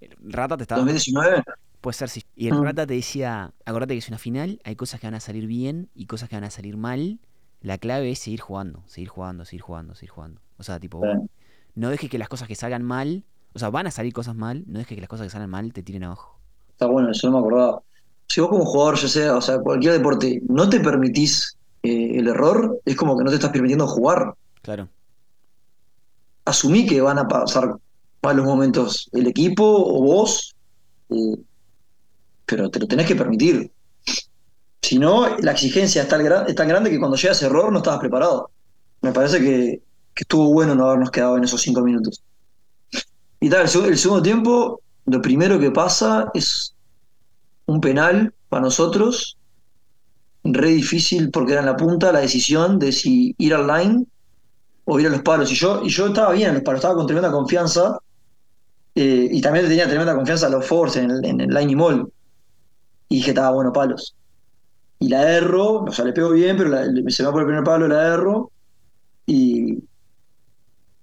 El 0.00 0.32
Rata 0.32 0.58
te 0.58 0.64
estaba. 0.64 0.82
¿2019? 0.82 1.42
Puede 1.80 1.94
ser, 1.94 2.10
sí. 2.10 2.22
Y 2.34 2.48
el. 2.48 2.62
Rata 2.62 2.86
te 2.86 2.92
decía, 2.92 3.54
acordate 3.64 3.94
que 3.94 3.98
es 3.98 4.08
una 4.08 4.18
final, 4.18 4.60
hay 4.64 4.76
cosas 4.76 5.00
que 5.00 5.06
van 5.06 5.14
a 5.14 5.20
salir 5.20 5.46
bien 5.46 5.88
y 5.94 6.04
cosas 6.04 6.28
que 6.28 6.36
van 6.36 6.44
a 6.44 6.50
salir 6.50 6.76
mal. 6.76 7.18
La 7.62 7.78
clave 7.78 8.10
es 8.10 8.18
seguir 8.18 8.40
jugando, 8.40 8.84
seguir 8.86 9.08
jugando, 9.08 9.46
seguir 9.46 9.62
jugando, 9.62 9.94
seguir 9.94 10.10
jugando. 10.10 10.42
O 10.58 10.62
sea, 10.62 10.78
tipo, 10.78 11.00
no 11.76 11.90
dejes 11.90 12.10
que 12.10 12.18
las 12.18 12.28
cosas 12.28 12.48
que 12.48 12.56
salgan 12.56 12.82
mal, 12.82 13.22
o 13.52 13.58
sea, 13.58 13.70
van 13.70 13.86
a 13.86 13.90
salir 13.90 14.12
cosas 14.12 14.34
mal, 14.34 14.64
no 14.66 14.78
dejes 14.78 14.96
que 14.96 15.00
las 15.00 15.08
cosas 15.08 15.26
que 15.26 15.30
salgan 15.30 15.50
mal 15.50 15.72
te 15.72 15.82
tiren 15.82 16.04
abajo. 16.04 16.40
Está 16.70 16.86
bueno, 16.86 17.10
eso 17.10 17.28
no 17.28 17.34
me 17.34 17.38
acordaba. 17.38 17.82
Si 18.26 18.40
vos 18.40 18.50
como 18.50 18.64
jugador, 18.64 18.96
ya 18.96 19.08
sea, 19.08 19.36
o 19.36 19.40
sea, 19.40 19.58
cualquier 19.60 19.92
deporte, 19.92 20.42
no 20.48 20.68
te 20.68 20.80
permitís 20.80 21.56
eh, 21.82 22.18
el 22.18 22.28
error, 22.28 22.80
es 22.84 22.96
como 22.96 23.16
que 23.16 23.24
no 23.24 23.30
te 23.30 23.36
estás 23.36 23.50
permitiendo 23.50 23.86
jugar. 23.86 24.34
Claro. 24.62 24.88
Asumí 26.44 26.86
que 26.86 27.00
van 27.00 27.18
a 27.18 27.28
pasar 27.28 27.76
malos 28.22 28.44
momentos 28.44 29.08
el 29.12 29.26
equipo 29.26 29.64
o 29.64 30.02
vos, 30.02 30.56
eh, 31.10 31.36
pero 32.46 32.70
te 32.70 32.80
lo 32.80 32.86
tenés 32.86 33.06
que 33.06 33.16
permitir. 33.16 33.70
Si 34.80 34.98
no, 34.98 35.36
la 35.38 35.52
exigencia 35.52 36.02
es 36.02 36.08
tan, 36.08 36.24
es 36.46 36.54
tan 36.54 36.68
grande 36.68 36.90
que 36.90 36.98
cuando 36.98 37.16
llega 37.16 37.32
ese 37.32 37.46
error 37.46 37.70
no 37.70 37.78
estabas 37.78 38.00
preparado. 38.00 38.50
Me 39.02 39.12
parece 39.12 39.40
que, 39.40 39.82
estuvo 40.24 40.52
bueno 40.52 40.74
no 40.74 40.86
habernos 40.86 41.10
quedado 41.10 41.36
en 41.36 41.44
esos 41.44 41.60
cinco 41.62 41.82
minutos. 41.82 42.22
Y 43.40 43.50
tal, 43.50 43.62
el, 43.62 43.68
seg- 43.68 43.86
el 43.86 43.98
segundo 43.98 44.22
tiempo, 44.22 44.82
lo 45.06 45.20
primero 45.22 45.58
que 45.58 45.70
pasa 45.70 46.30
es 46.34 46.74
un 47.66 47.80
penal 47.80 48.34
para 48.48 48.62
nosotros, 48.64 49.38
re 50.44 50.68
difícil 50.70 51.30
porque 51.30 51.52
era 51.52 51.60
en 51.60 51.66
la 51.66 51.76
punta 51.76 52.12
la 52.12 52.20
decisión 52.20 52.78
de 52.78 52.92
si 52.92 53.34
ir 53.38 53.54
al 53.54 53.66
line 53.66 54.06
o 54.86 55.00
ir 55.00 55.08
a 55.08 55.10
los 55.10 55.22
palos. 55.22 55.52
Y 55.52 55.56
yo, 55.56 55.82
y 55.84 55.90
yo 55.90 56.08
estaba 56.08 56.32
bien 56.32 56.50
en 56.50 56.54
los 56.56 56.64
palos, 56.64 56.80
estaba 56.80 56.96
con 56.96 57.06
tremenda 57.06 57.32
confianza. 57.32 57.98
eh, 58.94 59.28
y 59.30 59.40
también 59.40 59.66
tenía 59.68 59.86
tremenda 59.88 60.14
confianza 60.16 60.46
a 60.46 60.50
los 60.50 60.66
Force 60.66 61.00
en 61.00 61.10
el, 61.10 61.20
line 61.48 61.72
y 61.72 61.76
mall. 61.76 62.12
Y 63.08 63.16
dije, 63.16 63.30
estaba 63.30 63.52
bueno, 63.52 63.72
palos. 63.72 64.16
Y 65.00 65.08
la 65.08 65.30
erro, 65.36 65.84
o 65.84 65.92
sea, 65.92 66.04
le 66.04 66.12
pego 66.12 66.30
bien, 66.32 66.56
pero 66.56 66.70
la- 66.70 66.84
se 67.10 67.22
me 67.22 67.26
va 67.28 67.32
por 67.32 67.42
el 67.42 67.48
primer 67.48 67.64
palo, 67.64 67.88
la 67.88 68.06
erro. 68.14 68.52
Y, 69.26 69.78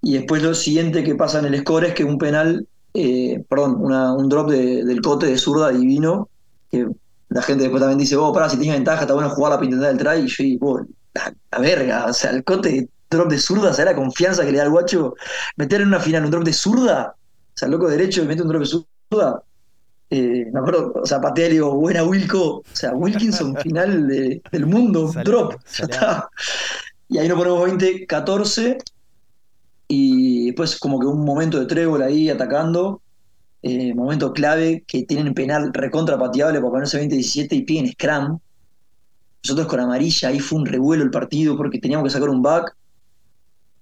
y 0.04 0.14
después 0.14 0.44
lo 0.44 0.54
siguiente 0.54 1.04
que 1.04 1.16
pasa 1.16 1.40
en 1.40 1.46
el 1.46 1.60
score 1.62 1.86
es 1.86 1.94
que 1.96 2.04
un 2.04 2.18
penal, 2.20 2.68
eh, 2.94 3.44
perdón, 3.50 3.78
una- 3.80 4.14
un 4.14 4.30
drop 4.30 4.50
de- 4.52 4.84
del 4.84 5.02
cote 5.02 5.26
de 5.28 5.38
zurda 5.38 5.70
divino, 5.72 6.30
que 6.70 6.88
la 7.30 7.42
gente 7.42 7.64
después 7.64 7.80
también 7.82 7.98
dice, 8.00 8.16
oh, 8.16 8.32
pará, 8.32 8.50
si 8.50 8.58
tienes 8.58 8.76
ventaja, 8.78 9.02
está 9.02 9.14
bueno 9.16 9.30
jugarla 9.32 9.58
para 9.58 9.66
intentar 9.66 9.92
el 9.92 9.98
try. 9.98 10.26
Y 10.26 10.28
yo 10.28 10.44
digo, 10.44 10.72
"Oh, 10.74 10.86
la, 11.16 11.34
la 11.52 11.60
verga, 11.60 12.06
o 12.08 12.14
sea, 12.14 12.30
el 12.32 12.44
cote, 12.44 12.90
drop 13.10 13.30
de 13.30 13.40
zurda, 13.40 13.74
¿sabes 13.74 13.92
la 13.94 13.96
confianza 13.96 14.44
que 14.46 14.52
le 14.52 14.58
da 14.58 14.64
al 14.66 14.72
guacho? 14.72 15.14
Meter 15.58 15.82
en 15.82 15.88
una 15.88 16.00
final 16.00 16.26
un 16.26 16.32
drop 16.32 16.44
de 16.44 16.54
zurda, 16.54 17.16
o 17.16 17.52
sea, 17.58 17.68
el 17.68 17.72
loco 17.72 17.88
derecho 17.90 18.26
mete 18.26 18.42
un 18.42 18.48
drop 18.50 18.62
de 18.62 18.68
zurda. 18.68 19.42
Eh, 20.10 20.46
me 20.54 20.60
acuerdo, 20.60 20.94
o 21.02 21.06
sea, 21.06 21.20
patea 21.22 21.46
y 21.46 21.50
le 21.50 21.54
digo, 21.56 21.74
buena 21.76 22.04
Wilco, 22.04 22.58
o 22.58 22.64
sea, 22.74 22.92
Wilkinson 22.94 23.56
final 23.64 24.08
de- 24.08 24.42
del 24.52 24.66
mundo, 24.68 25.12
drop, 25.24 25.56
ya 25.78 25.84
está. 25.86 26.30
Y 27.10 27.18
ahí 27.20 27.28
nos 27.28 27.38
ponemos 27.38 27.62
20-14 27.68 28.78
y 29.96 30.46
después 30.48 30.80
como 30.80 31.00
que 31.00 31.06
un 31.06 31.24
momento 31.24 31.60
de 31.60 31.68
trébol 31.68 32.02
ahí 32.02 32.28
atacando, 32.28 33.02
eh, 33.62 33.94
momento 33.94 34.34
clave 34.34 34.84
que 34.88 35.04
tienen 35.04 35.36
penal 35.36 35.72
recontra 35.72 36.18
pateable 36.18 36.60
para 36.60 36.72
ponerse 36.72 37.00
20-17 37.00 37.56
y 37.56 37.62
piden 37.62 37.92
scrum. 37.92 38.40
Nosotros 39.44 39.68
con 39.68 39.80
amarilla, 39.80 40.30
ahí 40.30 40.40
fue 40.40 40.58
un 40.58 40.66
revuelo 40.66 41.04
el 41.04 41.12
partido 41.12 41.56
porque 41.56 41.78
teníamos 41.80 42.06
que 42.06 42.10
sacar 42.10 42.30
un 42.30 42.42
back, 42.42 42.76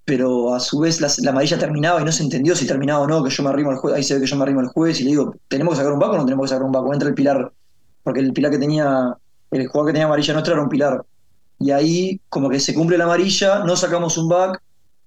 pero 0.04 0.54
a 0.54 0.60
su 0.60 0.80
vez 0.80 1.00
la, 1.00 1.10
la 1.20 1.32
amarilla 1.32 1.58
terminaba 1.58 2.02
y 2.02 2.04
no 2.04 2.12
se 2.12 2.24
entendió 2.24 2.58
si 2.58 2.68
terminaba 2.68 3.04
o 3.04 3.08
no, 3.08 3.24
que 3.24 3.30
yo 3.30 3.44
me 3.44 3.50
arrimo 3.50 3.70
al 3.70 3.78
juez, 3.78 3.96
ahí 3.96 4.04
se 4.04 4.16
ve 4.16 4.20
que 4.20 4.28
yo 4.28 4.36
me 4.36 4.44
arrimo 4.44 4.60
al 4.60 4.68
juez 4.68 5.00
y 5.00 5.06
le 5.06 5.12
digo, 5.12 5.34
¿tenemos 5.48 5.76
que 5.76 5.78
sacar 5.78 5.94
un 5.94 6.00
back 6.00 6.12
o 6.12 6.18
no 6.18 6.26
tenemos 6.26 6.44
que 6.44 6.50
sacar 6.50 6.66
un 6.66 6.74
back? 6.74 6.84
O 6.84 6.94
entra 6.94 7.08
el 7.08 7.16
pilar, 7.16 7.54
porque 8.04 8.20
el 8.20 8.34
pilar 8.34 8.52
que 8.52 8.60
tenía, 8.60 9.16
el 9.52 9.68
jugador 9.68 9.88
que 9.88 9.94
tenía 9.94 10.08
amarilla 10.08 10.34
nuestra 10.34 10.56
era 10.56 10.64
un 10.64 10.70
pilar. 10.70 11.06
Y 11.58 11.72
ahí 11.72 12.20
como 12.28 12.50
que 12.50 12.60
se 12.60 12.74
cumple 12.74 12.98
la 12.98 13.06
amarilla, 13.06 13.60
no 13.60 13.78
sacamos 13.78 14.18
un 14.18 14.28
back 14.28 14.62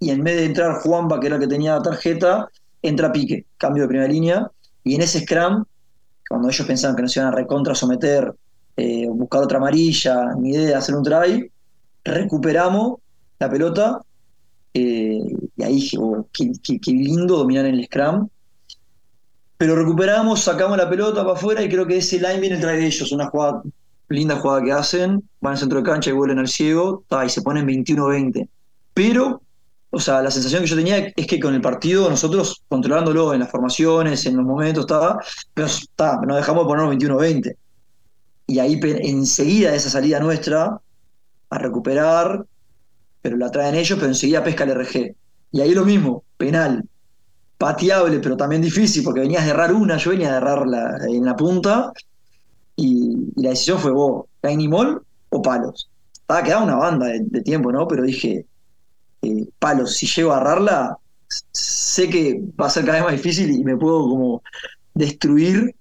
y 0.04 0.10
en 0.10 0.22
vez 0.22 0.36
de 0.36 0.44
entrar 0.44 0.82
Juanba, 0.82 1.18
que 1.18 1.28
era 1.28 1.36
el 1.36 1.40
que 1.40 1.48
tenía 1.48 1.80
tarjeta, 1.80 2.50
entra 2.82 3.10
Pique, 3.10 3.46
cambio 3.56 3.84
de 3.84 3.88
primera 3.88 4.06
línea. 4.06 4.50
Y 4.82 4.96
en 4.96 5.00
ese 5.00 5.20
scrum, 5.20 5.64
cuando 6.28 6.50
ellos 6.50 6.66
pensaban 6.66 6.94
que 6.94 7.02
nos 7.02 7.16
iban 7.16 7.28
a 7.28 7.30
recontra 7.30 7.74
someter, 7.74 8.34
eh, 8.76 9.06
buscar 9.08 9.42
otra 9.42 9.56
amarilla, 9.56 10.34
ni 10.38 10.50
idea 10.50 10.66
de 10.66 10.74
hacer 10.74 10.94
un 10.94 11.02
try, 11.02 11.50
recuperamos 12.04 12.98
la 13.38 13.48
pelota 13.48 14.02
eh, 14.74 15.20
y 15.56 15.62
ahí 15.62 15.76
dije, 15.76 15.96
oh, 15.98 16.28
qué, 16.32 16.52
lindo 16.92 17.38
dominar 17.38 17.64
en 17.64 17.76
el 17.76 17.86
scrum. 17.86 18.28
Pero 19.56 19.74
recuperamos, 19.74 20.42
sacamos 20.42 20.76
la 20.76 20.90
pelota 20.90 21.22
para 21.22 21.32
afuera 21.32 21.62
y 21.62 21.68
creo 21.70 21.86
que 21.86 21.96
ese 21.96 22.18
line 22.18 22.40
viene 22.40 22.56
el 22.56 22.60
try 22.60 22.76
de 22.76 22.86
ellos, 22.86 23.10
una 23.10 23.30
jugada, 23.30 23.62
linda 24.10 24.36
jugada 24.36 24.62
que 24.62 24.72
hacen, 24.72 25.26
van 25.40 25.52
al 25.52 25.58
centro 25.58 25.78
de 25.78 25.84
cancha 25.84 26.10
y 26.10 26.12
vuelven 26.12 26.40
al 26.40 26.48
ciego, 26.48 27.04
y 27.24 27.28
se 27.30 27.40
ponen 27.40 27.66
21-20. 27.66 28.48
Pero, 28.92 29.40
o 29.94 30.00
sea, 30.00 30.22
la 30.22 30.30
sensación 30.30 30.62
que 30.62 30.68
yo 30.68 30.76
tenía 30.76 30.98
es 31.14 31.26
que 31.26 31.40
con 31.40 31.54
el 31.54 31.60
partido 31.60 32.10
nosotros 32.10 32.62
controlándolo 32.68 33.32
en 33.34 33.40
las 33.40 33.50
formaciones, 33.50 34.26
en 34.26 34.36
los 34.36 34.44
momentos, 34.44 34.86
ta, 34.86 35.18
pero 35.54 35.68
ta, 35.94 36.20
nos 36.26 36.36
dejamos 36.36 36.64
de 36.64 36.68
ponernos 36.68 36.90
21-20. 36.90 37.56
Y 38.46 38.58
ahí 38.58 38.78
enseguida 38.82 39.74
esa 39.74 39.90
salida 39.90 40.20
nuestra 40.20 40.78
a 41.50 41.58
recuperar, 41.58 42.44
pero 43.22 43.36
la 43.36 43.50
traen 43.50 43.74
ellos, 43.76 43.98
pero 43.98 44.08
enseguida 44.10 44.44
pesca 44.44 44.64
el 44.64 44.70
RG. 44.70 45.14
Y 45.52 45.60
ahí 45.60 45.74
lo 45.74 45.84
mismo, 45.84 46.24
penal, 46.36 46.84
pateable, 47.58 48.18
pero 48.20 48.36
también 48.36 48.62
difícil, 48.62 49.02
porque 49.04 49.20
venías 49.20 49.44
de 49.44 49.50
errar 49.50 49.72
una, 49.72 49.96
yo 49.96 50.10
venía 50.10 50.30
de 50.32 50.36
errar 50.38 50.66
la- 50.66 50.98
en 51.08 51.24
la 51.24 51.36
punta, 51.36 51.92
y, 52.76 53.14
la 53.36 53.50
decisión 53.50 53.78
fue 53.78 53.92
vos, 53.92 54.26
Tiny 54.40 54.68
Mall 54.68 55.00
o 55.30 55.42
palos. 55.42 55.88
Estaba 56.12 56.42
quedada 56.42 56.64
una 56.64 56.76
banda 56.76 57.06
de, 57.06 57.20
de 57.24 57.42
tiempo, 57.42 57.70
¿no? 57.72 57.86
Pero 57.86 58.02
dije, 58.02 58.46
palos, 59.58 59.96
si 59.96 60.06
llego 60.06 60.32
a 60.32 60.36
agarrarla, 60.36 60.98
sé 61.52 62.08
que 62.08 62.42
va 62.60 62.66
a 62.66 62.70
ser 62.70 62.84
cada 62.84 62.98
vez 62.98 63.04
más 63.04 63.12
difícil 63.12 63.50
y 63.50 63.64
me 63.64 63.76
puedo 63.76 64.08
como 64.08 64.42
destruir, 64.94 65.74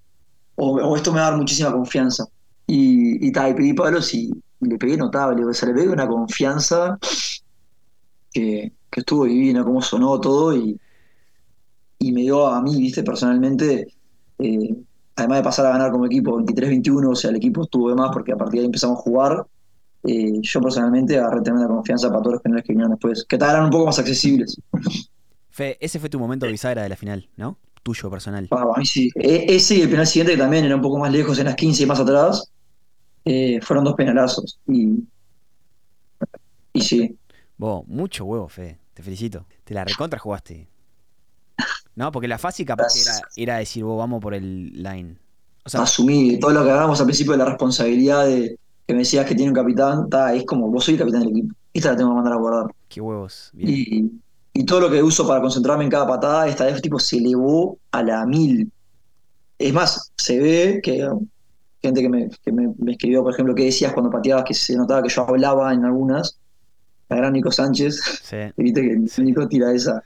o, 0.56 0.96
esto 0.96 1.12
me 1.12 1.20
va 1.20 1.28
a 1.28 1.30
dar 1.30 1.38
muchísima 1.38 1.72
confianza. 1.72 2.24
Y, 2.66 3.26
y, 3.26 3.28
y 3.28 3.32
pedí 3.32 3.72
palos 3.74 4.14
y, 4.14 4.30
y 4.60 4.66
le 4.66 4.78
pegué 4.78 4.96
notable, 4.96 5.44
o 5.44 5.52
sea, 5.52 5.68
le 5.68 5.74
pegué 5.74 5.88
una 5.88 6.08
confianza 6.08 6.98
que, 8.32 8.72
que 8.90 9.00
estuvo 9.00 9.24
divina, 9.24 9.64
cómo 9.64 9.82
sonó 9.82 10.20
todo 10.20 10.56
y, 10.56 10.78
y 11.98 12.12
me 12.12 12.22
dio 12.22 12.46
a 12.46 12.60
mí, 12.60 12.76
viste, 12.76 13.02
personalmente, 13.02 13.86
eh, 14.38 14.76
además 15.16 15.38
de 15.38 15.44
pasar 15.44 15.66
a 15.66 15.70
ganar 15.70 15.90
como 15.90 16.06
equipo 16.06 16.38
23-21, 16.38 17.10
o 17.10 17.14
sea, 17.14 17.30
el 17.30 17.36
equipo 17.36 17.62
estuvo 17.62 17.88
de 17.88 17.94
más 17.94 18.10
porque 18.12 18.32
a 18.32 18.36
partir 18.36 18.54
de 18.54 18.60
ahí 18.60 18.66
empezamos 18.66 18.98
a 18.98 19.02
jugar. 19.02 19.46
Eh, 20.06 20.40
yo 20.42 20.60
personalmente 20.60 21.18
agarré 21.18 21.42
tremenda 21.42 21.68
confianza 21.68 22.08
para 22.08 22.20
todos 22.22 22.34
los 22.34 22.42
penales 22.42 22.64
que 22.64 22.72
vinieron 22.72 22.92
después, 22.92 23.24
que 23.28 23.38
tal 23.38 23.50
eran 23.50 23.64
un 23.64 23.70
poco 23.70 23.86
más 23.86 23.98
accesibles. 23.98 24.58
Fe, 25.50 25.78
ese 25.80 25.98
fue 26.00 26.08
tu 26.08 26.18
momento 26.18 26.46
bisagra 26.46 26.82
de 26.82 26.88
la 26.88 26.96
final, 26.96 27.28
¿no? 27.36 27.58
Tuyo, 27.82 28.10
personal. 28.10 28.48
Ah, 28.50 28.64
a 28.74 28.78
mí 28.78 28.86
sí. 28.86 29.10
E- 29.14 29.46
ese 29.48 29.76
y 29.76 29.82
el 29.82 29.90
penal 29.90 30.06
siguiente, 30.06 30.32
que 30.32 30.38
también 30.38 30.64
era 30.64 30.74
un 30.76 30.82
poco 30.82 30.98
más 30.98 31.12
lejos, 31.12 31.38
en 31.38 31.46
las 31.46 31.54
15 31.56 31.82
y 31.82 31.86
más 31.86 32.00
atrás, 32.00 32.50
eh, 33.24 33.60
fueron 33.62 33.84
dos 33.84 33.94
penalazos. 33.94 34.60
Y, 34.68 35.06
y 36.72 36.80
sí, 36.82 37.18
Vos, 37.56 37.86
mucho 37.88 38.24
huevo, 38.24 38.48
Fe. 38.48 38.78
Te 38.94 39.02
felicito. 39.02 39.46
Te 39.64 39.74
la 39.74 39.84
recontra 39.84 40.18
jugaste. 40.20 40.68
No, 41.94 42.10
porque 42.12 42.28
la 42.28 42.38
fácil 42.38 42.66
capaz 42.66 42.96
era, 42.96 43.20
era 43.36 43.56
decir, 43.58 43.84
vos 43.84 43.98
vamos 43.98 44.20
por 44.20 44.34
el 44.34 44.82
line. 44.82 45.16
O 45.64 45.68
sea, 45.68 45.82
asumí 45.82 46.38
todo 46.38 46.50
lo 46.52 46.64
que 46.64 46.70
hagamos 46.70 47.00
al 47.00 47.06
principio 47.06 47.32
de 47.32 47.38
la 47.38 47.44
responsabilidad 47.46 48.26
de 48.26 48.58
que 48.86 48.92
me 48.94 49.00
decías 49.00 49.26
que 49.26 49.34
tiene 49.34 49.50
un 49.50 49.56
capitán, 49.56 50.08
ta, 50.08 50.34
es 50.34 50.44
como, 50.44 50.70
vos 50.70 50.84
soy 50.84 50.94
el 50.94 51.00
capitán 51.00 51.20
del 51.22 51.30
equipo. 51.30 51.54
Esta 51.72 51.90
la 51.92 51.96
tengo 51.96 52.10
que 52.10 52.16
mandar 52.16 52.34
a 52.34 52.36
guardar. 52.36 52.66
qué 52.88 53.00
huevos. 53.00 53.50
Bien. 53.52 53.70
Y, 53.70 54.10
y 54.60 54.64
todo 54.64 54.80
lo 54.80 54.90
que 54.90 55.02
uso 55.02 55.26
para 55.26 55.40
concentrarme 55.40 55.84
en 55.84 55.90
cada 55.90 56.06
patada, 56.06 56.46
esta 56.46 56.66
vez 56.66 56.80
tipo 56.80 56.98
se 56.98 57.16
elevó 57.16 57.78
a 57.90 58.02
la 58.02 58.24
mil. 58.26 58.70
Es 59.58 59.72
más, 59.72 60.12
se 60.16 60.38
ve 60.38 60.80
que 60.82 61.08
gente 61.82 62.00
que 62.00 62.08
me, 62.08 62.30
que 62.44 62.52
me, 62.52 62.72
me 62.78 62.92
escribió, 62.92 63.22
por 63.22 63.32
ejemplo, 63.32 63.54
qué 63.54 63.64
decías 63.64 63.92
cuando 63.92 64.10
pateabas, 64.10 64.44
que 64.44 64.54
se 64.54 64.76
notaba 64.76 65.02
que 65.02 65.08
yo 65.08 65.28
hablaba 65.28 65.72
en 65.72 65.84
algunas. 65.84 66.38
La 67.08 67.16
gran 67.16 67.32
Nico 67.32 67.50
Sánchez, 67.50 68.00
Sí, 68.22 68.36
viste 68.56 68.80
que 68.80 68.92
el 68.92 69.24
Nico 69.24 69.46
tira 69.48 69.72
esa. 69.72 70.02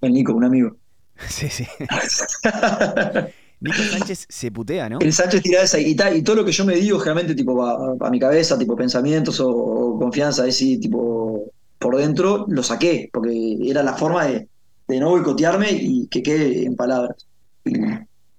El 0.00 0.12
Nico, 0.12 0.34
un 0.34 0.44
amigo. 0.44 0.76
sí, 1.28 1.48
sí. 1.48 1.66
Nico 3.62 3.82
Sánchez 3.90 4.26
se 4.28 4.50
putea, 4.50 4.88
¿no? 4.88 4.98
El 5.00 5.12
Sánchez 5.12 5.42
tira 5.42 5.62
esa 5.62 5.78
y, 5.78 5.94
tal, 5.94 6.16
y 6.16 6.22
todo 6.22 6.36
lo 6.36 6.44
que 6.44 6.52
yo 6.52 6.64
me 6.64 6.74
digo 6.76 6.98
generalmente 6.98 7.34
tipo 7.34 7.64
a, 7.64 7.94
a 8.00 8.10
mi 8.10 8.18
cabeza, 8.18 8.58
tipo 8.58 8.74
pensamientos 8.76 9.38
o, 9.40 9.48
o 9.50 9.98
confianza, 9.98 10.44
así 10.44 10.78
tipo 10.78 11.50
por 11.78 11.96
dentro, 11.96 12.44
lo 12.48 12.62
saqué, 12.62 13.08
porque 13.12 13.58
era 13.64 13.82
la 13.82 13.94
forma 13.94 14.26
de, 14.26 14.48
de 14.88 15.00
no 15.00 15.10
boicotearme 15.10 15.68
y 15.72 16.06
que 16.08 16.22
quede 16.22 16.64
en 16.64 16.76
palabras. 16.76 17.26
Y 17.64 17.74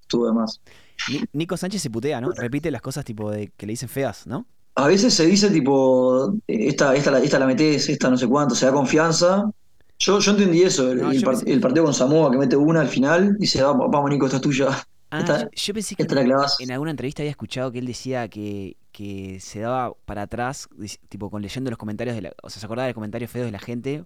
estuvo 0.01 0.27
de 0.27 0.33
más. 0.33 0.59
Ni- 1.09 1.23
Nico 1.33 1.57
Sánchez 1.57 1.81
se 1.81 1.89
putea, 1.89 2.21
¿no? 2.21 2.31
Repite 2.31 2.69
las 2.71 2.81
cosas 2.81 3.03
tipo 3.05 3.31
de 3.31 3.51
que 3.57 3.65
le 3.65 3.73
dicen 3.73 3.89
feas, 3.89 4.27
¿no? 4.27 4.45
A 4.75 4.87
veces 4.87 5.13
se 5.13 5.25
dice 5.25 5.49
tipo, 5.49 6.33
esta, 6.47 6.95
esta, 6.95 7.11
la- 7.11 7.19
esta 7.19 7.39
la 7.39 7.45
metés, 7.45 7.87
esta 7.89 8.09
no 8.09 8.17
sé 8.17 8.27
cuánto, 8.27 8.55
se 8.55 8.65
da 8.65 8.71
confianza. 8.73 9.49
Yo, 9.99 10.19
yo 10.19 10.31
entendí 10.31 10.63
eso, 10.63 10.91
el, 10.91 11.01
No, 11.01 11.11
el 11.11 11.19
yo 11.19 11.25
par- 11.25 11.35
pensé- 11.35 11.51
el 11.51 11.59
partido 11.59 11.85
con 11.85 11.93
Samoa 11.93 12.31
que 12.31 12.37
mete 12.37 12.55
una 12.55 12.81
al 12.81 12.87
final, 12.89 13.37
dice, 13.37 13.61
vamos, 13.61 13.87
vamos 13.91 14.09
Nico, 14.09 14.25
esta 14.25 14.37
es 14.37 14.41
tuya. 14.41 14.67
Ah, 15.13 15.47
yo, 15.53 15.73
pensé 15.73 15.95
que 15.95 16.03
en 16.59 16.71
alguna 16.71 16.91
entrevista 16.91 17.21
había 17.21 17.31
escuchado 17.31 17.71
que 17.71 17.79
él 17.79 17.85
decía 17.85 18.27
que, 18.27 18.77
que 18.91 19.39
se 19.39 19.59
daba 19.59 19.93
para 20.05 20.23
atrás, 20.23 20.67
tipo 21.09 21.29
con 21.29 21.41
leyendo 21.41 21.69
los 21.69 21.77
comentarios 21.77 22.15
de 22.15 22.23
la, 22.23 22.33
o 22.41 22.49
sea, 22.49 22.59
se 22.59 22.65
acordaba 22.65 22.87
de 22.87 22.93
comentarios 22.93 23.29
feos 23.29 23.45
de 23.45 23.51
la 23.51 23.59
gente 23.59 24.05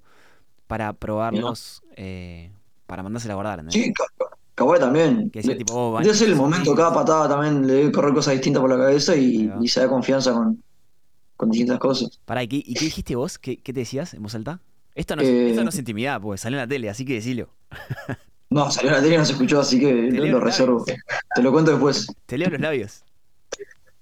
para 0.68 0.93
probarlos, 0.93 1.82
eh, 1.95 2.51
para 2.86 3.03
mandársela 3.03 3.34
a 3.34 3.36
guardar, 3.36 3.64
¿no? 3.64 3.72
Sí, 3.72 3.93
Ca- 3.93 4.03
Ca- 4.18 4.38
Kawhi 4.55 4.80
también. 4.80 5.30
Que 5.30 5.39
decía 5.39 5.58
tipo, 5.58 5.74
oh, 5.74 5.91
van- 5.93 6.05
ser 6.14 6.30
el 6.30 6.36
momento, 6.36 6.76
cada 6.76 6.93
patada 6.93 7.30
también 7.30 7.66
le 7.66 7.74
debe 7.74 7.91
correr 7.91 8.14
cosas 8.14 8.34
distintas 8.34 8.62
por 8.62 8.70
la 8.70 8.78
cabeza 8.78 9.16
y, 9.16 9.49
y 9.62 9.68
se 9.68 9.80
da 9.82 9.88
confianza 9.88 10.34
con, 10.34 10.62
con 11.38 11.51
distintas 11.51 11.80
cosas. 11.80 12.20
Pará, 12.26 12.43
¿y 12.43 12.47
qué, 12.47 12.58
y 12.58 12.74
qué 12.74 12.86
dijiste 12.86 13.16
vos? 13.16 13.38
¿Qué, 13.38 13.58
qué 13.58 13.72
te 13.72 13.82
decías 13.82 14.14
en 14.14 14.24
voz 14.24 14.36
alta? 14.36 14.62
Esto 14.95 15.16
no, 15.16 15.22
es, 15.22 15.28
Eh, 15.30 15.49
esto 15.51 15.64
no 15.64 15.70
es 15.70 15.78
intimidad, 15.78 16.20
porque 16.20 16.38
salió 16.39 16.58
en 16.58 16.64
la 16.64 16.68
tele, 16.68 16.89
así 16.89 17.05
que 17.05 17.14
decilo. 17.14 17.49
No, 18.50 18.72
salió 18.72 18.91
la 18.91 19.02
tele 19.02 19.16
y 19.16 19.18
no 19.18 19.26
se 19.26 19.34
escuchó, 19.34 19.60
así 19.60 19.80
que 19.80 20.10
Te 20.10 20.18
lo, 20.20 20.39
reservo. 20.39 20.80
labios. 20.80 21.04
Te 21.36 21.41
lo 21.41 21.52
cuento 21.52 21.72
después. 21.72 22.08
Te 22.26 22.38
leo 22.38 22.50
los 22.50 22.62
labios. 22.62 23.04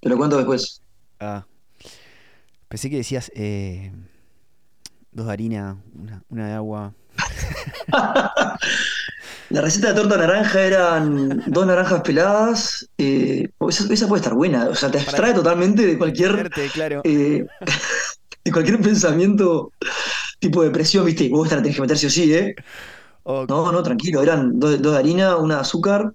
Te 0.02 0.10
lo 0.10 0.18
cuento 0.18 0.38
después. 0.38 0.82
Ah. 1.20 1.46
Pensé 2.68 2.90
que 2.90 2.98
decías 2.98 3.32
eh, 3.36 3.92
dos 5.12 5.26
de 5.28 5.34
harina, 5.34 5.78
una, 5.96 6.22
una 6.30 6.48
de 6.48 6.54
agua. 6.54 6.94
La 9.50 9.62
receta 9.62 9.90
de 9.90 9.94
torta 10.02 10.18
naranja 10.18 10.62
eran 10.62 11.44
dos 11.48 11.66
naranjas 11.68 12.02
peladas. 12.02 12.90
eh, 12.98 13.48
esa, 13.70 13.94
esa 13.94 14.08
puede 14.08 14.22
estar 14.22 14.34
buena. 14.34 14.68
O 14.70 14.76
sea, 14.76 14.90
te 14.92 15.00
abstrae 15.00 15.34
totalmente 15.34 15.86
de 15.86 15.98
cualquier, 15.98 16.50
claro. 16.74 17.02
eh, 17.04 17.46
de 18.44 18.52
cualquier 18.52 18.80
pensamiento 18.82 19.72
tipo 20.40 20.64
de 20.64 20.72
presión, 20.72 21.06
¿viste? 21.06 21.30
Vos 21.30 21.46
esta 21.46 21.58
la 21.58 21.62
tenés 21.62 21.76
que 21.76 21.82
meter 21.82 21.98
sí 21.98 22.06
o 22.08 22.10
sí, 22.10 22.34
¿eh? 22.34 22.56
No, 23.48 23.72
no, 23.72 23.82
tranquilo. 23.84 24.22
Eran 24.22 24.60
dos, 24.60 24.82
dos 24.82 24.94
de 24.94 25.00
harina, 25.00 25.38
una 25.38 25.56
de 25.56 25.62
azúcar. 25.62 26.14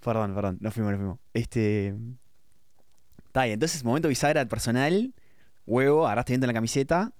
Perdón, 0.00 0.34
perdón, 0.34 0.58
no 0.60 0.70
fuimos, 0.70 0.92
no 0.92 0.98
fuimos. 0.98 1.18
Este. 1.34 1.94
Está 3.26 3.44
bien, 3.44 3.54
entonces, 3.54 3.84
momento 3.84 4.08
bisagra 4.08 4.46
personal, 4.46 5.14
huevo, 5.66 6.06
agarraste 6.06 6.32
viento 6.32 6.46
en 6.46 6.48
la 6.48 6.54
camiseta. 6.54 7.12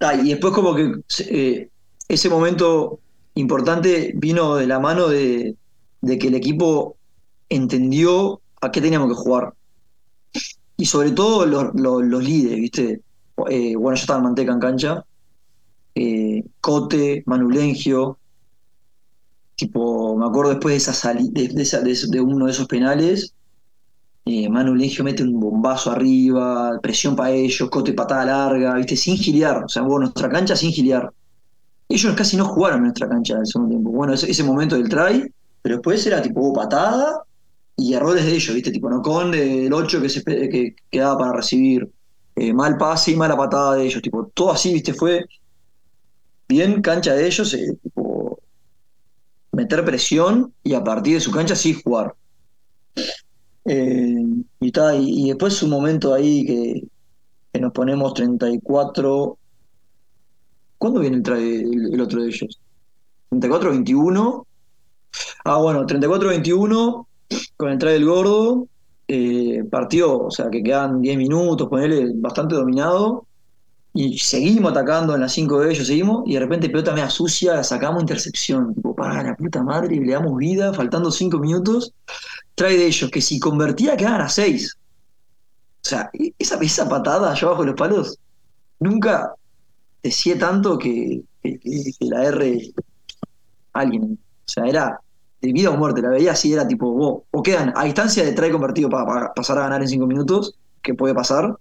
Ah, 0.00 0.14
y 0.14 0.28
después 0.30 0.54
como 0.54 0.74
que 0.74 0.92
eh, 1.30 1.70
ese 2.08 2.28
momento 2.30 3.00
importante 3.34 4.12
vino 4.16 4.56
de 4.56 4.66
la 4.66 4.78
mano 4.78 5.08
de, 5.08 5.56
de 6.00 6.18
que 6.18 6.28
el 6.28 6.34
equipo 6.34 6.96
entendió 7.48 8.40
a 8.60 8.70
qué 8.70 8.80
teníamos 8.80 9.08
que 9.08 9.14
jugar. 9.14 9.54
Y 10.76 10.86
sobre 10.86 11.10
todo 11.12 11.46
los, 11.46 11.74
los- 11.74 12.02
los 12.04 12.22
líderes, 12.24 12.58
¿viste? 12.60 13.02
Eh, 13.50 13.76
bueno, 13.76 13.96
yo 13.96 14.00
estaba 14.02 14.18
en 14.18 14.24
Manteca 14.24 14.52
en 14.52 14.60
cancha. 14.60 15.04
eh, 15.94 16.44
Cote, 16.60 17.22
Manulengio. 17.26 18.18
Tipo, 19.58 20.16
me 20.16 20.26
acuerdo 20.26 20.52
después 20.52 20.72
de 20.74 20.76
esa 20.78 20.92
sali- 20.94 21.30
de, 21.32 21.48
de 21.48 22.08
de 22.10 22.20
uno 22.20 22.46
de 22.46 22.52
esos 22.52 22.68
penales. 22.68 23.34
Eh, 24.26 24.48
Manu 24.48 24.74
Legio 24.74 25.04
mete 25.04 25.22
un 25.24 25.40
bombazo 25.40 25.90
arriba, 25.90 26.78
presión 26.82 27.16
para 27.16 27.30
ellos, 27.32 27.68
Cote 27.70 27.92
patada 27.94 28.24
larga, 28.26 28.74
¿viste? 28.76 28.96
Sin 28.96 29.16
giliar. 29.18 29.64
O 29.64 29.68
sea, 29.68 29.82
bueno, 29.82 30.00
nuestra 30.06 30.28
cancha 30.28 30.54
sin 30.56 30.70
giliar. 30.72 31.12
Ellos 31.88 32.14
casi 32.16 32.36
no 32.36 32.46
jugaron 32.46 32.78
en 32.78 32.84
nuestra 32.84 33.08
cancha 33.08 33.34
en 33.34 33.40
el 33.40 33.46
segundo 33.46 33.70
tiempo. 33.70 33.90
Bueno, 33.92 34.14
ese, 34.14 34.44
momento 34.44 34.76
del 34.76 34.88
try, 34.88 35.24
pero 35.62 35.76
después 35.76 36.06
era 36.06 36.22
tipo 36.22 36.40
hubo 36.42 36.54
patada 36.54 37.22
y 37.76 37.94
errores 37.94 38.26
de 38.26 38.32
ellos, 38.34 38.54
¿viste? 38.54 38.70
Tipo 38.72 38.90
Nocón 38.90 39.32
del 39.32 39.72
8 39.72 40.00
que 40.02 40.08
se 40.10 40.22
que 40.24 40.76
quedaba 40.90 41.18
para 41.18 41.32
recibir, 41.34 41.88
eh, 42.36 42.52
mal 42.54 42.76
pase 42.78 43.12
y 43.12 43.16
mala 43.16 43.36
patada 43.36 43.76
de 43.76 43.86
ellos, 43.86 44.02
tipo, 44.02 44.26
todo 44.34 44.52
así, 44.52 44.72
¿viste? 44.74 44.94
Fue 44.94 45.24
bien 46.48 46.80
cancha 46.82 47.14
de 47.14 47.26
ellos, 47.26 47.52
eh, 47.54 47.66
tipo, 47.82 48.07
meter 49.58 49.84
presión 49.84 50.54
y 50.64 50.74
a 50.74 50.84
partir 50.84 51.14
de 51.16 51.20
su 51.20 51.30
cancha 51.32 51.56
sí 51.56 51.74
jugar. 51.82 52.14
Eh, 53.64 54.24
y, 54.60 54.72
ta, 54.72 54.94
y, 54.96 55.28
después 55.28 55.62
un 55.62 55.70
momento 55.70 56.14
ahí 56.14 56.44
que, 56.46 56.82
que 57.52 57.60
nos 57.60 57.72
ponemos 57.72 58.14
34. 58.14 59.38
¿Cuándo 60.78 61.00
viene 61.00 61.18
el, 61.18 61.32
el, 61.32 61.94
el 61.94 62.00
otro 62.00 62.22
de 62.22 62.28
ellos? 62.28 62.60
34-21. 63.30 64.46
Ah, 65.44 65.58
bueno, 65.58 65.86
34-21 65.86 67.06
con 67.56 67.70
el 67.70 67.78
try 67.78 67.92
del 67.92 68.06
gordo. 68.06 68.68
eh, 69.08 69.64
partido, 69.70 70.26
o 70.26 70.30
sea, 70.30 70.50
que 70.50 70.62
quedan 70.62 71.00
10 71.02 71.16
minutos, 71.18 71.68
ponerle 71.68 72.12
bastante 72.16 72.56
dominado. 72.56 73.27
Y 73.94 74.18
seguimos 74.18 74.72
atacando 74.72 75.14
en 75.14 75.22
las 75.22 75.32
5 75.32 75.60
de 75.60 75.72
ellos, 75.72 75.86
seguimos. 75.86 76.22
Y 76.26 76.34
de 76.34 76.40
repente 76.40 76.68
pelota 76.68 76.92
media 76.92 77.10
sucia, 77.10 77.64
sacamos 77.64 78.02
intercepción. 78.02 78.74
Tipo, 78.74 78.94
para 78.94 79.22
la 79.22 79.34
puta 79.34 79.62
madre, 79.62 79.96
le 79.96 80.12
damos 80.12 80.36
vida, 80.36 80.72
faltando 80.72 81.10
5 81.10 81.38
minutos 81.38 81.92
trae 82.58 82.76
de 82.76 82.86
ellos 82.86 83.10
que 83.10 83.20
si 83.20 83.38
convertía 83.38 83.96
quedaban 83.96 84.20
a 84.20 84.28
6. 84.28 84.76
O 85.84 85.88
sea, 85.88 86.10
e- 86.12 86.34
esa, 86.38 86.56
esa 86.56 86.88
patada 86.88 87.30
allá 87.30 87.46
abajo 87.46 87.62
de 87.62 87.68
los 87.68 87.76
palos, 87.76 88.18
nunca 88.80 89.32
decía 90.02 90.38
tanto 90.38 90.76
que, 90.78 91.22
la 92.00 92.24
R 92.24 92.72
alguien. 93.72 94.18
O 94.46 94.50
sea, 94.50 94.64
era 94.64 95.00
de 95.40 95.52
vida 95.52 95.70
o 95.70 95.76
muerte. 95.76 96.02
La 96.02 96.10
veía 96.10 96.32
así, 96.32 96.52
era 96.52 96.66
tipo, 96.66 97.24
o 97.30 97.42
quedan 97.42 97.72
a 97.76 97.84
distancia 97.84 98.24
de 98.24 98.32
trae 98.32 98.50
convertido 98.50 98.88
para, 98.90 99.32
pasar 99.32 99.58
a 99.58 99.62
ganar 99.62 99.82
en 99.82 99.88
5 99.88 100.06
minutos, 100.06 100.54
que 100.82 100.94
puede 100.94 101.14
pasar, 101.14 101.56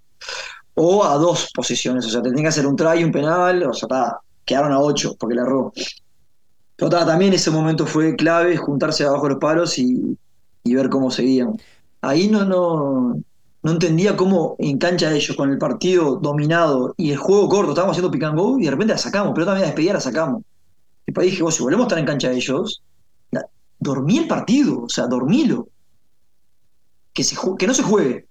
o 0.80 1.04
a 1.04 1.16
dos 1.18 1.50
posiciones. 1.54 2.06
O 2.06 2.10
sea, 2.10 2.22
te 2.22 2.30
tenía 2.30 2.44
que 2.44 2.50
hacer 2.50 2.68
un 2.68 2.76
try, 2.76 3.04
un 3.04 3.12
penal, 3.12 3.64
o 3.64 3.74
sea, 3.74 3.88
quedaron 4.46 4.72
a 4.72 4.80
8 4.80 5.16
porque 5.20 5.36
la 5.36 5.42
erró. 5.42 5.74
Pero 6.76 6.90
ta, 6.90 7.06
también 7.06 7.34
ese 7.34 7.50
momento 7.50 7.86
fue 7.86 8.16
clave, 8.16 8.56
juntarse 8.58 9.04
abajo 9.04 9.24
de 9.24 9.30
los 9.32 9.40
palos 9.40 9.78
y, 9.80 10.18
y 10.64 10.76
ver 10.76 10.90
cómo 10.90 11.10
seguían. 11.10 11.58
Ahí 12.02 12.28
no, 12.28 12.46
no, 12.46 13.20
no 13.64 13.72
entendía 13.72 14.16
cómo 14.16 14.56
en 14.60 14.78
cancha 14.78 15.12
ellos, 15.12 15.36
con 15.36 15.50
el 15.50 15.58
partido 15.58 16.18
dominado 16.18 16.94
y 16.96 17.12
el 17.12 17.18
juego 17.18 17.50
corto, 17.50 17.72
estábamos 17.72 17.96
haciendo 17.96 18.12
pick 18.12 18.24
and 18.24 18.38
go 18.38 18.60
y 18.60 18.66
de 18.66 18.72
repente 18.72 18.94
la 18.94 19.00
sacamos, 19.00 19.32
pero 19.34 19.48
también 19.48 19.64
la 19.64 19.68
despedida 19.68 19.94
la 19.94 20.00
sacamos. 20.00 20.42
Y 20.42 21.08
después 21.08 21.26
dije, 21.26 21.42
vos, 21.42 21.56
si 21.56 21.64
volvemos 21.64 21.86
a 21.86 21.88
estar 21.88 22.00
en 22.00 22.06
cancha 22.06 22.30
de 22.30 22.36
ellos, 22.36 22.84
dormí 23.80 24.20
el 24.20 24.28
partido, 24.28 24.84
o 24.84 24.90
sea, 24.90 25.08
dormilo. 25.08 25.70
Que, 27.14 27.24
se, 27.24 27.36
que 27.58 27.66
no 27.66 27.74
se 27.74 27.82
juegue, 27.82 28.27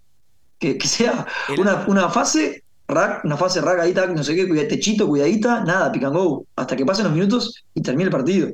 que, 0.58 0.78
que 0.78 0.86
sea 0.88 1.26
El- 1.48 1.60
una, 1.60 1.84
una 1.88 2.08
fase 2.10 2.64
rack, 2.88 3.24
una 3.24 3.36
fase 3.36 3.60
rack 3.60 3.80
ahí, 3.80 3.92
tac, 3.94 4.10
no 4.10 4.22
sé 4.24 4.34
qué, 4.34 4.48
cuida- 4.48 4.68
techito, 4.68 5.06
cuidadita, 5.08 5.64
nada, 5.64 5.90
pick 5.92 6.04
and 6.04 6.16
go, 6.16 6.46
hasta 6.56 6.76
que 6.76 6.86
pasen 6.86 7.04
los 7.04 7.14
minutos 7.14 7.64
y 7.74 7.82
termine 7.82 8.04
el 8.04 8.10
partido. 8.10 8.48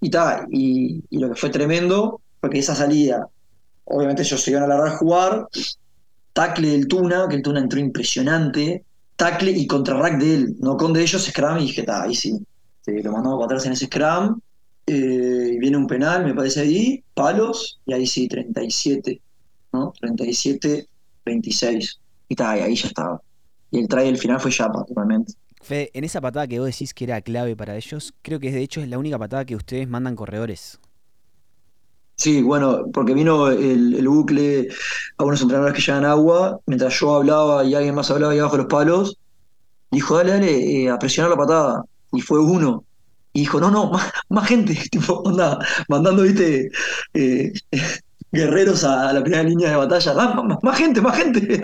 Y 0.00 0.10
ta, 0.10 0.46
y, 0.50 1.02
y 1.10 1.18
lo 1.18 1.30
que 1.30 1.36
fue 1.36 1.50
tremendo 1.50 2.20
fue 2.40 2.50
que 2.50 2.58
esa 2.58 2.74
salida, 2.74 3.28
obviamente 3.84 4.22
ellos 4.22 4.40
se 4.42 4.50
iban 4.52 4.64
a 4.64 4.66
largar 4.68 4.88
a 4.88 4.96
jugar, 4.98 5.46
tackle 6.32 6.68
del 6.70 6.88
Tuna, 6.88 7.26
que 7.28 7.36
el 7.36 7.42
Tuna 7.42 7.60
entró 7.60 7.78
impresionante, 7.80 8.84
tackle 9.16 9.50
y 9.52 9.66
contrarrack 9.66 10.18
de 10.18 10.34
él, 10.34 10.56
no 10.60 10.76
con 10.76 10.92
de 10.92 11.02
ellos, 11.02 11.24
scrum, 11.24 11.58
y 11.58 11.62
dije, 11.62 11.82
ta, 11.84 12.02
ahí 12.02 12.14
sí, 12.14 12.38
Sí, 12.84 13.00
lo 13.00 13.12
mandamos 13.12 13.38
para 13.38 13.46
atrás 13.46 13.66
en 13.66 13.72
ese 13.74 13.86
scrum, 13.86 14.40
eh, 14.86 15.50
y 15.54 15.58
viene 15.58 15.76
un 15.76 15.86
penal, 15.86 16.24
me 16.24 16.34
parece 16.34 16.60
ahí, 16.62 17.04
palos, 17.14 17.80
y 17.86 17.92
ahí 17.92 18.06
sí, 18.08 18.26
37, 18.28 19.20
¿no? 19.72 19.92
37, 20.00 20.88
26, 21.24 22.00
y 22.28 22.34
ta, 22.36 22.58
y 22.58 22.60
ahí 22.60 22.74
ya 22.76 22.88
estaba. 22.88 23.20
Y 23.70 23.80
el 23.80 23.88
try 23.88 24.04
del 24.04 24.18
final 24.18 24.40
fue 24.40 24.50
Chapa, 24.50 24.84
totalmente. 24.84 25.32
Fede, 25.60 25.90
en 25.94 26.04
esa 26.04 26.20
patada 26.20 26.46
que 26.46 26.58
vos 26.58 26.66
decís 26.66 26.92
que 26.94 27.04
era 27.04 27.20
clave 27.22 27.56
para 27.56 27.76
ellos, 27.76 28.14
creo 28.22 28.40
que 28.40 28.50
de 28.50 28.62
hecho 28.62 28.80
es 28.80 28.88
la 28.88 28.98
única 28.98 29.18
patada 29.18 29.44
que 29.44 29.56
ustedes 29.56 29.88
mandan 29.88 30.16
corredores. 30.16 30.80
Sí, 32.16 32.42
bueno, 32.42 32.84
porque 32.92 33.14
vino 33.14 33.48
el, 33.48 33.94
el 33.94 34.08
bucle 34.08 34.68
a 35.16 35.24
unos 35.24 35.40
entrenadores 35.42 35.74
que 35.76 35.82
llevan 35.82 36.04
agua, 36.04 36.60
mientras 36.66 36.98
yo 37.00 37.14
hablaba 37.14 37.64
y 37.64 37.74
alguien 37.74 37.94
más 37.94 38.10
hablaba 38.10 38.32
ahí 38.32 38.38
abajo 38.38 38.56
de 38.56 38.62
los 38.62 38.70
palos, 38.70 39.18
dijo, 39.90 40.16
dale, 40.16 40.32
dale, 40.32 40.82
eh, 40.84 40.90
a 40.90 40.98
presionar 40.98 41.30
la 41.30 41.36
patada. 41.36 41.84
Y 42.12 42.20
fue 42.20 42.40
uno. 42.40 42.84
Y 43.32 43.40
dijo, 43.40 43.60
no, 43.60 43.70
no, 43.70 43.90
más, 43.92 44.12
más 44.28 44.48
gente, 44.48 44.74
tipo, 44.90 45.14
onda, 45.20 45.58
mandando, 45.88 46.22
viste, 46.22 46.70
eh, 47.14 47.52
guerreros 48.32 48.82
a, 48.84 49.12
la 49.12 49.20
primera 49.22 49.42
línea 49.42 49.70
de 49.70 49.76
batalla. 49.76 50.14
Ah, 50.16 50.42
más, 50.42 50.58
más 50.62 50.78
gente, 50.78 51.00
más 51.00 51.16
gente. 51.16 51.62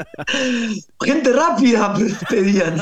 gente 1.00 1.32
rápida, 1.32 1.94
pedían. 2.28 2.80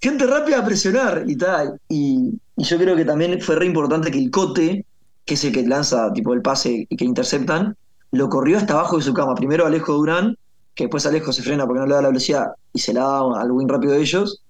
gente 0.00 0.26
rápida 0.26 0.60
a 0.60 0.64
presionar 0.64 1.24
y 1.26 1.36
tal. 1.36 1.80
Y, 1.88 2.40
y 2.56 2.64
yo 2.64 2.78
creo 2.78 2.96
que 2.96 3.04
también 3.04 3.40
fue 3.40 3.56
re 3.56 3.66
importante 3.66 4.10
que 4.10 4.18
el 4.18 4.30
Cote, 4.30 4.86
que 5.24 5.34
es 5.34 5.44
el 5.44 5.52
que 5.52 5.62
lanza 5.66 6.12
tipo 6.12 6.32
el 6.32 6.42
pase 6.42 6.86
y 6.88 6.96
que 6.96 7.04
interceptan, 7.04 7.76
lo 8.10 8.28
corrió 8.28 8.58
hasta 8.58 8.74
abajo 8.74 8.96
de 8.96 9.02
su 9.02 9.12
cama. 9.12 9.34
Primero 9.34 9.66
Alejo 9.66 9.92
Durán, 9.92 10.36
que 10.74 10.84
después 10.84 11.06
Alejo 11.06 11.32
se 11.32 11.42
frena 11.42 11.66
porque 11.66 11.80
no 11.80 11.86
le 11.86 11.94
da 11.94 12.02
la 12.02 12.08
velocidad 12.08 12.52
y 12.72 12.78
se 12.78 12.92
la 12.92 13.02
da 13.02 13.40
al 13.40 13.50
win 13.50 13.68
rápido 13.68 13.92
de 13.92 14.00
ellos. 14.00 14.42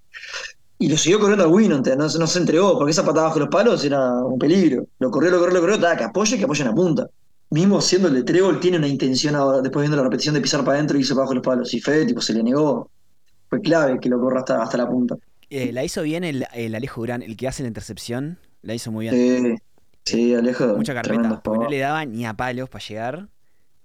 Y 0.77 0.89
lo 0.89 0.97
siguió 0.97 1.19
corriendo 1.19 1.45
al 1.45 1.51
win, 1.51 1.69
no, 1.69 1.95
no 1.95 2.27
se 2.27 2.39
entregó, 2.39 2.77
porque 2.77 2.91
esa 2.91 3.05
patada 3.05 3.27
bajo 3.27 3.39
los 3.39 3.47
palos 3.49 3.83
era 3.85 4.11
un 4.23 4.37
peligro. 4.37 4.85
Lo 4.99 5.09
corrió, 5.09 5.31
lo 5.31 5.39
corrió, 5.39 5.55
lo 5.55 5.61
corrió, 5.61 5.79
que 5.97 6.03
apoye, 6.03 6.37
que 6.37 6.43
apoye 6.43 6.61
en 6.63 6.67
la 6.69 6.75
punta. 6.75 7.07
Mismo 7.49 7.79
siendo 7.79 8.07
el 8.09 8.15
de 8.15 8.23
Trébol, 8.23 8.59
tiene 8.59 8.77
una 8.77 8.87
intención 8.87 9.35
ahora, 9.35 9.61
después 9.61 9.83
viendo 9.83 9.95
la 9.97 10.03
repetición 10.03 10.35
de 10.35 10.41
pisar 10.41 10.65
para 10.65 10.75
adentro 10.77 10.97
y 10.99 11.03
para 11.03 11.13
abajo 11.15 11.29
de 11.29 11.35
los 11.35 11.45
palos. 11.45 11.73
Y 11.73 11.79
Fede, 11.79 12.05
tipo, 12.07 12.19
se 12.19 12.33
le 12.33 12.43
negó. 12.43 12.89
Fue 13.49 13.61
clave 13.61 13.99
que 13.99 14.09
lo 14.09 14.19
corra 14.19 14.39
hasta, 14.39 14.61
hasta 14.61 14.77
la 14.77 14.89
punta. 14.89 15.15
Eh, 15.49 15.71
la 15.71 15.83
hizo 15.83 16.01
bien 16.01 16.23
el, 16.23 16.45
el 16.53 16.75
Alejo 16.75 17.01
Durán, 17.01 17.21
el 17.21 17.37
que 17.37 17.47
hace 17.47 17.61
la 17.63 17.67
intercepción, 17.67 18.39
la 18.61 18.73
hizo 18.73 18.91
muy 18.91 19.09
bien. 19.09 19.45
Eh, 19.45 19.57
sí, 20.03 20.33
Alejo. 20.33 20.75
Mucha 20.75 20.93
carpeta, 20.93 21.41
porque 21.41 21.63
no 21.63 21.69
le 21.69 21.79
daba 21.79 22.03
ni 22.05 22.25
a 22.25 22.33
palos 22.33 22.67
para 22.67 22.83
llegar. 22.83 23.29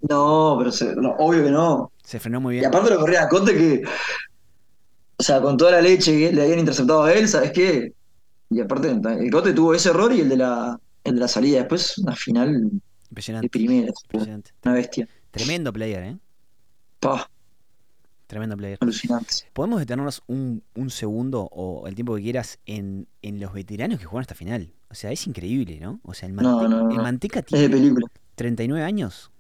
No, 0.09 0.57
pero 0.59 0.73
se- 0.73 0.97
no, 0.97 1.11
obvio 1.19 1.45
que 1.45 1.51
no. 1.51 1.93
Se 2.03 2.19
frenó 2.19 2.41
muy 2.41 2.57
Y 2.57 2.59
bien. 2.61 2.67
aparte 2.71 2.91
lo 2.91 2.99
corría 2.99 3.25
a 3.25 3.29
Conte 3.29 3.55
que, 3.55 3.83
o 5.21 5.23
sea, 5.23 5.41
con 5.41 5.57
toda 5.57 5.73
la 5.73 5.83
leche 5.83 6.19
que 6.19 6.33
le 6.33 6.43
habían 6.43 6.59
interceptado 6.61 7.03
a 7.05 7.13
él, 7.13 7.29
¿sabes 7.29 7.53
qué? 7.53 7.93
Y 8.49 8.61
aparte, 8.61 8.91
el 8.91 9.31
Conte 9.31 9.53
tuvo 9.53 9.75
ese 9.75 9.91
error 9.91 10.13
y 10.13 10.21
el 10.23 10.29
de 10.31 10.37
la, 10.39 10.81
el 11.05 11.15
de 11.15 11.21
la 11.21 11.29
salida. 11.29 11.59
Después, 11.59 11.99
una 11.99 12.17
final 12.17 12.53
de 12.71 12.79
Impresionante. 13.11 13.49
primeras. 13.51 13.95
impresionante. 14.05 14.51
Una 14.65 14.75
bestia. 14.75 15.09
Tremendo 15.31 15.73
player, 15.73 16.03
¿eh? 16.05 16.17
Pa, 17.01 17.31
Tremendo 18.27 18.57
player. 18.57 18.79
alucinante. 18.81 19.35
¿Podemos 19.53 19.79
detenernos 19.81 20.23
un, 20.27 20.63
un 20.75 20.91
segundo 20.91 21.49
o 21.53 21.87
el 21.87 21.95
tiempo 21.95 22.15
que 22.17 22.23
quieras 22.23 22.59
en, 22.67 23.07
en 23.23 23.41
los 23.41 23.53
veteranos 23.53 23.99
que 23.99 24.05
jugaron 24.07 24.23
esta 24.23 24.35
final? 24.35 24.73
O 24.91 24.95
sea, 24.95 25.13
es 25.13 25.27
increíble, 25.27 25.79
¿no? 25.81 26.01
O 26.05 26.15
sea, 26.15 26.29
el, 26.29 26.35
No, 26.37 26.61
Mante- 26.61 26.69
no, 26.71 26.83
no. 26.85 26.91
el 26.91 26.97
Manteca 26.97 27.41
Es 27.41 27.45
de 27.47 27.49
tiene 27.59 27.69
película. 27.71 28.07
39 28.37 28.85
años. 28.85 29.31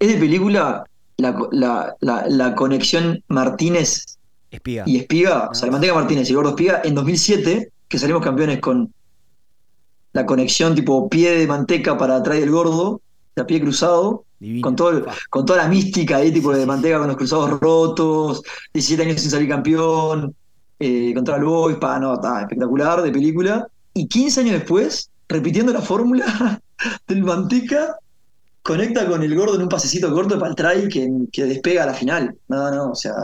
Es 0.00 0.08
de 0.12 0.18
película 0.18 0.84
la, 1.16 1.48
la, 1.52 1.96
la, 2.00 2.24
la 2.28 2.54
conexión 2.54 3.22
Martínez 3.28 4.18
Espiga. 4.54 4.84
y 4.86 4.98
Espiga, 4.98 5.48
o 5.50 5.54
sea, 5.54 5.66
el 5.66 5.72
Manteca 5.72 5.94
Martínez 5.94 6.30
y 6.30 6.34
Gordo 6.34 6.50
Espiga, 6.50 6.80
en 6.84 6.94
2007, 6.94 7.70
que 7.88 7.98
salimos 7.98 8.22
campeones 8.22 8.60
con 8.60 8.92
la 10.14 10.24
conexión 10.24 10.74
tipo 10.74 11.08
pie 11.08 11.38
de 11.38 11.46
manteca 11.46 11.98
para 11.98 12.16
atrás 12.16 12.38
del 12.38 12.50
gordo, 12.50 13.00
la 13.34 13.46
pie 13.46 13.60
cruzado, 13.60 14.24
con, 14.60 14.76
todo, 14.76 15.04
con 15.28 15.44
toda 15.44 15.62
la 15.62 15.68
mística 15.68 16.18
ahí, 16.18 16.32
tipo 16.32 16.52
de 16.54 16.64
manteca 16.64 16.98
con 16.98 17.08
los 17.08 17.16
cruzados 17.16 17.58
rotos, 17.60 18.42
17 18.72 19.02
años 19.02 19.20
sin 19.20 19.30
salir 19.30 19.48
campeón, 19.48 20.34
eh, 20.78 21.12
contra 21.14 21.36
el 21.36 21.44
Boys, 21.44 21.76
pa, 21.78 21.98
no, 21.98 22.14
está 22.14 22.42
espectacular 22.42 23.02
de 23.02 23.10
película. 23.10 23.66
Y 23.92 24.06
15 24.06 24.40
años 24.40 24.52
después, 24.52 25.10
repitiendo 25.28 25.72
la 25.72 25.80
fórmula 25.80 26.60
del 27.08 27.24
manteca, 27.24 27.96
conecta 28.62 29.06
con 29.08 29.22
el 29.22 29.34
gordo 29.34 29.56
en 29.56 29.62
un 29.62 29.68
pasecito 29.68 30.12
corto 30.12 30.38
para 30.38 30.50
el 30.50 30.56
try 30.56 30.88
que, 30.88 31.10
que 31.32 31.44
despega 31.44 31.82
a 31.82 31.86
la 31.86 31.94
final. 31.94 32.36
No, 32.48 32.70
no, 32.70 32.90
o 32.90 32.94
sea. 32.94 33.14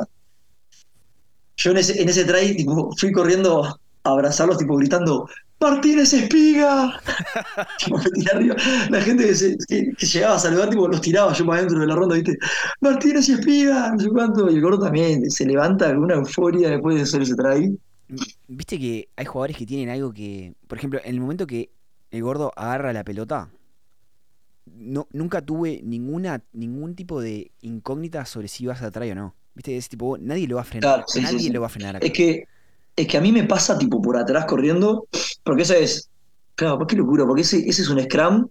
Yo 1.61 1.73
en 1.73 1.77
ese, 1.77 2.01
en 2.01 2.09
ese 2.09 2.25
try 2.25 2.57
tipo, 2.57 2.91
fui 2.97 3.13
corriendo 3.13 3.63
a 3.63 3.79
abrazarlos, 4.05 4.57
tipo 4.57 4.77
gritando, 4.77 5.29
Martínez 5.61 6.15
Espiga. 6.15 6.99
La 8.89 9.01
gente 9.03 9.31
que, 9.69 9.93
llegaba 10.07 10.37
a 10.37 10.39
saludar, 10.39 10.71
tipo, 10.71 10.89
los 10.89 11.03
tiraba 11.03 11.35
yo 11.35 11.45
para 11.45 11.59
adentro 11.59 11.81
de 11.81 11.87
la 11.87 11.95
ronda, 11.95 12.15
¿viste? 12.15 12.39
Martínez 12.81 13.29
Espiga, 13.29 13.93
no 13.93 14.01
sé 14.01 14.09
cuánto. 14.09 14.51
Y 14.51 14.55
el 14.55 14.63
gordo 14.63 14.85
también 14.85 15.31
se 15.31 15.45
levanta 15.45 15.89
con 15.89 16.05
una 16.05 16.15
euforia 16.15 16.71
después 16.71 16.97
de 16.97 17.03
hacer 17.03 17.21
ese 17.21 17.35
try. 17.35 17.79
Viste 18.49 18.79
que 18.79 19.11
hay 19.15 19.27
jugadores 19.27 19.59
que 19.59 19.67
tienen 19.67 19.91
algo 19.91 20.15
que. 20.15 20.55
Por 20.67 20.79
ejemplo, 20.79 20.99
en 21.05 21.15
el 21.15 21.21
momento 21.21 21.47
que 21.47 21.71
el 22.11 22.23
gordo 22.23 22.53
agarra 22.57 22.95
la 22.95 23.05
pelota, 23.05 23.51
no, 24.65 25.09
nunca 25.13 25.43
tuve 25.43 25.83
ninguna, 25.85 26.43
ningún 26.55 26.95
tipo 26.95 27.21
de 27.21 27.51
incógnita 27.61 28.25
sobre 28.25 28.49
si 28.49 28.65
ibas 28.65 28.81
a 28.81 28.91
try 28.91 29.11
o 29.11 29.15
no. 29.15 29.35
Viste, 29.61 29.77
ese 29.77 29.91
tipo, 29.91 30.17
nadie 30.17 30.49
lo 30.49 30.57
va 30.57 30.63
a 30.63 30.65
frenar. 30.65 31.05
nadie 31.21 31.53
lo 31.53 31.61
va 31.61 31.67
a 31.67 31.69
frenar 31.69 32.03
Es 32.03 32.13
que 32.13 32.45
es 32.97 33.07
que 33.07 33.19
a 33.19 33.21
mí 33.21 33.31
me 33.31 33.45
pasa 33.45 33.77
tipo 33.77 34.01
por 34.01 34.17
atrás 34.17 34.47
corriendo, 34.47 35.07
porque 35.45 35.65
esa 35.65 35.77
es, 35.77 36.09
claro, 36.55 36.79
¿por 36.79 36.87
qué 36.87 36.97
locura? 36.97 37.27
Porque 37.27 37.43
ese, 37.43 37.59
ese 37.69 37.83
es 37.83 37.89
un 37.91 38.01
scrum 38.01 38.49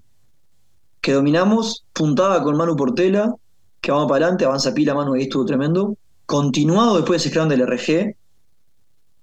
que 1.01 1.13
dominamos, 1.13 1.83
puntada 1.93 2.43
con 2.43 2.55
Manu 2.57 2.75
Portela, 2.75 3.33
que 3.81 3.91
vamos 3.91 4.07
para 4.07 4.25
adelante, 4.25 4.45
avanza 4.45 4.71
pila 4.71 4.93
Manu, 4.93 5.15
ahí 5.15 5.23
estuvo 5.23 5.45
tremendo, 5.45 5.97
continuado 6.27 6.97
después 6.97 7.23
de 7.23 7.27
ese 7.27 7.35
scrum 7.35 7.49
del 7.49 7.61
RG, 7.61 8.15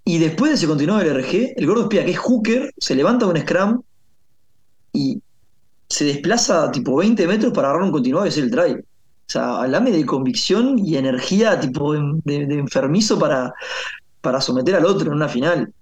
y 0.05 0.19
después 0.19 0.51
de 0.51 0.57
ese 0.57 0.67
continuado 0.67 1.05
del 1.05 1.23
RG, 1.23 1.55
el 1.57 1.67
gordo 1.69 1.83
espía 1.83 2.05
que 2.05 2.11
es 2.11 2.19
hooker, 2.19 2.75
se 2.79 2.97
levanta 2.97 3.27
un 3.27 3.39
scrum 3.39 3.81
y 4.93 5.23
se 5.89 6.05
desplaza 6.05 6.69
tipo 6.73 6.97
20 6.97 7.29
metros 7.29 7.53
para 7.53 7.69
agarrar 7.69 7.87
un 7.87 7.93
continuado 7.93 8.27
y 8.27 8.31
hacer 8.31 8.43
el 8.43 8.51
try. 8.51 8.77
O 9.27 9.31
sea, 9.31 9.63
hablame 9.63 9.91
de 9.91 10.07
convicción 10.07 10.79
y 10.79 10.97
energía 10.97 11.59
tipo 11.59 11.93
de 11.93 12.43
enfermizo 12.55 13.19
para, 13.19 13.53
para 14.21 14.41
someter 14.41 14.77
al 14.77 14.87
otro 14.87 15.09
en 15.09 15.17
una 15.17 15.29
final. 15.29 15.73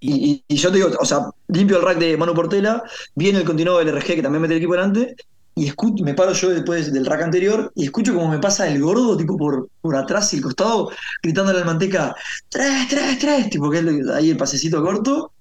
Y, 0.00 0.42
yo 0.48 0.70
te 0.70 0.78
digo, 0.78 0.90
o 0.98 1.04
sea, 1.04 1.30
limpio 1.48 1.76
el 1.76 1.84
rack 1.84 1.98
de 1.98 2.16
Manu 2.16 2.32
Portela, 2.34 2.82
viene 3.14 3.40
el 3.40 3.44
continuado 3.44 3.78
del 3.78 3.94
RG 3.94 4.06
que 4.06 4.22
también 4.22 4.40
mete 4.40 4.54
el 4.54 4.58
equipo 4.58 4.72
delante, 4.72 5.14
y 5.54 5.66
escucho, 5.66 6.02
me 6.04 6.14
paro 6.14 6.32
yo 6.32 6.48
después 6.50 6.92
del 6.92 7.04
rack 7.04 7.22
anterior 7.22 7.70
y 7.74 7.84
escucho 7.84 8.14
como 8.14 8.28
me 8.28 8.38
pasa 8.38 8.66
el 8.66 8.80
gordo, 8.80 9.16
tipo 9.16 9.36
por, 9.36 9.68
por 9.82 9.94
atrás 9.96 10.32
y 10.32 10.36
el 10.36 10.42
costado, 10.42 10.90
gritándole 11.22 11.58
al 11.58 11.66
manteca, 11.66 12.14
tres, 12.48 12.88
tres, 12.88 13.18
tres, 13.18 13.50
tipo 13.50 13.70
que 13.70 13.80
es 13.80 14.08
ahí 14.08 14.30
el 14.30 14.36
pasecito 14.36 14.82
corto. 14.82 15.32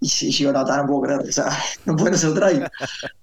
Y 0.00 0.08
si 0.08 0.30
yo 0.30 0.52
no, 0.52 0.64
no 0.64 0.86
puedo 0.86 1.00
creer, 1.00 1.20
o 1.20 1.32
sea, 1.32 1.46
no 1.86 1.96
pueden 1.96 2.14
hacer 2.14 2.34
try. 2.34 2.62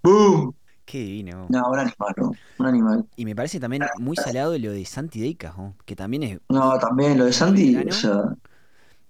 ¡Boom! 0.01 0.55
Qué 0.95 1.03
divino. 1.03 1.45
No, 1.49 1.69
un 1.69 1.77
animal, 1.77 2.13
¿no? 2.15 2.31
Un 2.57 2.65
animal. 2.65 3.05
Y 3.17 3.25
me 3.25 3.35
parece 3.35 3.59
también 3.59 3.83
muy 3.99 4.15
salado 4.15 4.57
lo 4.57 4.71
de 4.71 4.85
Santi 4.85 5.19
Deicas, 5.19 5.57
¿no? 5.57 5.75
que 5.83 5.93
también 5.93 6.23
es. 6.23 6.39
No, 6.47 6.79
también 6.79 7.17
lo 7.17 7.25
de 7.25 7.33
Santi, 7.33 7.75
o 7.75 7.91
sea. 7.91 8.33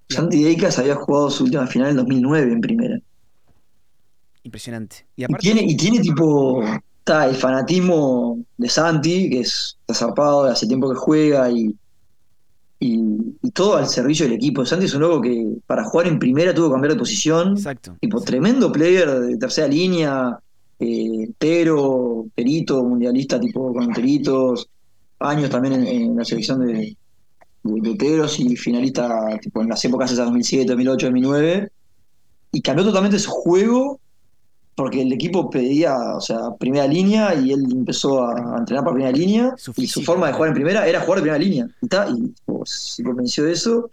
Santi 0.09 0.43
Deicas 0.43 0.79
había 0.79 0.95
jugado 0.95 1.29
su 1.29 1.43
última 1.43 1.67
final 1.67 1.91
en 1.91 1.97
2009 1.97 2.53
en 2.53 2.61
primera. 2.61 2.99
Impresionante. 4.41 5.05
Y, 5.15 5.27
tiene, 5.35 5.61
y 5.61 5.77
tiene 5.77 5.99
tipo. 5.99 6.63
Está 6.97 7.27
el 7.27 7.35
fanatismo 7.35 8.43
de 8.57 8.67
Santi, 8.67 9.29
que 9.29 9.41
es 9.41 9.77
zarpado, 9.93 10.45
hace 10.45 10.65
tiempo 10.65 10.89
que 10.89 10.95
juega 10.95 11.51
y, 11.51 11.77
y, 12.79 13.51
todo 13.53 13.77
al 13.77 13.87
servicio 13.87 14.25
del 14.25 14.37
equipo. 14.37 14.65
Santi 14.65 14.85
es 14.85 14.95
un 14.95 15.01
loco 15.01 15.21
que 15.21 15.57
para 15.67 15.83
jugar 15.83 16.07
en 16.07 16.17
primera 16.17 16.51
tuvo 16.51 16.69
que 16.69 16.73
cambiar 16.73 16.93
de 16.93 16.99
posición. 16.99 17.51
Exacto. 17.51 17.95
Tipo, 18.01 18.21
tremendo 18.21 18.71
player 18.71 19.07
de 19.19 19.37
tercera 19.37 19.67
línea 19.67 20.39
eh, 20.79 21.29
Tero, 21.37 22.25
Perito, 22.33 22.83
mundialista 22.83 23.39
tipo 23.39 23.73
con 23.73 23.93
Teritos, 23.93 24.69
años 25.19 25.49
también 25.49 25.85
en, 25.85 26.15
la 26.15 26.25
selección 26.25 26.65
de, 26.65 26.95
de, 27.63 27.95
Teros 27.95 28.39
y 28.39 28.55
finalista 28.55 29.37
tipo 29.41 29.61
en 29.61 29.69
las 29.69 29.83
épocas 29.85 30.11
esas 30.11 30.25
2007, 30.25 30.67
2008, 30.67 31.07
2009. 31.07 31.71
Y 32.51 32.61
cambió 32.61 32.85
totalmente 32.85 33.19
su 33.19 33.31
juego 33.31 33.99
porque 34.75 35.01
el 35.01 35.13
equipo 35.13 35.49
pedía, 35.49 35.95
o 36.15 36.21
sea, 36.21 36.51
primera 36.59 36.85
línea 36.85 37.33
y 37.33 37.53
él 37.53 37.65
empezó 37.71 38.25
a, 38.25 38.57
entrenar 38.57 38.83
para 38.83 38.93
primera 38.93 39.11
línea 39.11 39.55
y 39.77 39.87
su 39.87 40.01
forma 40.01 40.27
de 40.27 40.33
jugar 40.33 40.49
en 40.49 40.55
primera 40.55 40.85
era 40.85 40.99
jugar 40.99 41.19
de 41.19 41.21
primera 41.21 41.39
línea. 41.39 41.67
Y, 41.81 42.33
se 42.65 43.03
convenció 43.03 43.45
de 43.45 43.53
eso 43.53 43.89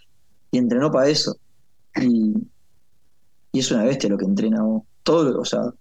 y 0.51 0.59
entrenó 0.59 0.91
para 0.91 1.09
eso. 1.09 1.37
Y, 2.01 2.35
y 3.53 3.59
es 3.61 3.71
una 3.71 3.85
bestia 3.85 4.11
lo 4.11 4.19
que 4.19 4.25
entrena. 4.25 4.61
Todo, 5.05 5.41
o 5.41 5.45
sea, 5.45 5.73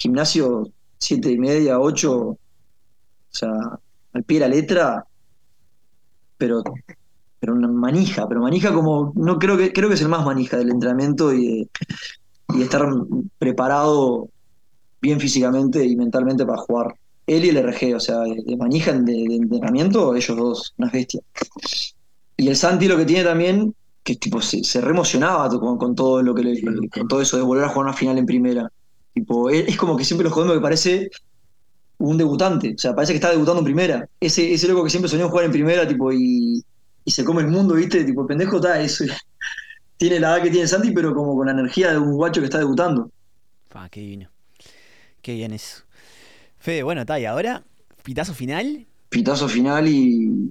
gimnasio 0.00 0.72
siete 0.98 1.30
y 1.30 1.38
media, 1.38 1.78
ocho, 1.78 2.18
o 2.20 2.38
sea, 3.28 3.52
al 4.12 4.24
pie 4.24 4.40
de 4.40 4.48
la 4.48 4.54
letra, 4.54 5.06
pero, 6.36 6.62
pero 7.38 7.54
una 7.54 7.68
manija, 7.68 8.26
pero 8.28 8.40
manija 8.40 8.72
como, 8.72 9.12
no 9.14 9.38
creo 9.38 9.56
que, 9.56 9.72
creo 9.72 9.88
que 9.88 9.94
es 9.94 10.00
el 10.00 10.08
más 10.08 10.24
manija 10.24 10.56
del 10.56 10.70
entrenamiento 10.70 11.32
y 11.32 11.68
de, 12.48 12.62
estar 12.62 12.84
preparado 13.38 14.28
bien 15.00 15.20
físicamente 15.20 15.84
y 15.84 15.96
mentalmente 15.96 16.44
para 16.44 16.58
jugar. 16.58 16.94
Él 17.26 17.44
y 17.44 17.50
el 17.50 17.58
RG, 17.58 17.94
o 17.94 18.00
sea, 18.00 18.20
de, 18.20 18.56
manija 18.56 18.92
de, 18.92 19.36
entrenamiento, 19.36 20.16
ellos 20.16 20.36
dos, 20.36 20.74
unas 20.78 20.92
bestias. 20.92 21.22
Y 22.36 22.48
el 22.48 22.56
Santi 22.56 22.88
lo 22.88 22.96
que 22.96 23.04
tiene 23.04 23.22
también, 23.24 23.74
que 24.02 24.16
tipo 24.16 24.40
se, 24.40 24.64
se 24.64 24.80
reemocionaba 24.80 25.48
con, 25.60 25.78
con, 25.78 25.94
todo 25.94 26.22
lo 26.22 26.34
que 26.34 26.42
le, 26.42 26.88
con 26.88 27.06
todo 27.06 27.20
eso 27.20 27.36
de 27.36 27.42
volver 27.42 27.64
a 27.64 27.68
jugar 27.68 27.86
una 27.86 27.96
final 27.96 28.18
en 28.18 28.26
primera. 28.26 28.70
Tipo, 29.14 29.50
es, 29.50 29.76
como 29.76 29.96
que 29.96 30.04
siempre 30.04 30.28
lo 30.28 30.34
jodemos 30.34 30.56
que 30.56 30.62
parece 30.62 31.10
un 31.98 32.16
debutante. 32.16 32.74
O 32.74 32.78
sea, 32.78 32.94
parece 32.94 33.12
que 33.12 33.16
está 33.16 33.30
debutando 33.30 33.60
en 33.60 33.64
primera. 33.64 34.08
Ese, 34.20 34.52
ese 34.52 34.68
loco 34.68 34.84
que 34.84 34.90
siempre 34.90 35.10
soñó 35.10 35.28
jugar 35.28 35.46
en 35.46 35.52
primera, 35.52 35.86
tipo, 35.86 36.12
y, 36.12 36.64
se 37.06 37.24
come 37.24 37.42
el 37.42 37.48
mundo, 37.48 37.74
¿viste? 37.74 38.04
Tipo, 38.04 38.22
el 38.22 38.28
pendejo 38.28 38.56
está, 38.56 38.80
eso 38.80 39.04
tiene 39.96 40.20
la 40.20 40.36
edad 40.36 40.42
que 40.42 40.50
tiene 40.50 40.68
Santi, 40.68 40.92
pero 40.92 41.14
como 41.14 41.34
con 41.34 41.46
la 41.46 41.52
energía 41.52 41.90
de 41.90 41.98
un 41.98 42.12
guacho 42.14 42.40
que 42.40 42.46
está 42.46 42.58
debutando. 42.58 43.10
Ah, 43.74 43.88
qué 43.90 44.00
bien. 44.00 44.28
Qué 45.20 45.34
bien 45.34 45.52
eso. 45.52 45.82
Fede, 46.58 46.82
bueno, 46.82 47.00
está, 47.00 47.18
y 47.18 47.24
ahora, 47.24 47.64
pitazo 48.02 48.32
final. 48.32 48.86
Pitazo 49.08 49.48
final 49.48 49.88
y, 49.88 50.50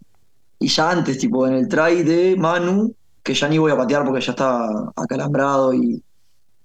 y 0.59 0.67
ya 0.67 0.91
antes, 0.91 1.17
tipo, 1.17 1.47
en 1.47 1.53
el 1.53 1.67
try 1.67 2.03
de 2.03 2.35
Manu, 2.35 2.93
que 3.23 3.33
ya 3.33 3.47
ni 3.47 3.57
voy 3.57 3.71
a 3.71 3.77
patear 3.77 4.03
porque 4.03 4.21
ya 4.21 4.31
está 4.31 4.67
acalambrado 4.95 5.73
y, 5.73 6.03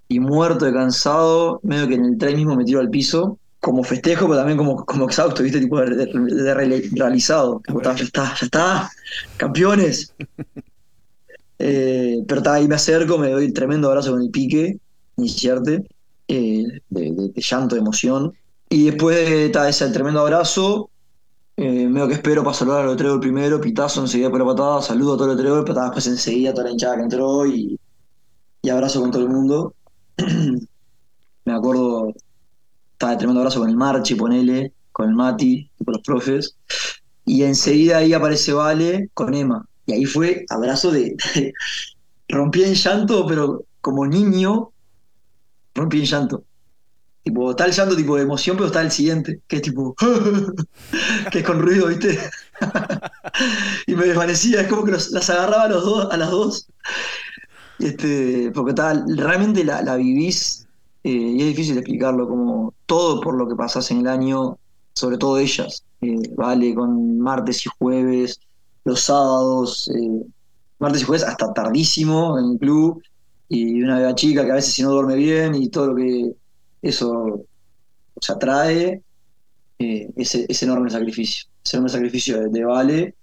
y 0.08 0.20
muerto 0.20 0.64
de 0.64 0.72
cansado, 0.72 1.60
medio 1.62 1.88
que 1.88 1.94
en 1.94 2.04
el 2.04 2.18
tren 2.18 2.36
mismo 2.36 2.56
me 2.56 2.64
tiro 2.64 2.80
al 2.80 2.90
piso, 2.90 3.38
como 3.64 3.82
festejo, 3.82 4.26
pero 4.26 4.38
también 4.38 4.58
como, 4.58 4.84
como 4.84 5.06
exhausto, 5.06 5.42
¿viste? 5.42 5.60
Tipo 5.60 5.80
de, 5.80 6.54
realizado. 6.54 7.62
ya 7.82 7.92
está, 7.92 8.34
ya 8.38 8.46
está, 8.46 8.90
campeones. 9.36 10.14
Eh, 11.60 12.22
pero 12.26 12.40
está, 12.40 12.54
ahí 12.54 12.66
me 12.66 12.74
acerco, 12.74 13.16
me 13.16 13.30
doy 13.30 13.46
un 13.46 13.54
tremendo 13.54 13.88
abrazo 13.88 14.10
con 14.10 14.20
el 14.20 14.28
pique, 14.28 14.76
iniciarte, 15.16 15.86
eh, 16.26 16.64
de, 16.90 17.32
llanto, 17.36 17.76
de 17.76 17.80
emoción. 17.80 18.34
Y 18.68 18.86
después 18.86 19.16
de 19.16 19.68
ese 19.68 19.88
tremendo 19.90 20.20
abrazo, 20.20 20.90
eh, 21.56 21.86
medio 21.88 22.08
que 22.08 22.14
espero 22.14 22.42
para 22.42 22.54
saludar 22.54 22.88
al 22.88 23.00
el 23.00 23.20
primero, 23.20 23.60
pitazo 23.60 24.00
enseguida 24.02 24.30
por 24.30 24.40
la 24.40 24.46
patada, 24.46 24.82
saludo 24.82 25.14
a 25.14 25.16
todo 25.16 25.30
el 25.30 25.38
Otreo, 25.38 25.64
patada 25.64 25.86
después 25.86 26.06
enseguida 26.08 26.52
toda 26.52 26.64
la 26.64 26.72
hinchada 26.72 26.96
que 26.96 27.02
entró 27.02 27.46
y, 27.46 27.78
y 28.60 28.68
abrazo 28.68 29.00
con 29.00 29.12
todo 29.12 29.22
el 29.22 29.28
mundo. 29.28 29.74
me 31.44 31.52
acuerdo, 31.52 32.14
estaba 32.92 33.12
de 33.12 33.18
tremendo 33.18 33.40
abrazo 33.40 33.60
con 33.60 33.68
el 33.68 33.76
Marchi, 33.76 34.14
ponele, 34.14 34.72
con 34.92 35.08
el 35.08 35.14
Mati, 35.14 35.70
con 35.84 35.94
los 35.94 36.02
profes. 36.02 36.56
Y 37.24 37.42
enseguida 37.42 37.98
ahí 37.98 38.12
aparece 38.12 38.52
Vale 38.52 39.10
con 39.14 39.34
Emma. 39.34 39.66
Y 39.86 39.92
ahí 39.92 40.04
fue 40.04 40.44
abrazo 40.48 40.90
de. 40.90 41.16
rompí 42.28 42.62
en 42.64 42.74
llanto, 42.74 43.26
pero 43.26 43.64
como 43.80 44.06
niño, 44.06 44.70
rompí 45.74 46.00
en 46.00 46.06
llanto. 46.06 46.44
Tipo, 47.22 47.50
está 47.50 47.64
el 47.64 47.72
llanto 47.72 47.96
tipo 47.96 48.16
de 48.16 48.22
emoción, 48.22 48.56
pero 48.56 48.66
está 48.66 48.82
el 48.82 48.90
siguiente, 48.90 49.40
que 49.48 49.56
es 49.56 49.62
tipo. 49.62 49.94
que 51.32 51.38
es 51.38 51.44
con 51.44 51.60
ruido, 51.60 51.88
¿viste? 51.88 52.18
y 53.86 53.94
me 53.94 54.06
desvanecía, 54.06 54.60
es 54.60 54.68
como 54.68 54.84
que 54.84 54.92
las 54.92 55.30
agarraba 55.30 55.68
los 55.68 55.84
dos, 55.84 56.08
a 56.10 56.16
las 56.16 56.30
dos 56.30 56.68
este, 57.78 58.50
porque 58.54 58.72
tal, 58.72 59.04
realmente 59.16 59.64
la, 59.64 59.96
vivís 59.96 60.66
eh, 61.02 61.10
y 61.10 61.40
es 61.40 61.46
difícil 61.48 61.78
explicarlo, 61.78 62.28
como 62.28 62.74
todo 62.86 63.20
por 63.20 63.36
lo 63.36 63.48
que 63.48 63.56
pasás 63.56 63.90
en 63.90 64.00
el 64.00 64.08
año, 64.08 64.58
sobre 64.94 65.18
todo 65.18 65.38
ellas, 65.38 65.84
eh, 66.00 66.16
vale, 66.36 66.74
con 66.74 67.18
martes 67.18 67.66
y 67.66 67.70
jueves, 67.78 68.40
los 68.84 69.00
sábados, 69.00 69.90
eh, 69.94 70.26
martes 70.78 71.02
y 71.02 71.04
jueves 71.04 71.24
hasta 71.24 71.52
tardísimo 71.52 72.38
en 72.38 72.52
el 72.52 72.58
club, 72.58 73.02
y 73.48 73.82
una 73.82 74.14
chica 74.14 74.44
que 74.44 74.52
a 74.52 74.54
veces 74.54 74.74
si 74.74 74.82
no 74.82 74.90
duerme 74.90 75.16
bien 75.16 75.54
y 75.54 75.68
todo 75.68 75.88
lo 75.88 75.96
que 75.96 76.32
eso 76.82 77.44
o 78.14 78.20
sea, 78.20 78.38
trae, 78.38 79.02
eh, 79.78 80.10
ese, 80.16 80.46
ese 80.48 80.64
enorme 80.64 80.90
sacrificio, 80.90 81.46
ese 81.64 81.76
enorme 81.76 81.90
sacrificio 81.90 82.40
de, 82.40 82.48
de 82.48 82.64
Vale 82.64 83.14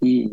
y, 0.00 0.32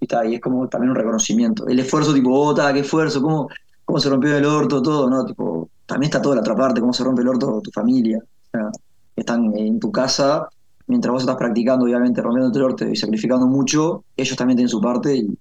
y, 0.00 0.04
está, 0.04 0.26
y 0.26 0.34
es 0.34 0.40
como 0.40 0.68
también 0.68 0.90
un 0.90 0.96
reconocimiento. 0.96 1.66
El 1.66 1.78
esfuerzo 1.78 2.12
tipo, 2.12 2.30
oh, 2.32 2.54
ta, 2.54 2.72
qué 2.72 2.80
esfuerzo, 2.80 3.22
cómo, 3.22 3.48
cómo 3.84 3.98
se 3.98 4.08
rompió 4.08 4.36
el 4.36 4.44
orto, 4.44 4.82
todo, 4.82 5.08
¿no? 5.08 5.24
Tipo, 5.24 5.70
también 5.86 6.08
está 6.08 6.20
toda 6.20 6.36
la 6.36 6.40
otra 6.40 6.56
parte, 6.56 6.80
cómo 6.80 6.92
se 6.92 7.04
rompe 7.04 7.22
el 7.22 7.28
orto 7.28 7.60
tu 7.62 7.70
familia. 7.70 8.18
O 8.18 8.50
sea, 8.50 8.70
están 9.14 9.56
en 9.56 9.80
tu 9.80 9.90
casa, 9.90 10.48
mientras 10.86 11.12
vos 11.12 11.22
estás 11.22 11.36
practicando, 11.36 11.84
obviamente, 11.84 12.20
rompiendo 12.20 12.56
el 12.56 12.64
orto 12.64 12.86
y 12.86 12.96
sacrificando 12.96 13.46
mucho, 13.46 14.04
ellos 14.16 14.36
también 14.36 14.56
tienen 14.56 14.68
su 14.68 14.80
parte 14.80 15.16
y, 15.16 15.38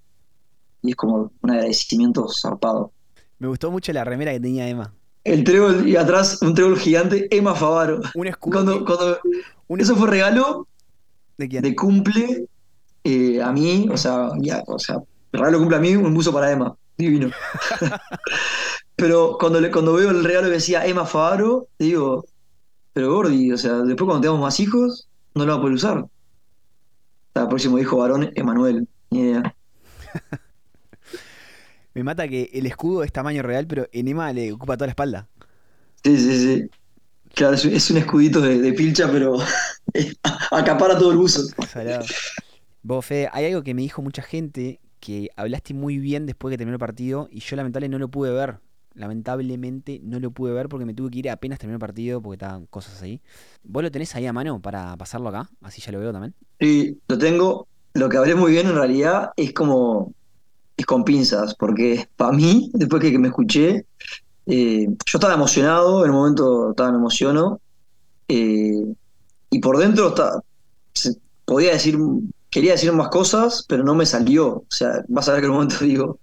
y 0.81 0.89
es 0.89 0.95
como 0.95 1.31
un 1.41 1.51
agradecimiento 1.51 2.27
zarpado. 2.29 2.91
Me 3.39 3.47
gustó 3.47 3.69
mucho 3.71 3.91
la 3.91 4.03
remera 4.03 4.31
que 4.31 4.39
tenía 4.39 4.67
Emma. 4.67 4.93
El 5.23 5.43
trébol 5.43 5.87
y 5.87 5.95
atrás 5.95 6.41
un 6.41 6.53
trébol 6.53 6.77
gigante, 6.77 7.27
Emma 7.35 7.55
Favaro. 7.55 7.99
Un 8.13 8.27
escudo. 8.27 8.53
Cuando, 8.53 8.85
cuando, 8.85 9.17
un 9.67 9.81
eso 9.81 9.95
fue 9.95 10.07
regalo 10.07 10.67
¿De 11.37 11.49
quién? 11.49 11.63
de 11.63 11.75
cumple 11.75 12.47
eh, 13.05 13.39
a 13.39 13.51
mí, 13.51 13.87
o 13.91 13.97
sea, 13.97 14.31
ya, 14.39 14.63
o 14.65 14.79
sea, 14.79 14.95
el 15.31 15.39
regalo 15.39 15.59
cumple 15.59 15.77
a 15.77 15.79
mí, 15.79 15.95
un 15.95 16.13
buzo 16.13 16.33
para 16.33 16.51
Emma, 16.51 16.75
divino. 16.97 17.29
pero 18.95 19.37
cuando, 19.39 19.61
le, 19.61 19.69
cuando 19.69 19.93
veo 19.93 20.09
el 20.09 20.23
regalo 20.23 20.47
que 20.47 20.55
decía 20.55 20.85
Emma 20.87 21.05
Favaro, 21.05 21.67
digo, 21.77 22.25
pero 22.93 23.13
Gordi, 23.13 23.51
o 23.51 23.57
sea, 23.59 23.73
después 23.73 24.07
cuando 24.07 24.21
tengamos 24.21 24.41
más 24.41 24.59
hijos, 24.59 25.07
no 25.35 25.45
lo 25.45 25.51
va 25.51 25.57
a 25.59 25.61
poder 25.61 25.75
usar. 25.75 25.97
O 25.99 26.09
sea, 27.33 27.43
el 27.43 27.47
próximo 27.47 27.77
hijo 27.77 27.97
varón, 27.97 28.31
Emanuel, 28.33 28.87
ni 29.11 29.19
idea. 29.19 29.55
Me 31.93 32.03
mata 32.03 32.27
que 32.27 32.49
el 32.53 32.65
escudo 32.65 33.03
es 33.03 33.11
tamaño 33.11 33.43
real, 33.43 33.67
pero 33.67 33.87
en 33.91 34.07
Emma 34.07 34.33
le 34.33 34.51
ocupa 34.51 34.77
toda 34.77 34.87
la 34.87 34.93
espalda. 34.93 35.29
Sí, 36.03 36.17
sí, 36.17 36.39
sí. 36.39 36.69
Claro, 37.35 37.53
es, 37.53 37.65
es 37.65 37.91
un 37.91 37.97
escudito 37.97 38.41
de, 38.41 38.59
de 38.59 38.73
pilcha, 38.73 39.11
pero 39.11 39.37
acapara 40.51 40.97
todo 40.97 41.11
el 41.11 41.17
buzo. 41.17 41.43
Salado. 41.71 42.03
Vos, 42.87 43.09
hay 43.09 43.45
algo 43.45 43.63
que 43.63 43.73
me 43.73 43.81
dijo 43.81 44.03
mucha 44.03 44.21
gente 44.21 44.79
que 44.99 45.29
hablaste 45.35 45.73
muy 45.73 45.97
bien 45.97 46.27
después 46.27 46.51
que 46.51 46.57
terminó 46.57 46.75
el 46.75 46.79
partido 46.79 47.27
y 47.31 47.39
yo 47.39 47.55
lamentablemente 47.55 47.97
no 47.97 47.99
lo 47.99 48.09
pude 48.09 48.31
ver. 48.31 48.59
Lamentablemente 48.93 49.99
no 50.03 50.19
lo 50.19 50.29
pude 50.29 50.53
ver 50.53 50.69
porque 50.69 50.85
me 50.85 50.93
tuve 50.93 51.09
que 51.09 51.19
ir 51.19 51.29
apenas 51.31 51.57
terminó 51.57 51.77
el 51.77 51.79
partido 51.79 52.21
porque 52.21 52.35
estaban 52.35 52.67
cosas 52.67 53.01
ahí. 53.01 53.21
¿Vos 53.63 53.81
lo 53.81 53.89
tenés 53.89 54.15
ahí 54.15 54.27
a 54.27 54.33
mano 54.33 54.61
para 54.61 54.95
pasarlo 54.97 55.29
acá? 55.29 55.49
Así 55.61 55.81
ya 55.81 55.91
lo 55.91 55.99
veo 55.99 56.13
también. 56.13 56.35
Sí, 56.59 56.99
lo 57.07 57.17
tengo. 57.17 57.67
Lo 57.95 58.07
que 58.07 58.17
hablé 58.17 58.35
muy 58.35 58.51
bien 58.51 58.67
en 58.67 58.75
realidad 58.75 59.31
es 59.35 59.51
como. 59.53 60.13
es 60.77 60.85
con 60.85 61.03
pinzas, 61.03 61.55
porque 61.55 62.07
para 62.15 62.33
mí, 62.33 62.69
después 62.75 63.01
que, 63.01 63.17
me 63.17 63.29
escuché, 63.29 63.85
eh, 64.45 64.87
yo 64.87 65.17
estaba 65.17 65.33
emocionado, 65.33 66.01
en 66.05 66.11
el 66.11 66.15
momento 66.17 66.71
estaba 66.71 66.89
en 66.89 66.95
emociono, 66.95 67.59
eh, 68.27 68.85
y 69.49 69.59
por 69.59 69.77
dentro 69.77 70.09
estaba, 70.09 70.41
se- 70.93 71.15
podía 71.45 71.73
decir, 71.73 71.97
quería 72.55 72.71
decir 72.71 72.91
más 72.93 73.09
cosas, 73.09 73.65
pero 73.67 73.83
no 73.83 73.93
me 73.95 74.05
salió. 74.05 74.47
O 74.47 74.65
sea, 74.69 75.03
vas 75.07 75.27
a 75.29 75.33
ver 75.33 75.41
que 75.41 75.45
en 75.45 75.51
un 75.51 75.57
momento 75.57 75.77
digo, 75.85 76.19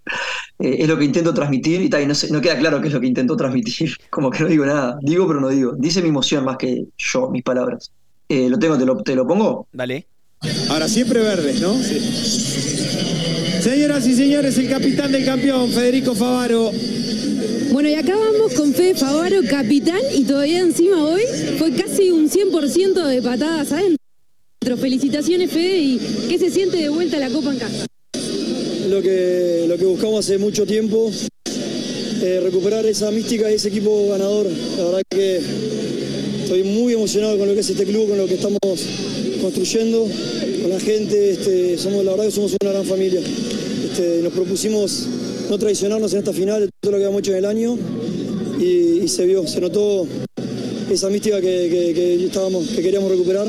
eh, 0.58 0.76
es 0.80 0.88
lo 0.88 0.98
que 0.98 1.04
intento 1.04 1.32
transmitir, 1.34 1.80
y, 1.82 1.88
tal, 1.88 2.02
y 2.02 2.06
no, 2.06 2.14
sé- 2.14 2.30
no 2.30 2.40
queda 2.40 2.58
claro 2.58 2.80
qué 2.80 2.88
es 2.88 2.94
lo 2.94 3.00
que 3.00 3.06
intento 3.06 3.36
transmitir, 3.36 3.94
como 4.10 4.30
que 4.30 4.40
no 4.42 4.48
digo 4.48 4.64
nada, 4.66 4.98
digo 5.02 5.26
pero 5.28 5.40
no 5.40 5.48
digo, 5.50 5.74
dice 5.78 6.02
mi 6.02 6.08
emoción 6.08 6.44
más 6.44 6.56
que 6.56 6.84
yo, 6.96 7.28
mis 7.30 7.42
palabras. 7.42 7.90
Eh, 8.28 8.48
lo 8.48 8.58
tengo, 8.58 8.78
te 8.78 8.86
lo, 8.86 8.96
te 9.02 9.14
lo 9.14 9.26
pongo. 9.26 9.66
Dale. 9.72 10.06
Ahora 10.70 10.88
siempre 10.88 11.20
verdes, 11.20 11.60
¿no? 11.60 11.74
Señoras 13.60 14.06
y 14.06 14.14
señores, 14.16 14.58
el 14.58 14.68
capitán 14.68 15.12
del 15.12 15.24
campeón, 15.24 15.70
Federico 15.70 16.14
Favaro. 16.14 16.70
Bueno, 17.70 17.88
y 17.88 17.94
acá 17.94 18.14
vamos 18.16 18.52
con 18.54 18.72
Fede 18.74 18.94
Favaro, 18.94 19.40
capitán, 19.48 20.00
y 20.14 20.24
todavía 20.24 20.60
encima 20.60 21.04
hoy 21.04 21.22
fue 21.58 21.72
casi 21.72 22.10
un 22.10 22.28
100% 22.28 23.06
de 23.06 23.22
patadas 23.22 23.70
adentro. 23.72 24.01
Felicitaciones, 24.66 25.50
Fede, 25.50 25.78
y 25.78 26.00
¿qué 26.28 26.38
se 26.38 26.50
siente 26.50 26.76
de 26.78 26.88
vuelta 26.88 27.18
la 27.18 27.28
Copa 27.28 27.52
en 27.52 27.58
casa? 27.58 27.86
lo 28.88 29.00
que, 29.02 29.64
lo 29.68 29.76
que 29.78 29.84
buscamos 29.86 30.24
hace 30.24 30.38
mucho 30.38 30.66
tiempo, 30.66 31.10
eh, 32.22 32.40
recuperar 32.42 32.84
esa 32.86 33.10
mística 33.10 33.50
y 33.50 33.54
ese 33.54 33.68
equipo 33.68 34.08
ganador. 34.10 34.46
La 34.76 34.84
verdad 34.84 35.02
que 35.10 35.40
estoy 36.42 36.62
muy 36.62 36.92
emocionado 36.92 37.38
con 37.38 37.48
lo 37.48 37.54
que 37.54 37.60
es 37.60 37.70
este 37.70 37.84
club, 37.84 38.08
con 38.08 38.18
lo 38.18 38.26
que 38.26 38.34
estamos 38.34 38.58
construyendo, 39.40 40.06
con 40.62 40.70
la 40.70 40.78
gente. 40.80 41.30
Este, 41.32 41.78
somos, 41.78 42.04
la 42.04 42.10
verdad 42.12 42.26
que 42.26 42.30
somos 42.32 42.54
una 42.60 42.70
gran 42.72 42.84
familia. 42.84 43.20
Este, 43.84 44.20
nos 44.22 44.32
propusimos 44.32 45.06
no 45.48 45.58
traicionarnos 45.58 46.12
en 46.12 46.18
esta 46.20 46.32
final 46.32 46.68
todo 46.80 46.92
lo 46.92 46.98
que 46.98 47.04
habíamos 47.04 47.20
hecho 47.20 47.32
en 47.32 47.38
el 47.38 47.44
año 47.46 47.78
y, 48.60 49.08
se 49.08 49.26
vio, 49.26 49.46
se 49.46 49.60
notó 49.60 50.06
esa 50.90 51.08
mística 51.08 51.40
que- 51.40 51.92
que 51.94 52.24
estábamos, 52.26 52.68
que 52.68 52.82
queríamos 52.82 53.10
recuperar 53.10 53.48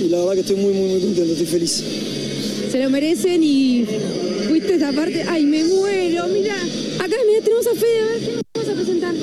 y 0.00 0.08
la 0.08 0.18
verdad 0.18 0.34
que 0.34 0.40
estoy 0.40 0.56
muy, 0.56 0.72
muy, 0.72 0.88
muy 0.90 1.00
contento, 1.00 1.32
estoy 1.32 1.46
feliz. 1.46 1.82
Se 2.70 2.78
lo 2.82 2.90
merecen 2.90 3.42
y 3.42 3.86
fuiste 4.48 4.74
esa 4.74 4.92
parte. 4.92 5.24
¡Ay, 5.28 5.44
me 5.44 5.62
muero! 5.64 6.26
Mira, 6.28 6.54
acá 6.54 7.16
mira, 7.26 7.40
tenemos 7.42 7.66
a 7.66 7.74
Fede, 7.74 8.00
a 8.00 8.04
ver, 8.06 8.20
¿qué 8.20 8.30
vamos 8.54 8.70
a 8.70 8.74
presentar? 8.74 9.14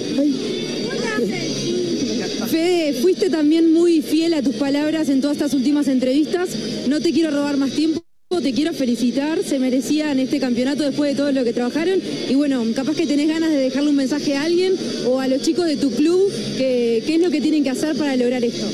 Fede, 2.47 2.93
fuiste 2.93 3.29
también 3.29 3.73
muy 3.73 4.01
fiel 4.01 4.33
a 4.33 4.41
tus 4.41 4.55
palabras 4.55 5.09
en 5.09 5.21
todas 5.21 5.37
estas 5.37 5.53
últimas 5.53 5.87
entrevistas. 5.87 6.49
No 6.87 7.01
te 7.01 7.11
quiero 7.11 7.31
robar 7.31 7.57
más 7.57 7.71
tiempo. 7.71 8.01
Te 8.41 8.53
quiero 8.53 8.73
felicitar, 8.73 9.43
se 9.43 9.59
merecían 9.59 10.17
este 10.17 10.39
campeonato 10.39 10.83
después 10.83 11.11
de 11.11 11.17
todo 11.17 11.31
lo 11.31 11.43
que 11.43 11.53
trabajaron 11.53 11.99
y 12.27 12.33
bueno, 12.33 12.65
capaz 12.73 12.95
que 12.95 13.05
tenés 13.05 13.27
ganas 13.27 13.51
de 13.51 13.57
dejarle 13.57 13.89
un 13.89 13.97
mensaje 13.97 14.35
a 14.35 14.43
alguien 14.43 14.73
o 15.05 15.19
a 15.19 15.27
los 15.27 15.41
chicos 15.41 15.67
de 15.67 15.75
tu 15.75 15.91
club, 15.91 16.31
que, 16.57 17.03
qué 17.05 17.15
es 17.15 17.21
lo 17.21 17.29
que 17.29 17.39
tienen 17.39 17.63
que 17.63 17.69
hacer 17.69 17.95
para 17.97 18.15
lograr 18.15 18.43
esto. 18.43 18.65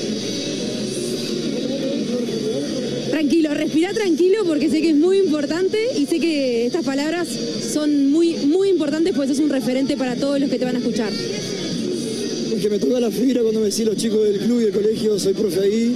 Tranquilo, 3.38 3.54
respira 3.54 3.94
tranquilo 3.94 4.38
porque 4.48 4.68
sé 4.68 4.82
que 4.82 4.90
es 4.90 4.96
muy 4.96 5.20
importante 5.20 5.78
y 5.96 6.08
sé 6.08 6.20
que 6.20 6.66
estas 6.66 6.84
palabras 6.84 7.28
son 7.72 8.10
muy, 8.10 8.34
muy 8.48 8.70
importantes 8.70 9.14
pues 9.16 9.30
es 9.30 9.38
un 9.38 9.50
referente 9.52 9.96
para 9.96 10.16
todos 10.16 10.40
los 10.40 10.50
que 10.50 10.58
te 10.58 10.66
van 10.66 10.76
a 10.76 10.80
escuchar. 10.80 11.14
Porque 12.50 12.68
me 12.68 12.80
toca 12.80 13.00
la 13.00 13.12
fibra 13.12 13.44
cuando 13.44 13.60
me 13.60 13.68
decís 13.68 13.86
los 13.86 13.96
chicos 13.96 14.24
del 14.24 14.40
club 14.40 14.62
y 14.62 14.64
del 14.64 14.72
colegio, 14.74 15.20
soy 15.20 15.34
profe 15.34 15.60
ahí. 15.60 15.96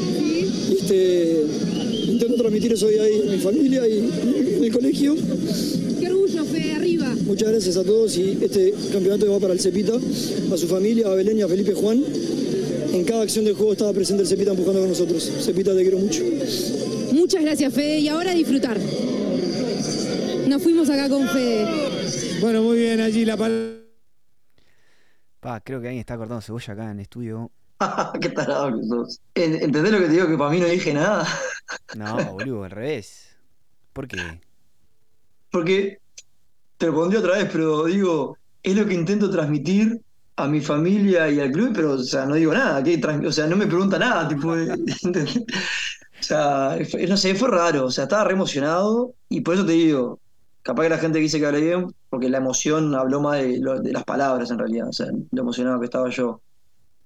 Este, 0.72 1.42
intento 2.10 2.36
transmitir 2.36 2.74
eso 2.74 2.88
de 2.88 3.00
ahí 3.00 3.22
a 3.28 3.32
mi 3.32 3.40
familia 3.40 3.88
y 3.88 3.98
en 4.58 4.64
el 4.64 4.72
colegio. 4.72 5.16
Qué 6.00 6.08
orgullo, 6.08 6.46
Fe, 6.46 6.74
arriba. 6.74 7.16
Muchas 7.26 7.50
gracias 7.50 7.76
a 7.76 7.84
todos 7.84 8.16
y 8.20 8.38
este 8.40 8.72
campeonato 8.94 9.32
va 9.32 9.40
para 9.40 9.54
el 9.54 9.60
Cepita, 9.60 9.94
a 9.96 10.58
su 10.58 10.68
familia, 10.68 11.08
a 11.08 11.16
Belén 11.16 11.40
y 11.40 11.42
a 11.42 11.48
Felipe 11.48 11.74
Juan. 11.74 12.04
En 12.94 13.04
cada 13.04 13.24
acción 13.24 13.46
del 13.46 13.56
juego 13.56 13.72
estaba 13.72 13.94
presente 13.94 14.22
el 14.22 14.30
Cepita 14.30 14.52
empujando 14.52 14.82
con 14.82 14.90
nosotros. 14.90 15.28
Cepita, 15.44 15.74
te 15.74 15.82
quiero 15.82 15.98
mucho. 15.98 16.24
Muchas 17.12 17.42
gracias, 17.44 17.74
Fede, 17.74 18.00
y 18.00 18.08
ahora 18.08 18.32
a 18.32 18.34
disfrutar. 18.34 18.78
Nos 20.48 20.62
fuimos 20.64 20.90
acá 20.90 21.10
con 21.10 21.28
Fede. 21.28 21.68
Bueno, 22.42 22.62
muy 22.64 22.78
bien, 22.78 23.00
allí 23.02 23.26
la 23.26 23.38
palabra. 23.38 23.78
Pa, 25.40 25.60
creo 25.62 25.82
que 25.82 25.88
alguien 25.88 26.00
está 26.02 26.18
cortando 26.18 26.42
cebolla 26.42 26.74
acá 26.74 26.84
en 26.86 26.92
el 26.92 27.00
estudio. 27.02 27.52
Qué 28.22 28.30
tarado 28.30 28.80
que 28.80 28.86
sos. 28.88 29.20
En- 29.36 29.56
¿Entendés 29.56 29.92
lo 29.92 30.00
que 30.00 30.06
te 30.06 30.12
digo? 30.14 30.28
Que 30.28 30.38
para 30.38 30.52
mí 30.52 30.60
no 30.60 30.68
dije 30.68 30.94
nada. 30.94 31.28
No, 31.96 32.18
boludo, 32.34 32.66
al 32.66 32.72
revés. 32.72 33.30
¿Por 33.94 34.06
qué? 34.06 34.42
Porque 35.50 36.00
te 36.78 36.88
lo 36.88 36.94
pondré 36.94 37.18
otra 37.20 37.38
vez, 37.38 37.48
pero 37.50 37.86
digo, 37.86 38.38
es 38.62 38.76
lo 38.76 38.86
que 38.86 38.94
intento 38.94 39.30
transmitir 39.30 40.02
a 40.36 40.48
mi 40.50 40.60
familia 40.60 41.30
y 41.30 41.40
al 41.40 41.50
club, 41.52 41.72
pero 41.74 41.92
o 41.94 41.98
sea, 42.00 42.26
no 42.26 42.36
digo 42.36 42.54
nada. 42.54 42.84
¿qué 42.84 43.00
o 43.26 43.32
sea, 43.32 43.48
no 43.48 43.56
me 43.56 43.68
pregunta 43.68 43.98
nada. 43.98 44.28
Tipo, 44.28 44.54
¿entendés? 45.04 45.40
O 46.22 46.24
sea, 46.24 46.78
fue- 46.90 47.08
no 47.08 47.18
sé, 47.18 47.36
fue 47.36 47.50
raro. 47.50 47.86
O 47.86 47.92
sea, 47.92 48.06
estaba 48.06 48.24
re 48.26 48.34
emocionado 48.34 49.16
y 49.30 49.42
por 49.42 49.56
eso 49.56 49.66
te 49.66 49.74
digo, 49.74 50.20
capaz 50.64 50.84
que 50.84 50.90
la 50.90 50.98
gente 51.00 51.20
dice 51.20 51.40
que 51.40 51.46
hablé 51.48 51.62
bien, 51.62 51.88
porque 52.10 52.30
la 52.30 52.38
emoción 52.40 52.96
habló 52.96 53.22
más 53.22 53.40
de, 53.42 53.60
lo- 53.60 53.80
de 53.82 53.92
las 53.94 54.04
palabras 54.06 54.52
en 54.52 54.60
realidad, 54.60 54.90
o 54.90 54.94
sea, 54.94 55.08
lo 55.32 55.42
emocionado 55.42 55.80
que 55.80 55.86
estaba 55.86 56.10
yo. 56.10 56.42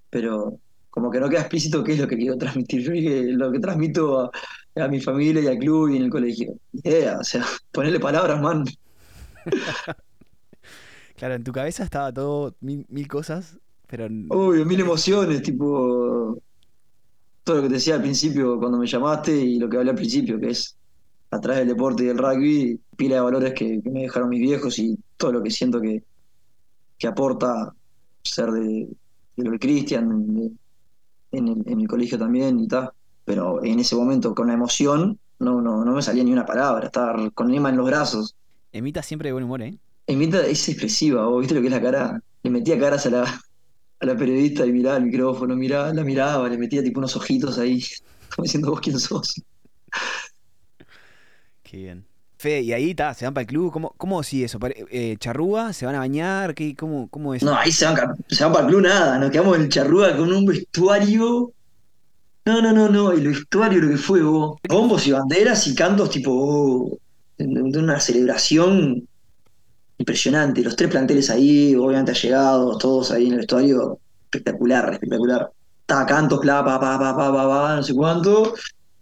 Pero 0.10 0.60
como 0.90 1.12
que 1.12 1.20
no 1.20 1.30
queda 1.30 1.42
explícito 1.42 1.84
qué 1.84 1.94
es 1.94 2.00
lo 2.00 2.08
que 2.08 2.18
quiero 2.18 2.38
transmitir. 2.40 2.82
Yo 2.84 2.92
dije 2.94 3.24
lo 3.34 3.52
que 3.52 3.60
transmito 3.60 4.22
a, 4.22 4.32
a 4.78 4.88
mi 4.90 5.02
familia 5.02 5.42
y 5.44 5.48
al 5.48 5.58
club 5.60 5.90
y 5.92 5.98
en 5.98 6.04
el 6.04 6.10
colegio. 6.10 6.56
Idea, 6.74 7.20
o 7.20 7.24
sea, 7.24 7.46
ponerle 7.72 8.00
palabras, 8.00 8.42
man. 8.42 8.66
Claro, 11.16 11.36
en 11.36 11.44
tu 11.44 11.52
cabeza 11.54 11.84
estaba 11.84 12.12
todo 12.14 12.56
mil, 12.60 12.86
mil 12.90 13.08
cosas, 13.08 13.58
pero 13.88 14.08
Obvio, 14.28 14.66
mil 14.66 14.80
emociones, 14.80 15.42
tipo 15.44 16.38
todo 17.46 17.58
lo 17.58 17.62
que 17.62 17.68
te 17.70 17.76
decía 17.76 17.96
al 17.96 18.02
principio 18.02 18.60
cuando 18.60 18.78
me 18.80 18.88
llamaste 18.88 19.32
y 19.38 19.60
lo 19.60 19.70
que 19.70 19.78
hablé 19.78 19.92
al 19.92 19.96
principio, 19.96 20.40
que 20.40 20.50
es 20.50 20.76
a 21.30 21.40
través 21.40 21.60
del 21.60 21.70
deporte 21.70 22.04
y 22.04 22.08
del 22.08 22.18
rugby, 22.18 22.82
pila 22.98 23.16
de 23.16 23.22
valores 23.22 23.54
que, 23.54 23.82
que 23.82 23.90
me 23.92 24.02
dejaron 24.02 24.30
mis 24.30 24.42
viejos 24.42 24.80
y 24.80 24.98
todo 25.16 25.32
lo 25.34 25.44
que 25.44 25.52
siento 25.52 25.80
que, 25.80 26.04
que 26.98 27.08
aporta 27.08 27.74
ser 28.24 28.52
de, 28.52 28.90
de 29.38 29.50
lo 29.50 29.60
Cristian, 29.60 30.10
en 31.32 31.48
el, 31.48 31.64
en 31.66 31.80
el 31.82 31.88
colegio 31.88 32.18
también 32.18 32.60
y 32.60 32.68
tal. 32.68 32.90
Pero 33.24 33.64
en 33.64 33.80
ese 33.80 33.96
momento, 33.96 34.34
con 34.34 34.48
la 34.48 34.54
emoción, 34.54 35.20
no, 35.40 35.62
no, 35.62 35.86
no 35.86 35.92
me 35.94 36.02
salía 36.02 36.24
ni 36.24 36.32
una 36.32 36.46
palabra, 36.46 36.88
estaba 36.88 37.30
con 37.32 37.54
Emma 37.54 37.70
en 37.70 37.78
los 37.78 37.86
brazos. 37.86 38.36
Emita 38.72 39.04
siempre 39.04 39.30
de 39.30 39.34
buen 39.34 39.46
humor, 39.46 39.62
¿eh? 39.62 39.78
Emita 40.08 40.46
es 40.46 40.68
expresiva, 40.68 41.28
vos 41.28 41.42
viste 41.42 41.56
lo 41.56 41.62
que 41.62 41.68
es 41.68 41.74
la 41.74 41.82
cara. 41.82 42.20
Le 42.44 42.50
metía 42.50 42.80
caras 42.80 43.06
a 43.06 43.10
la, 43.10 43.42
a 44.00 44.06
la 44.06 44.18
periodista 44.18 44.66
y 44.66 44.72
miraba 44.72 44.98
el 44.98 45.06
micrófono, 45.06 45.56
miraba, 45.56 45.94
la 45.94 46.04
miraba, 46.04 46.50
le 46.50 46.58
metía 46.58 46.84
tipo 46.84 47.00
unos 47.00 47.16
ojitos 47.16 47.58
ahí, 47.58 47.84
como 48.36 48.44
diciendo 48.44 48.72
vos 48.72 48.82
quién 48.82 49.00
sos. 49.00 49.42
Qué 51.64 51.78
bien. 51.78 52.06
Fe, 52.38 52.62
y 52.62 52.74
ahí 52.74 52.90
está, 52.90 53.14
se 53.14 53.26
van 53.26 53.34
para 53.34 53.44
el 53.44 53.48
club. 53.48 53.72
¿Cómo, 53.72 53.94
cómo 53.98 54.22
sigue 54.22 54.46
eso? 54.46 54.60
Eh, 54.92 55.16
¿Charrúa? 55.20 55.72
¿Se 55.72 55.86
van 55.86 55.96
a 55.96 56.00
bañar? 56.00 56.54
¿Qué, 56.54 56.76
cómo, 56.76 57.08
¿Cómo 57.10 57.34
es? 57.34 57.42
No, 57.44 57.56
ahí 57.56 57.72
se 57.72 57.86
van, 57.86 58.16
se 58.28 58.44
van 58.44 58.54
para 58.54 58.66
el 58.66 58.72
club 58.72 58.84
nada, 58.84 59.18
nos 59.18 59.32
quedamos 59.32 59.56
en 59.56 59.64
el 59.64 59.70
charrúa 59.70 60.16
con 60.16 60.32
un 60.32 60.46
vestuario. 60.46 61.54
No, 62.46 62.62
no, 62.62 62.74
no, 62.74 62.90
no, 62.90 63.12
el 63.12 63.28
vestuario 63.28 63.82
lo 63.82 63.90
que 63.90 63.98
fue, 63.98 64.22
vos. 64.22 64.60
Bombos 64.68 65.08
y 65.08 65.12
banderas 65.12 65.66
y 65.68 65.74
cantos 65.74 66.12
tipo 66.12 66.32
oh, 66.32 67.00
de 67.38 67.80
una 67.80 68.00
celebración 68.00 69.08
impresionante. 69.98 70.62
Los 70.62 70.76
tres 70.76 70.90
planteles 70.90 71.30
ahí, 71.30 71.76
obviamente 71.76 72.12
allegados, 72.12 72.78
todos 72.78 73.12
ahí 73.12 73.28
en 73.28 73.34
el 73.34 73.38
vestuario. 73.40 74.00
Espectacular, 74.26 74.94
espectacular. 74.94 75.52
Estaba 75.82 76.06
cantos, 76.06 76.40
bla, 76.40 76.66
pa, 76.66 76.80
pa, 76.80 77.00
pa, 77.00 77.16
pa, 77.16 77.32
pa, 77.34 77.48
pa, 77.48 77.76
no 77.76 77.84
sé 77.84 77.94
cuánto. 77.94 78.54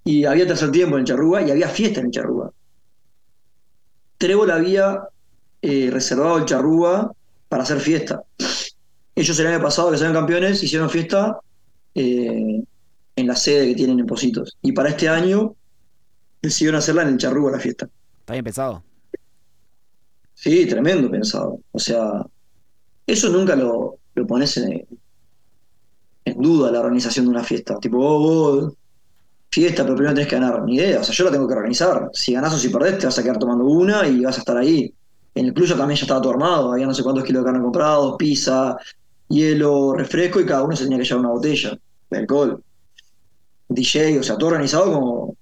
Y 0.04 0.26
había 0.26 0.46
tercer 0.46 0.72
tiempo 0.72 0.98
en 0.98 1.06
charrúa 1.06 1.42
y 1.42 1.52
había 1.52 1.70
fiesta 1.70 2.02
en 2.02 2.12
charrúa. 2.12 2.52
Trébol 4.18 4.52
había 4.52 5.00
eh, 5.62 5.90
reservado 5.92 6.38
el 6.38 6.46
charrúa 6.46 7.14
para 7.50 7.64
hacer 7.64 7.80
fiesta. 7.80 8.24
Ellos 9.16 9.40
el 9.40 9.48
año 9.48 9.62
pasado, 9.62 9.92
que 9.92 9.98
salieron 9.98 10.22
campeones, 10.22 10.64
hicieron 10.64 10.90
fiesta 10.90 11.40
eh, 11.96 12.64
en 13.16 13.28
la 13.28 13.36
sede 13.36 13.68
que 13.68 13.76
tienen 13.76 14.00
en 14.00 14.06
Positos. 14.06 14.58
Y 14.62 14.72
para 14.72 14.90
este 14.90 15.08
año 15.08 15.56
decidieron 16.42 16.80
hacerla 16.80 17.04
en 17.04 17.10
el 17.10 17.18
charrúa 17.18 17.52
la 17.52 17.60
fiesta. 17.60 17.88
¿Está 18.20 18.34
bien 18.34 18.44
pensado? 18.44 18.84
Sí, 20.44 20.66
tremendo 20.66 21.10
pensado. 21.10 21.62
O 21.72 21.80
sea, 21.80 22.22
eso 23.08 23.30
nunca 23.30 23.56
lo, 23.56 24.00
lo 24.14 24.28
pones 24.28 24.58
en, 24.58 24.86
duda 26.36 26.70
la 26.70 26.82
organización 26.82 27.26
de 27.26 27.32
una 27.32 27.46
fiesta. 27.46 27.78
Tipo, 27.80 27.98
vos, 27.98 28.66
vos, 28.66 28.74
fiesta, 29.50 29.84
pero 29.84 29.96
primero 29.96 30.14
tenés 30.14 30.28
que 30.28 30.36
ganar. 30.36 30.62
Ni 30.64 30.76
idea, 30.76 31.00
o 31.00 31.04
sea, 31.04 31.16
yo 31.16 31.24
la 31.24 31.32
tengo 31.32 31.48
que 31.48 31.54
organizar. 31.54 32.10
Si 32.12 32.34
ganás 32.34 32.54
o 32.56 32.58
si 32.58 32.68
perdés, 32.68 32.98
te 32.98 33.06
vas 33.06 33.18
a 33.18 33.24
quedar 33.24 33.38
tomando 33.40 33.64
una 33.64 34.06
y 34.06 34.20
vas 34.20 34.36
a 34.36 34.40
estar 34.40 34.58
ahí. 34.58 34.94
En 35.34 35.46
el 35.46 35.54
club 35.54 35.66
ya 35.66 35.78
también 35.78 35.96
ya 35.98 36.04
estaba 36.04 36.22
todo 36.22 36.34
armado, 36.34 36.74
había 36.74 36.88
no 36.88 36.94
sé 36.94 37.04
cuántos 37.04 37.24
kilos 37.24 37.42
de 37.42 37.46
carne 37.46 37.64
comprados, 37.64 38.18
pizza, 38.18 38.76
hielo, 39.30 39.94
refresco 39.94 40.42
y 40.42 40.46
cada 40.46 40.64
uno 40.64 40.76
se 40.76 40.84
tenía 40.84 41.00
que 41.00 41.06
llevar 41.06 41.22
una 41.22 41.30
botella 41.30 41.80
de 42.10 42.18
alcohol. 42.18 42.62
DJ, 43.70 44.20
o 44.20 44.24
sea, 44.24 44.38
todo 44.38 44.50
organizado 44.50 44.92
como. 44.92 45.38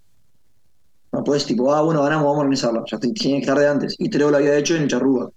No 1.12 1.24
puedes, 1.24 1.45
tipo, 1.45 1.74
ah, 1.74 1.82
bueno, 1.82 2.03
ganamos, 2.03 2.26
vamos 2.26 2.38
a 2.38 2.41
organizarla. 2.41 2.84
Ya 2.89 2.97
te- 2.99 3.12
tiene 3.12 3.38
que 3.39 3.41
estar 3.41 3.59
de 3.59 3.68
antes. 3.68 3.95
Y 3.99 4.09
Treo 4.09 4.32
lo 4.32 4.38
había 4.38 4.57
hecho 4.57 4.76
en 4.76 4.88
Charrúa. 4.88 5.30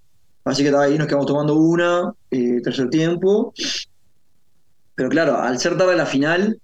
Así 0.45 0.63
que 0.63 0.75
ahí, 0.77 0.97
nos 0.99 1.07
quedamos 1.09 1.27
tomando 1.27 1.55
una, 1.57 2.13
eh, 2.31 2.61
tercer 2.63 2.91
tiempo. 2.91 3.53
Pero 4.95 5.09
claro, 5.09 5.37
al 5.39 5.59
ser 5.59 5.77
tarde 5.77 5.97
la 5.97 6.07
final, 6.07 6.61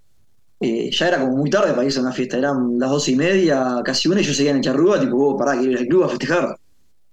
eh, 0.60 0.90
ya 0.92 1.08
era 1.08 1.20
como 1.20 1.36
muy 1.36 1.50
tarde 1.50 1.72
para 1.72 1.84
irse 1.84 1.98
a 2.00 2.02
una 2.02 2.12
fiesta. 2.12 2.38
Eran 2.38 2.78
las 2.78 2.90
doce 2.90 3.12
y 3.12 3.16
media, 3.16 3.80
casi 3.84 4.08
una, 4.08 4.20
y 4.20 4.24
yo 4.24 4.34
seguía 4.34 4.52
en 4.52 4.62
Charrúa, 4.62 5.00
tipo, 5.00 5.16
oh, 5.18 5.36
pará, 5.38 5.54
quiero 5.58 5.72
ir 5.72 5.78
al 5.78 5.86
club 5.86 6.04
a 6.04 6.08
festejar. 6.08 6.56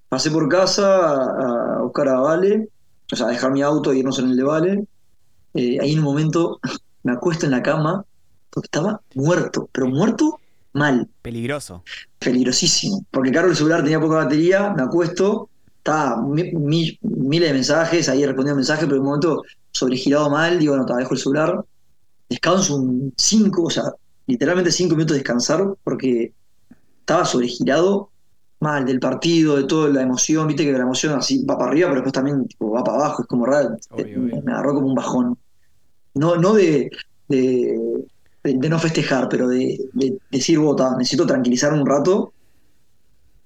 Pasé 0.10 0.32
por 0.32 0.50
casa 0.50 0.88
a, 0.98 1.80
a 1.80 1.84
buscar 1.84 2.10
a 2.10 2.20
Vale, 2.22 2.70
o 3.12 3.16
sea, 3.16 3.28
a 3.28 3.32
dejar 3.32 3.52
mi 3.52 3.62
auto 3.64 3.94
y 3.94 4.00
irnos 4.00 4.20
en 4.20 4.28
el 4.32 4.38
de 4.38 4.44
Vale. 4.44 4.86
Eh, 5.56 5.80
ahí 5.82 5.94
en 5.94 6.00
un 6.00 6.06
momento 6.06 6.60
me 7.04 7.14
acuesto 7.14 7.46
en 7.46 7.52
la 7.54 7.64
cama, 7.64 8.06
porque 8.52 8.68
estaba 8.68 9.02
muerto, 9.16 9.70
pero 9.72 9.88
muerto 9.88 10.40
mal 10.74 11.10
Peligroso. 11.22 11.84
peligrosísimo. 12.20 13.06
Porque 13.12 13.32
claro, 13.32 13.50
el 13.50 13.56
celular 13.56 13.84
tenía 13.84 14.00
poca 14.00 14.16
batería, 14.18 14.74
me 14.76 14.84
acuesto, 14.84 15.50
estaba 15.78 16.22
mi- 16.22 16.52
mi- 16.54 16.98
miles 17.02 17.50
de 17.50 17.54
mensajes, 17.54 18.10
ahí 18.10 18.26
respondiendo 18.26 18.58
mensajes, 18.58 18.86
pero 18.86 18.96
en 18.98 19.02
un 19.02 19.08
momento 19.08 19.44
sobregirado 19.72 20.30
mal, 20.30 20.60
digo, 20.60 20.76
no, 20.76 20.86
te 20.86 20.94
dejo 20.96 21.14
el 21.14 21.20
celular, 21.20 21.64
descanso 22.30 22.76
un 22.78 23.14
5, 23.18 23.64
o 23.64 23.70
sea, 23.70 23.84
literalmente 24.28 24.72
5 24.72 24.96
minutos 24.96 25.14
de 25.16 25.20
descansar, 25.20 25.76
porque 25.84 26.34
estaba 27.00 27.26
sobregirado 27.26 28.12
mal 28.60 28.86
del 28.86 29.00
partido, 29.00 29.56
de 29.56 29.66
toda 29.66 29.90
la 29.90 30.02
emoción, 30.02 30.48
viste 30.48 30.66
que 30.66 30.72
la 30.74 30.80
emoción 30.80 31.14
así 31.14 31.46
va 31.46 31.58
para 31.58 31.72
arriba, 31.72 31.88
pero 31.90 32.02
después 32.02 32.14
también 32.14 32.48
tipo, 32.48 32.72
va 32.72 32.84
para 32.84 32.98
abajo, 32.98 33.22
es 33.22 33.28
como 33.28 33.46
raro, 33.46 33.78
Obvio, 33.92 34.20
me, 34.20 34.34
obvio. 34.40 34.52
agarró 34.52 34.74
como 34.74 34.88
un 34.88 34.96
bajón. 34.96 35.38
No, 36.16 36.36
no 36.38 36.54
de, 36.54 36.90
de, 37.28 37.80
de- 38.56 38.70
no 38.70 38.80
festejar, 38.80 39.30
pero 39.30 39.48
de, 39.48 39.78
de 39.94 40.18
decir, 40.32 40.60
bota, 40.60 40.96
necesito 40.98 41.26
tranquilizarme 41.26 41.82
un 41.82 41.88
rato 41.88 42.34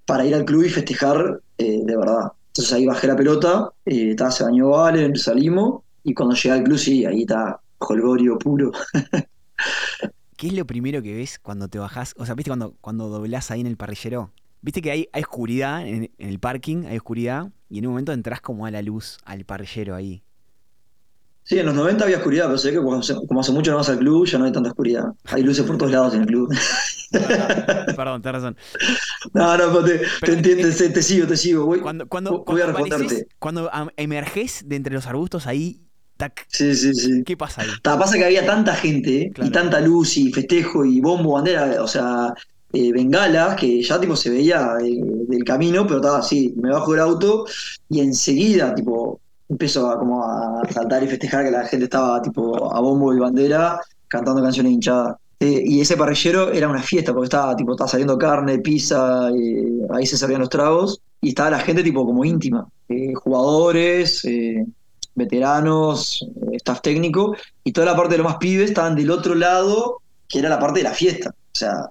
para 0.05 0.25
ir 0.25 0.35
al 0.35 0.45
club 0.45 0.63
y 0.63 0.69
festejar 0.69 1.41
eh, 1.57 1.81
de 1.83 1.97
verdad. 1.97 2.31
Entonces 2.47 2.73
ahí 2.73 2.85
bajé 2.85 3.07
la 3.07 3.15
pelota, 3.15 3.71
eh, 3.85 4.11
estaba, 4.11 4.31
se 4.31 4.43
bañó 4.43 4.69
Vale, 4.69 5.15
salimos, 5.15 5.83
y 6.03 6.13
cuando 6.13 6.35
llegué 6.35 6.51
al 6.51 6.63
club, 6.63 6.77
sí, 6.77 7.05
ahí 7.05 7.21
está 7.21 7.61
jolgorio 7.79 8.37
puro. 8.37 8.71
¿Qué 10.37 10.47
es 10.47 10.53
lo 10.53 10.65
primero 10.65 11.01
que 11.01 11.13
ves 11.15 11.39
cuando 11.39 11.67
te 11.69 11.77
bajás? 11.79 12.13
O 12.17 12.25
sea, 12.25 12.35
¿viste 12.35 12.49
cuando, 12.49 12.75
cuando 12.81 13.09
doblás 13.09 13.51
ahí 13.51 13.61
en 13.61 13.67
el 13.67 13.77
parrillero? 13.77 14.33
¿Viste 14.61 14.81
que 14.81 14.91
hay, 14.91 15.09
hay 15.13 15.21
oscuridad 15.21 15.87
en, 15.87 16.11
en 16.17 16.29
el 16.29 16.39
parking? 16.39 16.85
Hay 16.85 16.97
oscuridad. 16.97 17.51
Y 17.69 17.79
en 17.79 17.85
un 17.87 17.91
momento 17.93 18.11
entras 18.13 18.41
como 18.41 18.65
a 18.65 18.71
la 18.71 18.81
luz, 18.81 19.17
al 19.25 19.45
parrillero 19.45 19.95
ahí. 19.95 20.23
Sí, 21.51 21.59
en 21.59 21.65
los 21.65 21.75
90 21.75 22.05
había 22.05 22.15
oscuridad, 22.15 22.45
pero 22.45 22.57
sé 22.57 22.71
que 22.71 22.77
como 22.77 22.95
hace, 22.95 23.13
como 23.27 23.41
hace 23.41 23.51
mucho 23.51 23.71
no 23.71 23.77
vas 23.77 23.89
al 23.89 23.97
club, 23.99 24.25
ya 24.25 24.37
no 24.37 24.45
hay 24.45 24.53
tanta 24.53 24.69
oscuridad. 24.69 25.03
Hay 25.25 25.43
luces 25.43 25.65
por 25.65 25.77
todos 25.77 25.91
lados 25.91 26.13
en 26.13 26.21
el 26.21 26.27
club. 26.27 26.49
Perdón, 27.95 28.21
tenés 28.21 28.41
razón. 28.41 28.57
No, 29.33 29.57
no, 29.57 29.65
pero 29.71 29.83
te, 29.83 30.01
Pero- 30.21 30.33
entiendo, 30.33 30.69
te, 30.75 30.89
te 30.89 31.03
sigo, 31.03 31.27
te 31.27 31.35
sigo. 31.37 31.65
Voy, 31.65 31.79
Cuando, 31.81 32.07
cuando, 32.07 32.31
voy 32.31 32.43
cuando 32.45 32.63
a 32.63 32.67
responderte. 32.67 33.27
cuando 33.37 33.69
emerges 33.97 34.63
de 34.65 34.75
entre 34.77 34.93
los 34.93 35.05
arbustos 35.07 35.45
ahí, 35.45 35.81
tac, 36.17 36.45
Sí, 36.47 36.73
sí, 36.73 36.93
sí. 36.93 37.23
¿qué 37.25 37.35
pasa 37.35 37.61
ahí? 37.63 37.69
Ta, 37.83 37.99
pasa 37.99 38.15
que 38.17 38.23
había 38.25 38.45
tanta 38.45 38.73
gente 38.75 39.29
Claro. 39.33 39.49
y 39.49 39.51
tanta 39.51 39.81
luz 39.81 40.15
y 40.17 40.31
festejo 40.31 40.85
y 40.85 41.01
bombo, 41.01 41.33
bandera, 41.33 41.83
o 41.83 41.87
sea, 41.87 42.33
eh, 42.73 42.91
bengalas, 42.93 43.55
que 43.57 43.81
ya 43.83 43.99
tipo 43.99 44.15
se 44.15 44.29
veía 44.29 44.69
eh, 44.81 44.99
del 45.27 45.43
camino, 45.43 45.83
pero 45.85 45.97
estaba 45.97 46.19
así, 46.19 46.53
me 46.55 46.71
bajo 46.71 46.91
del 46.93 47.01
auto 47.01 47.45
y 47.89 47.99
enseguida 47.99 48.73
tipo 48.73 49.19
empezó 49.51 49.91
a, 49.91 49.99
como 49.99 50.23
a 50.23 50.61
saltar 50.71 51.03
y 51.03 51.07
festejar 51.07 51.45
que 51.45 51.51
la 51.51 51.65
gente 51.65 51.85
estaba 51.85 52.21
tipo 52.21 52.73
a 52.73 52.79
bombo 52.79 53.13
y 53.13 53.19
bandera 53.19 53.79
cantando 54.07 54.41
canciones 54.41 54.71
hinchadas. 54.71 55.17
Eh, 55.39 55.63
y 55.65 55.81
ese 55.81 55.97
parrillero 55.97 56.51
era 56.51 56.69
una 56.69 56.81
fiesta 56.81 57.13
porque 57.13 57.25
estaba 57.25 57.55
tipo 57.55 57.71
estaba 57.71 57.89
saliendo 57.89 58.17
carne, 58.17 58.59
pizza, 58.59 59.29
eh, 59.31 59.87
ahí 59.91 60.05
se 60.05 60.17
servían 60.17 60.41
los 60.41 60.49
tragos 60.49 61.01
y 61.19 61.29
estaba 61.29 61.51
la 61.51 61.59
gente 61.59 61.83
tipo 61.83 62.05
como 62.05 62.23
íntima, 62.23 62.67
eh, 62.89 63.13
jugadores, 63.13 64.23
eh, 64.25 64.65
veteranos, 65.15 66.25
eh, 66.51 66.55
staff 66.57 66.81
técnico 66.81 67.35
y 67.63 67.71
toda 67.71 67.87
la 67.87 67.95
parte 67.95 68.13
de 68.13 68.17
los 68.19 68.25
más 68.25 68.37
pibes 68.37 68.69
estaban 68.69 68.95
del 68.95 69.11
otro 69.11 69.35
lado, 69.35 70.01
que 70.27 70.39
era 70.39 70.49
la 70.49 70.59
parte 70.59 70.79
de 70.79 70.83
la 70.83 70.93
fiesta. 70.93 71.29
O 71.29 71.57
sea, 71.57 71.89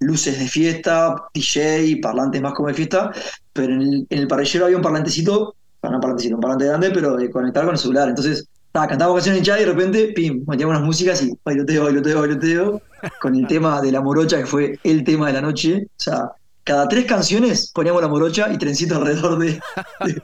luces 0.00 0.38
de 0.38 0.48
fiesta, 0.48 1.16
DJ, 1.32 1.98
parlantes 2.02 2.42
más 2.42 2.54
como 2.54 2.68
de 2.68 2.74
fiesta, 2.74 3.12
pero 3.52 3.74
en 3.74 3.82
el, 3.82 4.06
en 4.10 4.18
el 4.18 4.26
parrillero 4.26 4.66
había 4.66 4.76
un 4.76 4.82
parlantecito, 4.82 5.54
bueno, 5.86 5.92
no 5.92 5.96
un 5.96 6.00
parlantecito, 6.00 6.34
un 6.34 6.40
parlante 6.40 6.66
grande, 6.66 6.90
pero 6.90 7.16
de 7.16 7.30
conectar 7.30 7.64
con 7.64 7.74
el 7.74 7.78
celular. 7.78 8.08
Entonces, 8.08 8.48
estaba, 8.66 8.88
cantábamos 8.88 9.16
canciones 9.16 9.40
hinchadas 9.40 9.62
y 9.62 9.64
de 9.64 9.72
repente, 9.72 10.12
pim, 10.14 10.44
metíamos 10.46 10.76
unas 10.76 10.86
músicas 10.86 11.22
y 11.22 11.32
bailoteo, 11.44 11.84
bailoteo, 11.84 12.20
bailoteo, 12.20 12.82
con 13.20 13.34
el 13.34 13.46
tema 13.46 13.80
de 13.80 13.92
la 13.92 14.00
morocha, 14.00 14.38
que 14.38 14.46
fue 14.46 14.78
el 14.82 15.04
tema 15.04 15.28
de 15.28 15.32
la 15.34 15.40
noche. 15.40 15.86
O 15.86 16.00
sea, 16.00 16.30
cada 16.64 16.88
tres 16.88 17.06
canciones 17.06 17.70
poníamos 17.72 18.02
la 18.02 18.08
morocha 18.08 18.52
y 18.52 18.58
trencito 18.58 18.96
alrededor 18.96 19.38
de, 19.38 19.60
de, 20.04 20.22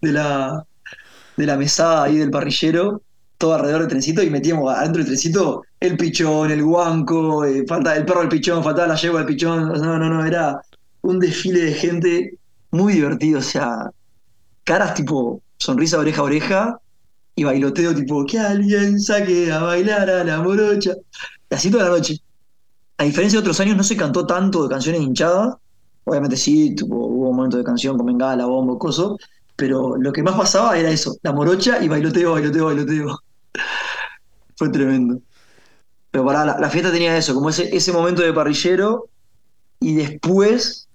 de 0.00 0.12
la, 0.12 0.64
de 1.36 1.46
la 1.46 1.56
mesada 1.56 2.04
ahí 2.04 2.16
del 2.16 2.30
parrillero, 2.30 3.02
todo 3.38 3.54
alrededor 3.54 3.80
del 3.80 3.90
trencito 3.90 4.22
y 4.22 4.30
metíamos 4.30 4.72
adentro 4.74 5.00
del 5.00 5.06
trencito 5.06 5.62
el 5.80 5.96
pichón, 5.96 6.50
el 6.50 6.62
guanco, 6.62 7.44
eh, 7.44 7.64
falta 7.68 7.94
el 7.96 8.04
perro 8.04 8.20
del 8.20 8.28
pichón, 8.28 8.64
faltaba 8.64 8.88
la 8.88 8.96
yegua 8.96 9.20
del 9.20 9.26
pichón. 9.26 9.68
No, 9.68 9.98
no, 9.98 10.08
no, 10.08 10.24
era 10.24 10.60
un 11.02 11.18
desfile 11.18 11.60
de 11.60 11.72
gente 11.74 12.38
muy 12.70 12.94
divertido, 12.94 13.38
o 13.38 13.42
sea, 13.42 13.90
caras 14.66 14.94
tipo 14.94 15.40
sonrisa 15.58 15.98
oreja 15.98 16.20
a 16.20 16.24
oreja 16.24 16.80
y 17.36 17.44
bailoteo 17.44 17.94
tipo 17.94 18.26
que 18.26 18.38
alguien 18.38 18.98
saque 19.00 19.52
a 19.52 19.60
bailar 19.62 20.10
a 20.10 20.24
la 20.24 20.42
morocha. 20.42 20.92
Y 21.50 21.54
así 21.54 21.70
toda 21.70 21.84
la 21.84 21.90
noche. 21.90 22.18
A 22.98 23.04
diferencia 23.04 23.38
de 23.38 23.42
otros 23.42 23.60
años 23.60 23.76
no 23.76 23.84
se 23.84 23.96
cantó 23.96 24.26
tanto 24.26 24.64
de 24.64 24.68
canciones 24.68 25.02
hinchadas. 25.02 25.54
Obviamente 26.04 26.36
sí, 26.36 26.74
tipo, 26.74 26.96
hubo 26.96 27.30
un 27.30 27.36
momento 27.36 27.56
de 27.58 27.64
canción 27.64 27.96
con 27.96 28.06
bengala, 28.06 28.46
bombo, 28.46 28.78
coso, 28.78 29.18
pero 29.54 29.96
lo 29.96 30.12
que 30.12 30.22
más 30.22 30.34
pasaba 30.36 30.78
era 30.78 30.90
eso, 30.90 31.16
la 31.22 31.32
morocha 31.32 31.82
y 31.82 31.88
bailoteo, 31.88 32.32
bailoteo, 32.32 32.66
bailoteo. 32.66 33.18
Fue 34.56 34.68
tremendo. 34.70 35.20
Pero 36.10 36.24
para 36.24 36.44
la, 36.44 36.58
la 36.58 36.70
fiesta 36.70 36.90
tenía 36.90 37.16
eso, 37.16 37.34
como 37.34 37.50
ese, 37.50 37.74
ese 37.76 37.92
momento 37.92 38.22
de 38.22 38.32
parrillero 38.32 39.08
y 39.80 39.94
después, 39.94 40.88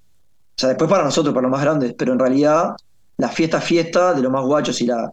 o 0.57 0.59
sea, 0.59 0.69
después 0.69 0.89
para 0.89 1.03
nosotros, 1.03 1.33
para 1.33 1.43
los 1.43 1.51
más 1.51 1.61
grandes, 1.61 1.93
pero 1.97 2.13
en 2.13 2.19
realidad 2.19 2.75
la 3.21 3.29
fiesta, 3.29 3.61
fiesta 3.61 4.13
de 4.13 4.21
los 4.21 4.31
más 4.31 4.43
guachos 4.43 4.81
y 4.81 4.87
la... 4.87 5.11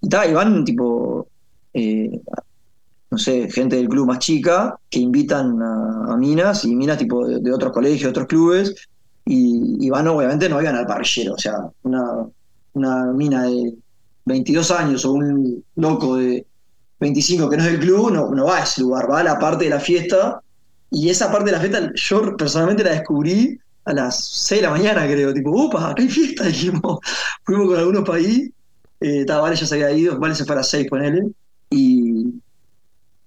Y, 0.00 0.08
ta, 0.08 0.26
y 0.26 0.32
van 0.32 0.64
tipo, 0.64 1.26
eh, 1.74 2.10
no 3.10 3.18
sé, 3.18 3.50
gente 3.50 3.76
del 3.76 3.88
club 3.88 4.06
más 4.06 4.18
chica 4.18 4.78
que 4.90 5.00
invitan 5.00 5.60
a, 5.62 6.16
minas 6.16 6.64
y 6.64 6.74
minas 6.74 6.98
tipo 6.98 7.26
de, 7.26 7.40
de 7.40 7.52
otros 7.52 7.72
colegios, 7.72 8.10
otros 8.10 8.26
clubes 8.26 8.74
y, 9.24 9.84
y 9.84 9.90
van, 9.90 10.06
obviamente 10.06 10.48
no 10.48 10.60
iban 10.60 10.76
al 10.76 10.86
parrillero, 10.86 11.34
o 11.34 11.38
sea, 11.38 11.56
una, 11.82 12.26
una 12.74 13.12
mina 13.12 13.44
de 13.44 13.74
22 14.26 14.70
años 14.70 15.04
o 15.04 15.12
un 15.12 15.64
loco 15.76 16.16
de 16.16 16.46
25 17.00 17.48
que 17.48 17.56
no 17.56 17.64
es 17.64 17.72
del 17.72 17.80
club, 17.80 18.12
no, 18.12 18.30
no 18.30 18.44
va 18.46 18.58
a 18.58 18.62
ese 18.64 18.82
lugar, 18.82 19.10
va 19.10 19.20
a 19.20 19.24
la 19.24 19.38
parte 19.38 19.64
de 19.64 19.70
la 19.70 19.80
fiesta. 19.80 20.40
Y 20.90 21.10
esa 21.10 21.30
parte 21.32 21.46
de 21.46 21.52
la 21.52 21.60
fiesta 21.60 21.92
yo 21.94 22.36
personalmente 22.36 22.84
la 22.84 22.92
descubrí 22.92 23.58
a 23.86 23.92
las 23.94 24.24
6 24.46 24.60
de 24.60 24.66
la 24.66 24.72
mañana, 24.72 25.06
creo. 25.06 25.32
Tipo, 25.32 25.50
upa, 25.50 25.90
acá 25.90 26.02
hay 26.02 26.08
fiesta, 26.08 26.44
dijimos. 26.46 26.98
Fuimos 27.44 27.68
con 27.68 27.78
algunos 27.78 28.04
para 28.04 28.18
ahí. 28.18 28.52
Eh, 29.00 29.24
ya 29.26 29.56
se 29.56 29.74
había 29.74 29.92
ido, 29.92 30.18
Vale 30.18 30.34
se 30.34 30.44
fue 30.44 30.54
a 30.54 30.58
las 30.58 30.68
6, 30.68 30.88
ponele. 30.90 31.22
Y, 31.70 32.34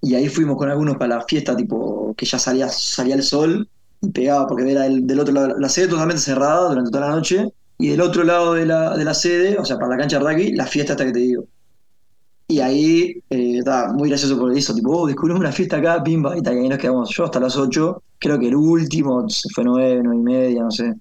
y 0.01 0.15
ahí 0.15 0.27
fuimos 0.29 0.57
con 0.57 0.69
algunos 0.69 0.97
para 0.97 1.17
la 1.17 1.21
fiesta, 1.23 1.55
tipo, 1.55 2.13
que 2.15 2.25
ya 2.25 2.37
salía, 2.39 2.69
salía 2.69 3.15
el 3.15 3.23
sol 3.23 3.67
y 4.01 4.09
pegaba, 4.09 4.47
porque 4.47 4.71
era 4.71 4.85
el, 4.85 5.05
del 5.07 5.19
otro 5.19 5.33
lado, 5.33 5.57
la 5.57 5.69
sede 5.69 5.87
totalmente 5.87 6.21
cerrada 6.21 6.69
durante 6.69 6.91
toda 6.91 7.09
la 7.09 7.15
noche. 7.15 7.47
Y 7.77 7.89
del 7.89 8.01
otro 8.01 8.23
lado 8.25 8.55
de 8.55 8.65
la, 8.65 8.97
de 8.97 9.05
la 9.05 9.13
sede, 9.13 9.57
o 9.57 9.63
sea, 9.63 9.77
para 9.77 9.91
la 9.91 9.97
cancha 9.97 10.19
de 10.19 10.25
rugby, 10.25 10.51
la 10.53 10.65
fiesta 10.65 10.93
hasta 10.93 11.05
que 11.05 11.13
te 11.13 11.19
digo. 11.19 11.45
Y 12.47 12.59
ahí 12.59 13.23
eh, 13.29 13.61
muy 13.93 14.09
gracioso 14.09 14.37
por 14.37 14.51
eso, 14.57 14.73
tipo, 14.75 14.91
oh, 14.91 15.07
descubrimos 15.07 15.39
una 15.39 15.51
fiesta 15.53 15.77
acá, 15.77 16.03
pimba, 16.03 16.35
y, 16.37 16.41
y 16.43 16.47
ahí 16.47 16.67
nos 16.67 16.79
quedamos 16.79 17.09
yo 17.15 17.25
hasta 17.25 17.39
las 17.39 17.55
8, 17.55 18.03
creo 18.19 18.39
que 18.39 18.47
el 18.49 18.55
último 18.55 19.25
fue 19.53 19.63
9, 19.63 20.01
9 20.03 20.17
y 20.19 20.23
media, 20.23 20.63
no 20.63 20.71
sé. 20.71 20.93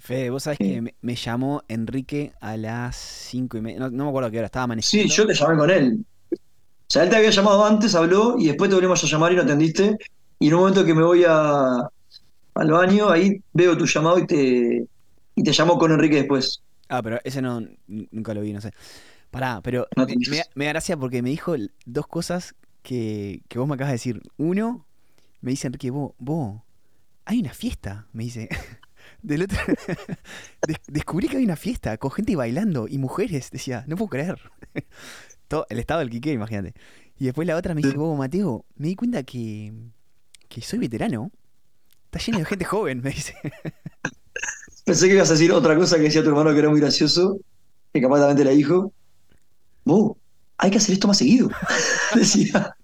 Fede, 0.00 0.30
vos 0.30 0.44
sabés 0.44 0.58
Sí. 0.58 0.64
que 0.74 0.80
me, 0.82 0.94
me 1.00 1.16
llamó 1.16 1.62
Enrique 1.68 2.32
a 2.40 2.56
las 2.56 2.96
5 2.96 3.56
y 3.58 3.60
media, 3.62 3.80
no, 3.80 3.90
no 3.90 4.04
me 4.04 4.10
acuerdo 4.10 4.28
a 4.28 4.30
qué 4.30 4.38
hora, 4.38 4.46
estaba 4.46 4.64
amaneciendo. 4.64 5.08
Sí, 5.08 5.16
yo 5.16 5.26
te 5.26 5.34
llamé 5.34 5.56
con 5.58 5.70
él. 5.70 6.04
O 6.32 6.36
sea, 6.90 7.04
él 7.04 7.10
te 7.10 7.16
había 7.16 7.30
llamado 7.30 7.64
antes, 7.66 7.94
habló, 7.94 8.36
y 8.38 8.46
después 8.48 8.70
te 8.70 8.76
volvimos 8.76 9.02
a 9.04 9.06
llamar 9.08 9.32
y 9.32 9.36
no 9.36 9.42
atendiste. 9.42 9.96
Y 10.38 10.48
en 10.48 10.54
un 10.54 10.60
momento 10.60 10.84
que 10.84 10.94
me 10.94 11.02
voy 11.04 11.24
a, 11.28 11.78
al 12.54 12.70
baño, 12.72 13.10
ahí 13.10 13.42
veo 13.52 13.76
tu 13.76 13.86
llamado 13.86 14.18
y 14.18 14.26
te, 14.26 14.86
y 15.34 15.42
te 15.44 15.52
llamo 15.52 15.78
con 15.78 15.92
Enrique 15.92 16.16
después. 16.16 16.62
Ah, 16.88 17.02
pero 17.02 17.20
ese 17.24 17.42
no, 17.42 17.62
nunca 17.86 18.34
lo 18.34 18.40
vi, 18.40 18.52
no 18.52 18.60
sé. 18.60 18.72
Pará, 19.30 19.60
pero 19.62 19.88
No 19.96 20.06
me, 20.06 20.16
me 20.54 20.66
da- 20.66 20.72
gracia 20.72 20.96
porque 20.96 21.22
me 21.22 21.30
dijo 21.30 21.54
dos 21.86 22.06
cosas 22.08 22.54
que, 22.82 23.42
que 23.48 23.58
vos 23.58 23.68
me 23.68 23.74
acabas 23.74 23.90
de 23.90 23.96
decir. 23.96 24.22
Uno, 24.38 24.87
me 25.40 25.50
dice 25.52 25.66
Enrique, 25.68 25.90
vos, 25.90 26.12
vos, 26.18 26.60
hay 27.24 27.40
una 27.40 27.52
fiesta, 27.54 28.08
me 28.12 28.24
dice. 28.24 28.48
Del 29.22 29.42
otro, 29.42 29.58
des- 30.66 30.76
descubrí 30.88 31.28
que 31.28 31.38
hay 31.38 31.44
una 31.44 31.56
fiesta 31.56 31.96
con 31.98 32.10
gente 32.10 32.36
bailando 32.36 32.86
y 32.88 32.98
mujeres, 32.98 33.50
decía, 33.50 33.84
no 33.88 33.96
puedo 33.96 34.10
creer. 34.10 34.38
Todo, 35.48 35.66
el 35.70 35.78
estado 35.78 36.00
del 36.00 36.10
Quique, 36.10 36.32
imagínate. 36.32 36.74
Y 37.18 37.24
después 37.24 37.46
la 37.48 37.56
otra 37.56 37.74
me 37.74 37.80
dice, 37.82 37.96
vos, 37.96 38.16
Mateo, 38.18 38.66
me 38.76 38.88
di 38.88 38.96
cuenta 38.96 39.22
que, 39.22 39.72
que 40.48 40.60
soy 40.60 40.78
veterano. 40.78 41.32
Está 42.06 42.18
lleno 42.20 42.38
de 42.40 42.44
gente 42.44 42.64
joven, 42.66 43.00
me 43.02 43.10
dice. 43.10 43.34
Pensé 44.84 45.08
que 45.08 45.14
ibas 45.14 45.30
a 45.30 45.34
decir 45.34 45.52
otra 45.52 45.76
cosa 45.76 45.96
que 45.96 46.02
decía 46.04 46.22
tu 46.22 46.28
hermano 46.30 46.52
que 46.52 46.58
era 46.60 46.70
muy 46.70 46.80
gracioso, 46.80 47.38
que 47.92 48.00
capaz 48.00 48.18
también 48.20 48.36
te 48.38 48.44
la 48.44 48.50
dijo. 48.50 48.92
Vos, 49.84 50.16
hay 50.58 50.70
que 50.70 50.78
hacer 50.78 50.94
esto 50.94 51.08
más 51.08 51.18
seguido. 51.18 51.50
decía. 52.14 52.76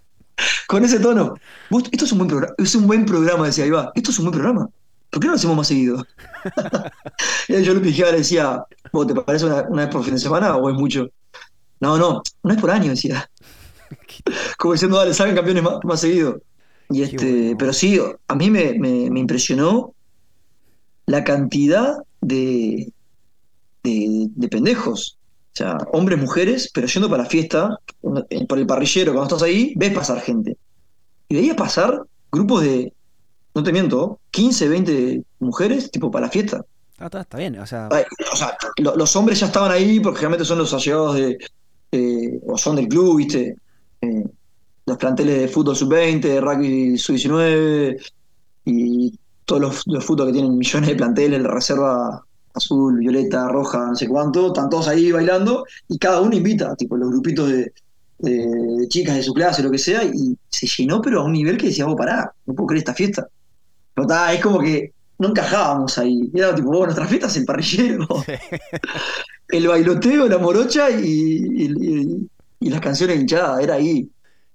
Con 0.66 0.84
ese 0.84 0.98
tono. 0.98 1.34
Vos, 1.70 1.84
esto 1.92 2.04
es 2.04 2.12
un 2.12 2.18
buen 2.18 2.28
programa, 2.28 2.54
es 2.58 2.74
un 2.74 2.86
buen 2.86 3.06
programa, 3.06 3.46
decía, 3.46 3.70
va. 3.72 3.92
Esto 3.94 4.10
es 4.10 4.18
un 4.18 4.26
buen 4.26 4.32
programa. 4.34 4.68
¿Por 5.10 5.20
qué 5.20 5.26
no 5.26 5.32
lo 5.32 5.36
hacemos 5.36 5.56
más 5.56 5.68
seguido? 5.68 6.04
y 7.48 7.62
yo 7.62 7.74
le 7.74 7.80
pijaba 7.80 8.10
le 8.12 8.18
decía, 8.18 8.64
¿vos 8.92 9.06
te 9.06 9.14
parece 9.14 9.46
una, 9.46 9.62
una 9.68 9.84
vez 9.84 9.92
por 9.92 10.02
fin 10.04 10.14
de 10.14 10.20
semana 10.20 10.56
o 10.56 10.68
es 10.68 10.74
mucho? 10.76 11.08
No, 11.80 11.96
no, 11.98 12.22
una 12.42 12.54
vez 12.54 12.60
por 12.60 12.70
año, 12.70 12.90
decía. 12.90 13.28
Como 14.58 14.72
diciendo, 14.72 14.96
dale, 14.98 15.14
salgan 15.14 15.36
campeones 15.36 15.62
más, 15.62 15.74
más 15.84 16.00
seguido. 16.00 16.40
Y 16.90 17.02
este, 17.02 17.24
bueno. 17.42 17.56
pero 17.58 17.72
sí, 17.72 18.00
a 18.28 18.34
mí 18.34 18.50
me, 18.50 18.74
me- 18.78 19.10
me 19.10 19.20
impresionó 19.20 19.94
la 21.06 21.22
cantidad 21.24 21.98
de, 22.20 22.92
de, 23.82 24.26
de 24.34 24.48
pendejos. 24.48 25.18
O 25.54 25.56
sea, 25.56 25.78
hombres, 25.92 26.18
mujeres, 26.20 26.70
pero 26.74 26.86
yendo 26.88 27.08
para 27.08 27.22
la 27.22 27.28
fiesta, 27.28 27.78
por 28.00 28.58
el 28.58 28.66
parrillero, 28.66 29.12
cuando 29.12 29.36
estás 29.36 29.48
ahí, 29.48 29.72
ves 29.76 29.92
pasar 29.92 30.20
gente. 30.20 30.56
Y 31.28 31.36
veías 31.36 31.56
pasar 31.56 32.02
grupos 32.32 32.62
de, 32.62 32.92
no 33.54 33.62
te 33.62 33.72
miento, 33.72 34.18
15, 34.32 34.68
20 34.68 35.22
mujeres, 35.38 35.90
tipo, 35.92 36.10
para 36.10 36.26
la 36.26 36.32
fiesta. 36.32 36.64
Ah, 36.98 37.04
está, 37.06 37.20
está 37.20 37.38
bien, 37.38 37.56
o 37.58 37.66
sea, 37.66 37.88
O 38.32 38.36
sea, 38.36 38.56
lo- 38.78 38.96
los 38.96 39.14
hombres 39.14 39.38
ya 39.40 39.46
estaban 39.46 39.70
ahí 39.70 40.00
porque 40.00 40.18
generalmente 40.18 40.44
son 40.44 40.58
los 40.58 40.74
allegados 40.74 41.14
de, 41.16 41.38
eh, 41.92 42.40
o 42.46 42.58
son 42.58 42.74
del 42.76 42.88
club, 42.88 43.18
¿viste? 43.18 43.56
Eh, 44.00 44.24
los 44.86 44.96
planteles 44.98 45.38
de 45.40 45.48
fútbol 45.48 45.76
sub-20, 45.76 46.20
de 46.20 46.40
rugby 46.40 46.98
sub-19 46.98 47.96
y 48.64 49.18
todos 49.44 49.60
los, 49.62 49.82
los 49.86 50.04
fútbol 50.04 50.26
que 50.28 50.32
tienen 50.34 50.56
millones 50.58 50.88
de 50.88 50.96
planteles, 50.96 51.40
la 51.42 51.48
reserva 51.50 52.24
azul, 52.54 52.98
violeta, 52.98 53.48
roja, 53.48 53.86
no 53.88 53.96
sé 53.96 54.08
cuánto, 54.08 54.48
están 54.48 54.68
todos 54.70 54.88
ahí 54.88 55.12
bailando 55.12 55.64
y 55.88 55.98
cada 55.98 56.20
uno 56.20 56.34
invita, 56.36 56.74
tipo 56.76 56.96
los 56.96 57.10
grupitos 57.10 57.48
de, 57.50 57.72
de- 58.18 58.46
de 58.80 58.88
chicas 58.88 59.16
de 59.16 59.22
su 59.22 59.34
clase, 59.34 59.62
lo 59.62 59.70
que 59.70 59.78
sea, 59.78 60.04
y 60.04 60.36
se 60.48 60.66
llenó, 60.66 61.00
pero 61.02 61.20
a 61.20 61.24
un 61.24 61.32
nivel 61.32 61.56
que 61.58 61.66
decíamos, 61.68 61.96
pará, 61.96 62.32
no 62.46 62.54
puedo 62.54 62.68
creer 62.68 62.78
esta 62.80 62.94
fiesta. 62.94 63.28
Pero 63.94 64.06
está, 64.06 64.32
es 64.32 64.40
como 64.42 64.60
que 64.60 64.92
no 65.18 65.28
encajábamos 65.28 65.98
ahí. 65.98 66.30
Era 66.34 66.54
tipo, 66.54 66.70
oh, 66.70 66.84
nuestra 66.84 67.06
fiesta 67.06 67.26
es 67.28 67.36
el 67.36 67.44
parrillero, 67.44 68.06
el 69.48 69.68
bailoteo, 69.68 70.26
la 70.28 70.38
morocha 70.38 70.90
y, 70.90 71.04
y, 71.04 71.64
y- 71.66 72.28
y 72.60 72.70
las 72.70 72.80
canciones 72.80 73.20
hinchadas, 73.20 73.60
era 73.62 73.74
ahí. 73.74 74.08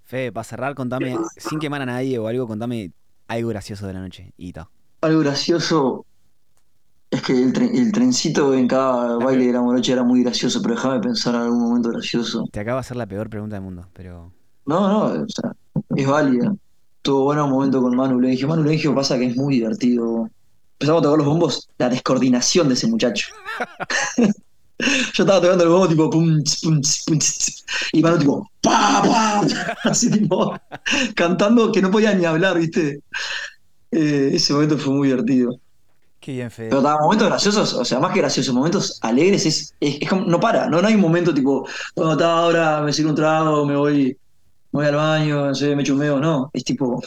Fede, 0.03 0.31
para 0.31 0.43
cerrar, 0.43 0.73
contame, 0.73 1.15
sin 1.37 1.59
quemar 1.59 1.81
a 1.83 1.85
nadie 1.85 2.17
o 2.17 2.27
algo, 2.27 2.47
contame 2.47 2.91
algo 3.27 3.49
gracioso 3.49 3.85
de 3.85 3.93
la 3.93 3.99
noche. 4.01 4.33
Y 4.37 4.51
ta. 4.51 4.67
Algo 5.01 5.19
gracioso 5.19 6.05
es 7.11 7.21
que 7.23 7.33
el, 7.33 7.53
tren- 7.53 7.75
el 7.75 7.91
trencito 7.91 8.53
en 8.53 8.67
cada 8.67 9.17
baile 9.17 9.47
de 9.47 9.53
la 9.53 9.61
morocha 9.61 9.93
era 9.93 10.03
muy 10.03 10.23
gracioso, 10.23 10.61
pero 10.61 10.75
déjame 10.75 10.99
pensar 10.99 11.35
en 11.35 11.41
algún 11.41 11.61
momento 11.61 11.89
gracioso. 11.89 12.45
Te 12.51 12.59
acaba 12.59 12.77
de 12.77 12.81
hacer 12.81 12.97
la 12.97 13.07
peor 13.07 13.29
pregunta 13.29 13.55
del 13.55 13.63
mundo, 13.63 13.87
pero. 13.93 14.31
No, 14.65 14.87
no, 14.87 15.23
o 15.23 15.27
sea, 15.27 15.51
es 15.95 16.07
válida. 16.07 16.53
Tuvo 17.01 17.23
bueno 17.25 17.45
un 17.45 17.51
momento 17.51 17.81
con 17.81 17.95
Manu 17.95 18.19
Legio. 18.19 18.47
Manu 18.47 18.63
Legio 18.63 18.93
pasa 18.93 19.17
que 19.17 19.25
es 19.27 19.35
muy 19.35 19.55
divertido. 19.55 20.29
Empezamos 20.73 21.01
a 21.01 21.03
tocar 21.03 21.17
los 21.17 21.27
bombos, 21.27 21.69
la 21.77 21.89
descoordinación 21.89 22.67
de 22.67 22.73
ese 22.75 22.87
muchacho. 22.87 23.27
Yo 25.13 25.23
estaba 25.23 25.41
tocando 25.41 25.63
el 25.65 25.69
bombo 25.69 25.87
tipo 25.89 26.09
pum, 26.09 26.41
pum, 26.63 26.81
pum, 27.07 27.19
y 27.91 28.01
Manu 28.01 28.17
tipo 28.19 28.49
pa, 28.61 29.01
pa, 29.03 29.41
así 29.89 30.09
tipo 30.09 30.53
cantando 31.15 31.71
que 31.71 31.81
no 31.81 31.91
podía 31.91 32.13
ni 32.13 32.25
hablar, 32.25 32.57
¿viste? 32.57 33.01
Eh, 33.91 34.31
ese 34.33 34.53
momento 34.53 34.77
fue 34.77 34.93
muy 34.93 35.07
divertido. 35.09 35.59
Qué 36.19 36.33
bien, 36.33 36.51
Fede. 36.51 36.69
Pero 36.69 36.81
estaba 36.81 37.01
momentos 37.01 37.27
graciosos, 37.27 37.73
o 37.73 37.85
sea, 37.85 37.99
más 37.99 38.13
que 38.13 38.19
graciosos, 38.19 38.53
momentos 38.53 38.99
alegres, 39.01 39.45
es, 39.45 39.75
es, 39.79 39.99
no 40.11 40.39
para, 40.39 40.67
no, 40.69 40.81
no 40.81 40.87
hay 40.87 40.95
un 40.95 41.01
momento 41.01 41.33
tipo, 41.33 41.67
bueno, 41.95 42.11
está 42.13 42.31
ahora, 42.37 42.81
me 42.81 42.93
sirvo 42.93 43.09
un 43.11 43.15
trago, 43.15 43.65
me 43.65 43.75
voy, 43.75 44.05
me 44.71 44.79
voy 44.79 44.85
al 44.87 44.95
baño, 44.95 45.47
no 45.47 45.55
sé, 45.55 45.75
me 45.75 45.83
chumeo, 45.83 46.19
no, 46.19 46.49
es 46.53 46.63
tipo, 46.63 47.01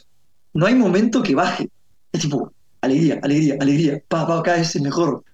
no 0.54 0.66
hay 0.66 0.74
momento 0.74 1.22
que 1.22 1.34
baje, 1.34 1.70
es 2.12 2.20
tipo, 2.22 2.52
alegría, 2.80 3.20
alegría, 3.22 3.56
alegría, 3.60 4.02
pa, 4.08 4.26
pa, 4.26 4.38
acá 4.40 4.56
es 4.56 4.76
el 4.76 4.82
mejor, 4.82 5.24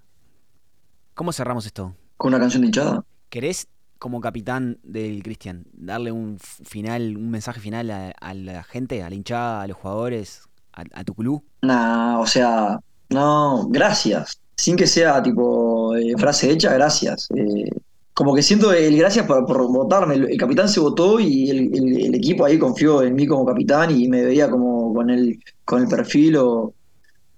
¿Cómo 1.14 1.32
cerramos 1.32 1.66
esto? 1.66 1.94
con 2.16 2.28
una 2.34 2.40
canción 2.40 2.62
de 2.62 2.66
hinchada. 2.66 3.04
¿Querés, 3.28 3.68
como 3.98 4.20
capitán 4.20 4.78
del 4.82 5.22
Cristian, 5.22 5.66
darle 5.72 6.12
un 6.12 6.38
final, 6.40 7.16
un 7.16 7.30
mensaje 7.30 7.60
final 7.60 7.90
a, 7.90 8.10
a 8.10 8.34
la 8.34 8.62
gente, 8.64 9.02
a 9.02 9.10
la 9.10 9.16
hinchada, 9.16 9.62
a 9.62 9.66
los 9.66 9.76
jugadores, 9.76 10.48
a, 10.72 10.84
a 10.92 11.04
tu 11.04 11.14
club? 11.14 11.44
Nah, 11.62 12.20
o 12.20 12.26
sea, 12.26 12.78
no, 13.10 13.68
gracias, 13.68 14.40
sin 14.56 14.76
que 14.76 14.86
sea 14.86 15.22
tipo 15.22 15.94
eh, 15.96 16.14
frase 16.18 16.50
hecha, 16.50 16.72
gracias. 16.74 17.28
Eh, 17.34 17.70
como 18.14 18.34
que 18.34 18.42
siento 18.42 18.72
el 18.72 18.96
gracias 18.96 19.26
por, 19.26 19.46
por 19.46 19.66
votarme. 19.68 20.16
El, 20.16 20.36
capitán 20.36 20.68
se 20.68 20.80
votó 20.80 21.20
y 21.20 21.50
el 21.50 22.14
equipo 22.14 22.44
ahí 22.44 22.58
confió 22.58 23.02
en 23.02 23.14
mí 23.14 23.26
como 23.26 23.46
capitán 23.46 23.90
y 23.96 24.08
me 24.08 24.24
veía 24.24 24.50
como 24.50 24.92
con 24.92 25.08
el, 25.10 25.38
con 25.64 25.82
el 25.82 25.88
perfil 25.88 26.36
o, 26.36 26.74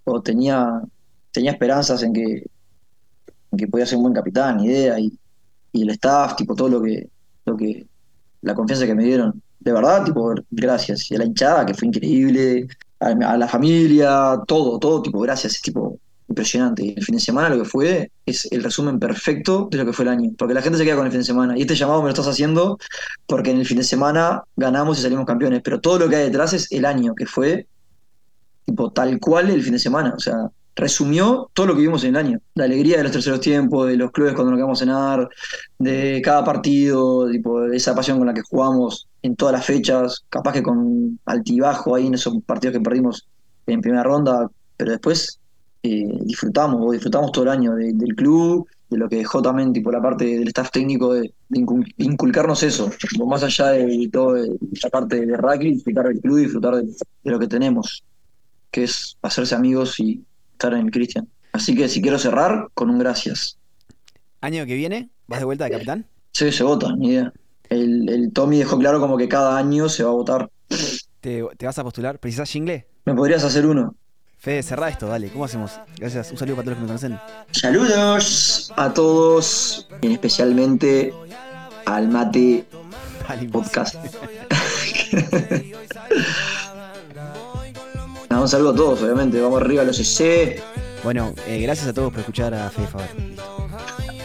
o 0.04 0.22
tenía, 0.22 0.80
tenía 1.30 1.52
esperanzas 1.52 2.02
en 2.02 2.12
que, 2.12 2.46
en 3.52 3.58
que 3.58 3.68
podía 3.68 3.86
ser 3.86 3.96
un 3.96 4.04
buen 4.04 4.14
capitán, 4.14 4.60
idea, 4.60 4.98
y, 4.98 5.12
y 5.72 5.82
el 5.82 5.90
staff, 5.90 6.36
tipo 6.36 6.54
todo 6.54 6.68
lo 6.68 6.82
que, 6.82 7.08
lo 7.44 7.56
que, 7.56 7.86
la 8.42 8.54
confianza 8.54 8.86
que 8.86 8.94
me 8.94 9.04
dieron. 9.04 9.42
De 9.58 9.72
verdad, 9.72 10.04
tipo, 10.04 10.34
gracias. 10.50 11.10
Y 11.10 11.14
a 11.14 11.18
la 11.18 11.26
hinchada, 11.26 11.66
que 11.66 11.74
fue 11.74 11.88
increíble, 11.88 12.66
a, 13.00 13.36
la 13.36 13.48
familia, 13.48 14.40
todo, 14.46 14.78
todo, 14.78 15.02
tipo, 15.02 15.20
gracias, 15.20 15.54
es 15.54 15.62
tipo 15.62 15.98
impresionante. 16.28 16.84
Y 16.84 16.94
el 16.96 17.04
fin 17.04 17.16
de 17.16 17.20
semana 17.20 17.48
lo 17.48 17.62
que 17.62 17.68
fue 17.68 18.12
es 18.24 18.46
el 18.52 18.62
resumen 18.62 18.98
perfecto 18.98 19.68
de 19.70 19.78
lo 19.78 19.86
que 19.86 19.92
fue 19.92 20.04
el 20.04 20.10
año. 20.10 20.30
Porque 20.38 20.54
la 20.54 20.62
gente 20.62 20.78
se 20.78 20.84
queda 20.84 20.96
con 20.96 21.06
el 21.06 21.12
fin 21.12 21.20
de 21.20 21.26
semana. 21.26 21.58
Y 21.58 21.62
este 21.62 21.74
llamado 21.74 22.00
me 22.00 22.04
lo 22.04 22.10
estás 22.10 22.28
haciendo 22.28 22.78
porque 23.26 23.50
en 23.50 23.58
el 23.58 23.66
fin 23.66 23.78
de 23.78 23.84
semana 23.84 24.44
ganamos 24.56 24.98
y 24.98 25.02
salimos 25.02 25.26
campeones. 25.26 25.60
Pero 25.62 25.80
todo 25.80 25.98
lo 25.98 26.08
que 26.08 26.16
hay 26.16 26.24
detrás 26.24 26.52
es 26.52 26.70
el 26.70 26.84
año, 26.84 27.14
que 27.14 27.26
fue 27.26 27.66
tipo 28.64 28.92
tal 28.92 29.18
cual 29.18 29.50
el 29.50 29.62
fin 29.62 29.72
de 29.72 29.78
semana. 29.80 30.14
O 30.16 30.20
sea, 30.20 30.48
resumió 30.76 31.50
todo 31.52 31.66
lo 31.66 31.74
que 31.74 31.82
vimos 31.82 32.04
en 32.04 32.10
el 32.10 32.26
año. 32.26 32.38
La 32.54 32.64
alegría 32.64 32.98
de 32.98 33.02
los 33.04 33.12
terceros 33.12 33.40
tiempos, 33.40 33.86
de 33.88 33.96
los 33.96 34.10
clubes 34.12 34.34
cuando 34.34 34.52
nos 34.52 34.58
quedamos 34.58 34.78
a 34.80 34.84
cenar, 34.84 35.28
de 35.78 36.20
cada 36.24 36.44
partido, 36.44 37.28
tipo, 37.30 37.60
de 37.62 37.76
esa 37.76 37.94
pasión 37.94 38.18
con 38.18 38.26
la 38.26 38.34
que 38.34 38.42
jugamos 38.42 39.06
en 39.22 39.36
todas 39.36 39.52
las 39.52 39.64
fechas, 39.66 40.24
capaz 40.28 40.52
que 40.52 40.62
con 40.62 41.18
altibajo 41.26 41.94
ahí 41.94 42.06
en 42.06 42.14
esos 42.14 42.34
partidos 42.44 42.74
que 42.76 42.80
perdimos 42.80 43.26
en 43.66 43.80
primera 43.80 44.02
ronda, 44.02 44.48
pero 44.76 44.92
después 44.92 45.38
eh, 45.82 46.06
disfrutamos, 46.22 46.80
o 46.82 46.92
disfrutamos 46.92 47.32
todo 47.32 47.44
el 47.44 47.50
año 47.50 47.74
de- 47.74 47.92
del 47.94 48.14
club 48.14 48.66
de 48.90 48.98
lo 48.98 49.08
que 49.08 49.16
dejó 49.16 49.40
también 49.40 49.72
tipo 49.72 49.90
la 49.92 50.02
parte 50.02 50.24
del 50.24 50.48
staff 50.48 50.70
técnico 50.72 51.14
de, 51.14 51.32
de 51.48 51.60
incul- 51.60 51.90
inculcarnos 51.98 52.62
eso, 52.64 52.90
más 53.24 53.42
allá 53.44 53.68
de 53.68 54.08
todo 54.12 54.32
de 54.34 54.48
la 54.82 54.90
parte 54.90 55.24
de 55.24 55.36
rugby, 55.36 55.74
disfrutar 55.74 56.08
del 56.08 56.20
club 56.20 56.38
y 56.38 56.42
disfrutar 56.42 56.74
de 56.82 57.30
lo 57.30 57.38
que 57.38 57.46
tenemos, 57.46 58.02
que 58.70 58.84
es 58.84 59.16
hacerse 59.22 59.54
amigos 59.54 59.98
y 60.00 60.22
estar 60.60 60.74
en 60.74 60.90
Cristian. 60.90 61.26
Así 61.52 61.74
que 61.74 61.88
si 61.88 62.02
quiero 62.02 62.18
cerrar, 62.18 62.68
con 62.74 62.90
un 62.90 62.98
gracias. 62.98 63.56
Año 64.42 64.66
que 64.66 64.74
viene, 64.74 65.08
¿vas 65.26 65.38
de 65.40 65.46
vuelta 65.46 65.64
de 65.64 65.70
capitán? 65.70 66.06
Sí, 66.32 66.52
se 66.52 66.62
vota, 66.62 66.94
ni 66.96 67.08
idea. 67.08 67.32
El, 67.70 68.08
el 68.08 68.32
Tommy 68.32 68.58
dejó 68.58 68.78
claro 68.78 69.00
como 69.00 69.16
que 69.16 69.28
cada 69.28 69.56
año 69.56 69.88
se 69.88 70.04
va 70.04 70.10
a 70.10 70.14
votar. 70.14 70.50
¿Te, 71.20 71.44
te 71.56 71.66
vas 71.66 71.78
a 71.78 71.82
postular? 71.84 72.18
¿Precisás 72.18 72.50
jingle? 72.50 72.86
¿Me 73.06 73.14
podrías 73.14 73.42
hacer 73.42 73.66
uno? 73.66 73.94
Fede, 74.38 74.62
cerrá 74.62 74.88
esto, 74.88 75.06
dale. 75.06 75.28
¿Cómo 75.30 75.44
hacemos? 75.46 75.72
Gracias. 75.98 76.30
Un 76.30 76.38
saludo 76.38 76.56
para 76.56 76.64
todos 76.66 76.78
los 76.78 76.88
que 76.88 76.92
me 76.92 76.98
conocen. 76.98 77.18
Saludos 77.52 78.72
a 78.76 78.92
todos, 78.92 79.88
y 80.02 80.12
especialmente 80.12 81.12
al 81.86 82.08
Mate 82.08 82.66
Dale, 83.28 83.48
Podcast. 83.52 83.94
Nada, 88.40 88.46
un 88.46 88.48
saludo 88.48 88.70
a 88.70 88.74
todos, 88.74 89.02
obviamente. 89.02 89.38
Vamos 89.38 89.60
arriba 89.60 89.82
a 89.82 89.84
los 89.84 89.98
EC. 89.98 90.62
Bueno, 91.04 91.34
eh, 91.46 91.60
gracias 91.60 91.88
a 91.88 91.92
todos 91.92 92.10
por 92.10 92.20
escuchar 92.20 92.54
a 92.54 92.70
Fede 92.70 92.88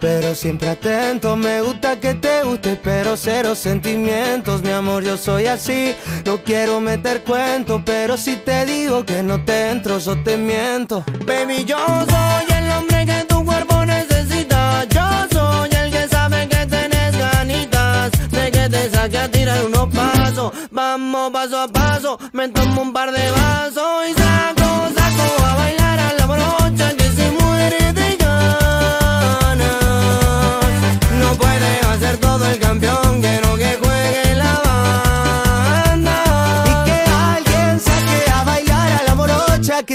pero 0.00 0.34
siempre 0.34 0.68
atento. 0.68 1.36
Me 1.36 1.60
gusta 1.62 2.00
que 2.00 2.14
te 2.14 2.42
guste, 2.42 2.78
pero 2.82 3.16
cero 3.16 3.54
sentimientos, 3.54 4.62
mi 4.62 4.70
amor, 4.70 5.04
yo 5.04 5.16
soy 5.16 5.46
así. 5.46 5.94
No 6.24 6.38
quiero 6.42 6.80
meter 6.80 7.22
cuento, 7.22 7.82
pero 7.84 8.16
si 8.16 8.36
te 8.36 8.66
digo 8.66 9.04
que 9.04 9.22
no 9.22 9.44
te 9.44 9.70
entro, 9.70 9.98
yo 9.98 10.20
te 10.22 10.36
miento. 10.36 11.04
Baby, 11.26 11.64
yo 11.64 11.78
soy 11.78 12.56
el 12.58 12.70
hombre 12.72 13.06
que 13.06 13.24
tu 13.28 13.44
cuerpo 13.44 13.84
necesita. 13.84 14.84
Yo 14.88 15.06
soy 15.32 15.70
el 15.70 15.90
que 15.92 16.08
sabe 16.08 16.48
que 16.48 16.66
tenés 16.66 17.16
ganitas 17.16 18.10
de 18.30 18.50
que 18.50 18.68
te 18.68 18.90
saque 18.90 19.18
a 19.18 19.30
tirar 19.30 19.64
unos 19.64 19.88
pasos. 19.94 20.52
Vamos 20.70 21.30
paso 21.30 21.60
a 21.60 21.68
paso, 21.68 22.18
me 22.32 22.48
tomo 22.48 22.82
un 22.82 22.92
par 22.92 23.12
de 23.12 23.30
vasos 23.30 23.91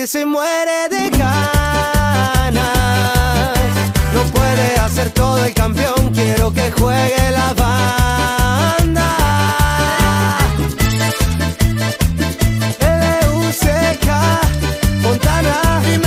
que 0.08 0.12
se 0.20 0.26
muere 0.26 0.88
de 0.90 1.10
ganas. 1.10 2.62
No 4.14 4.24
puede 4.34 4.78
hacer 4.78 5.10
todo 5.12 5.44
el 5.44 5.54
campeón, 5.54 6.14
quiero 6.14 6.54
que 6.54 6.72
juegue 6.72 7.32
la 7.32 7.54
banda. 7.54 9.18
LUCK, 13.26 14.08
Fontana, 15.04 15.82
y 15.94 15.98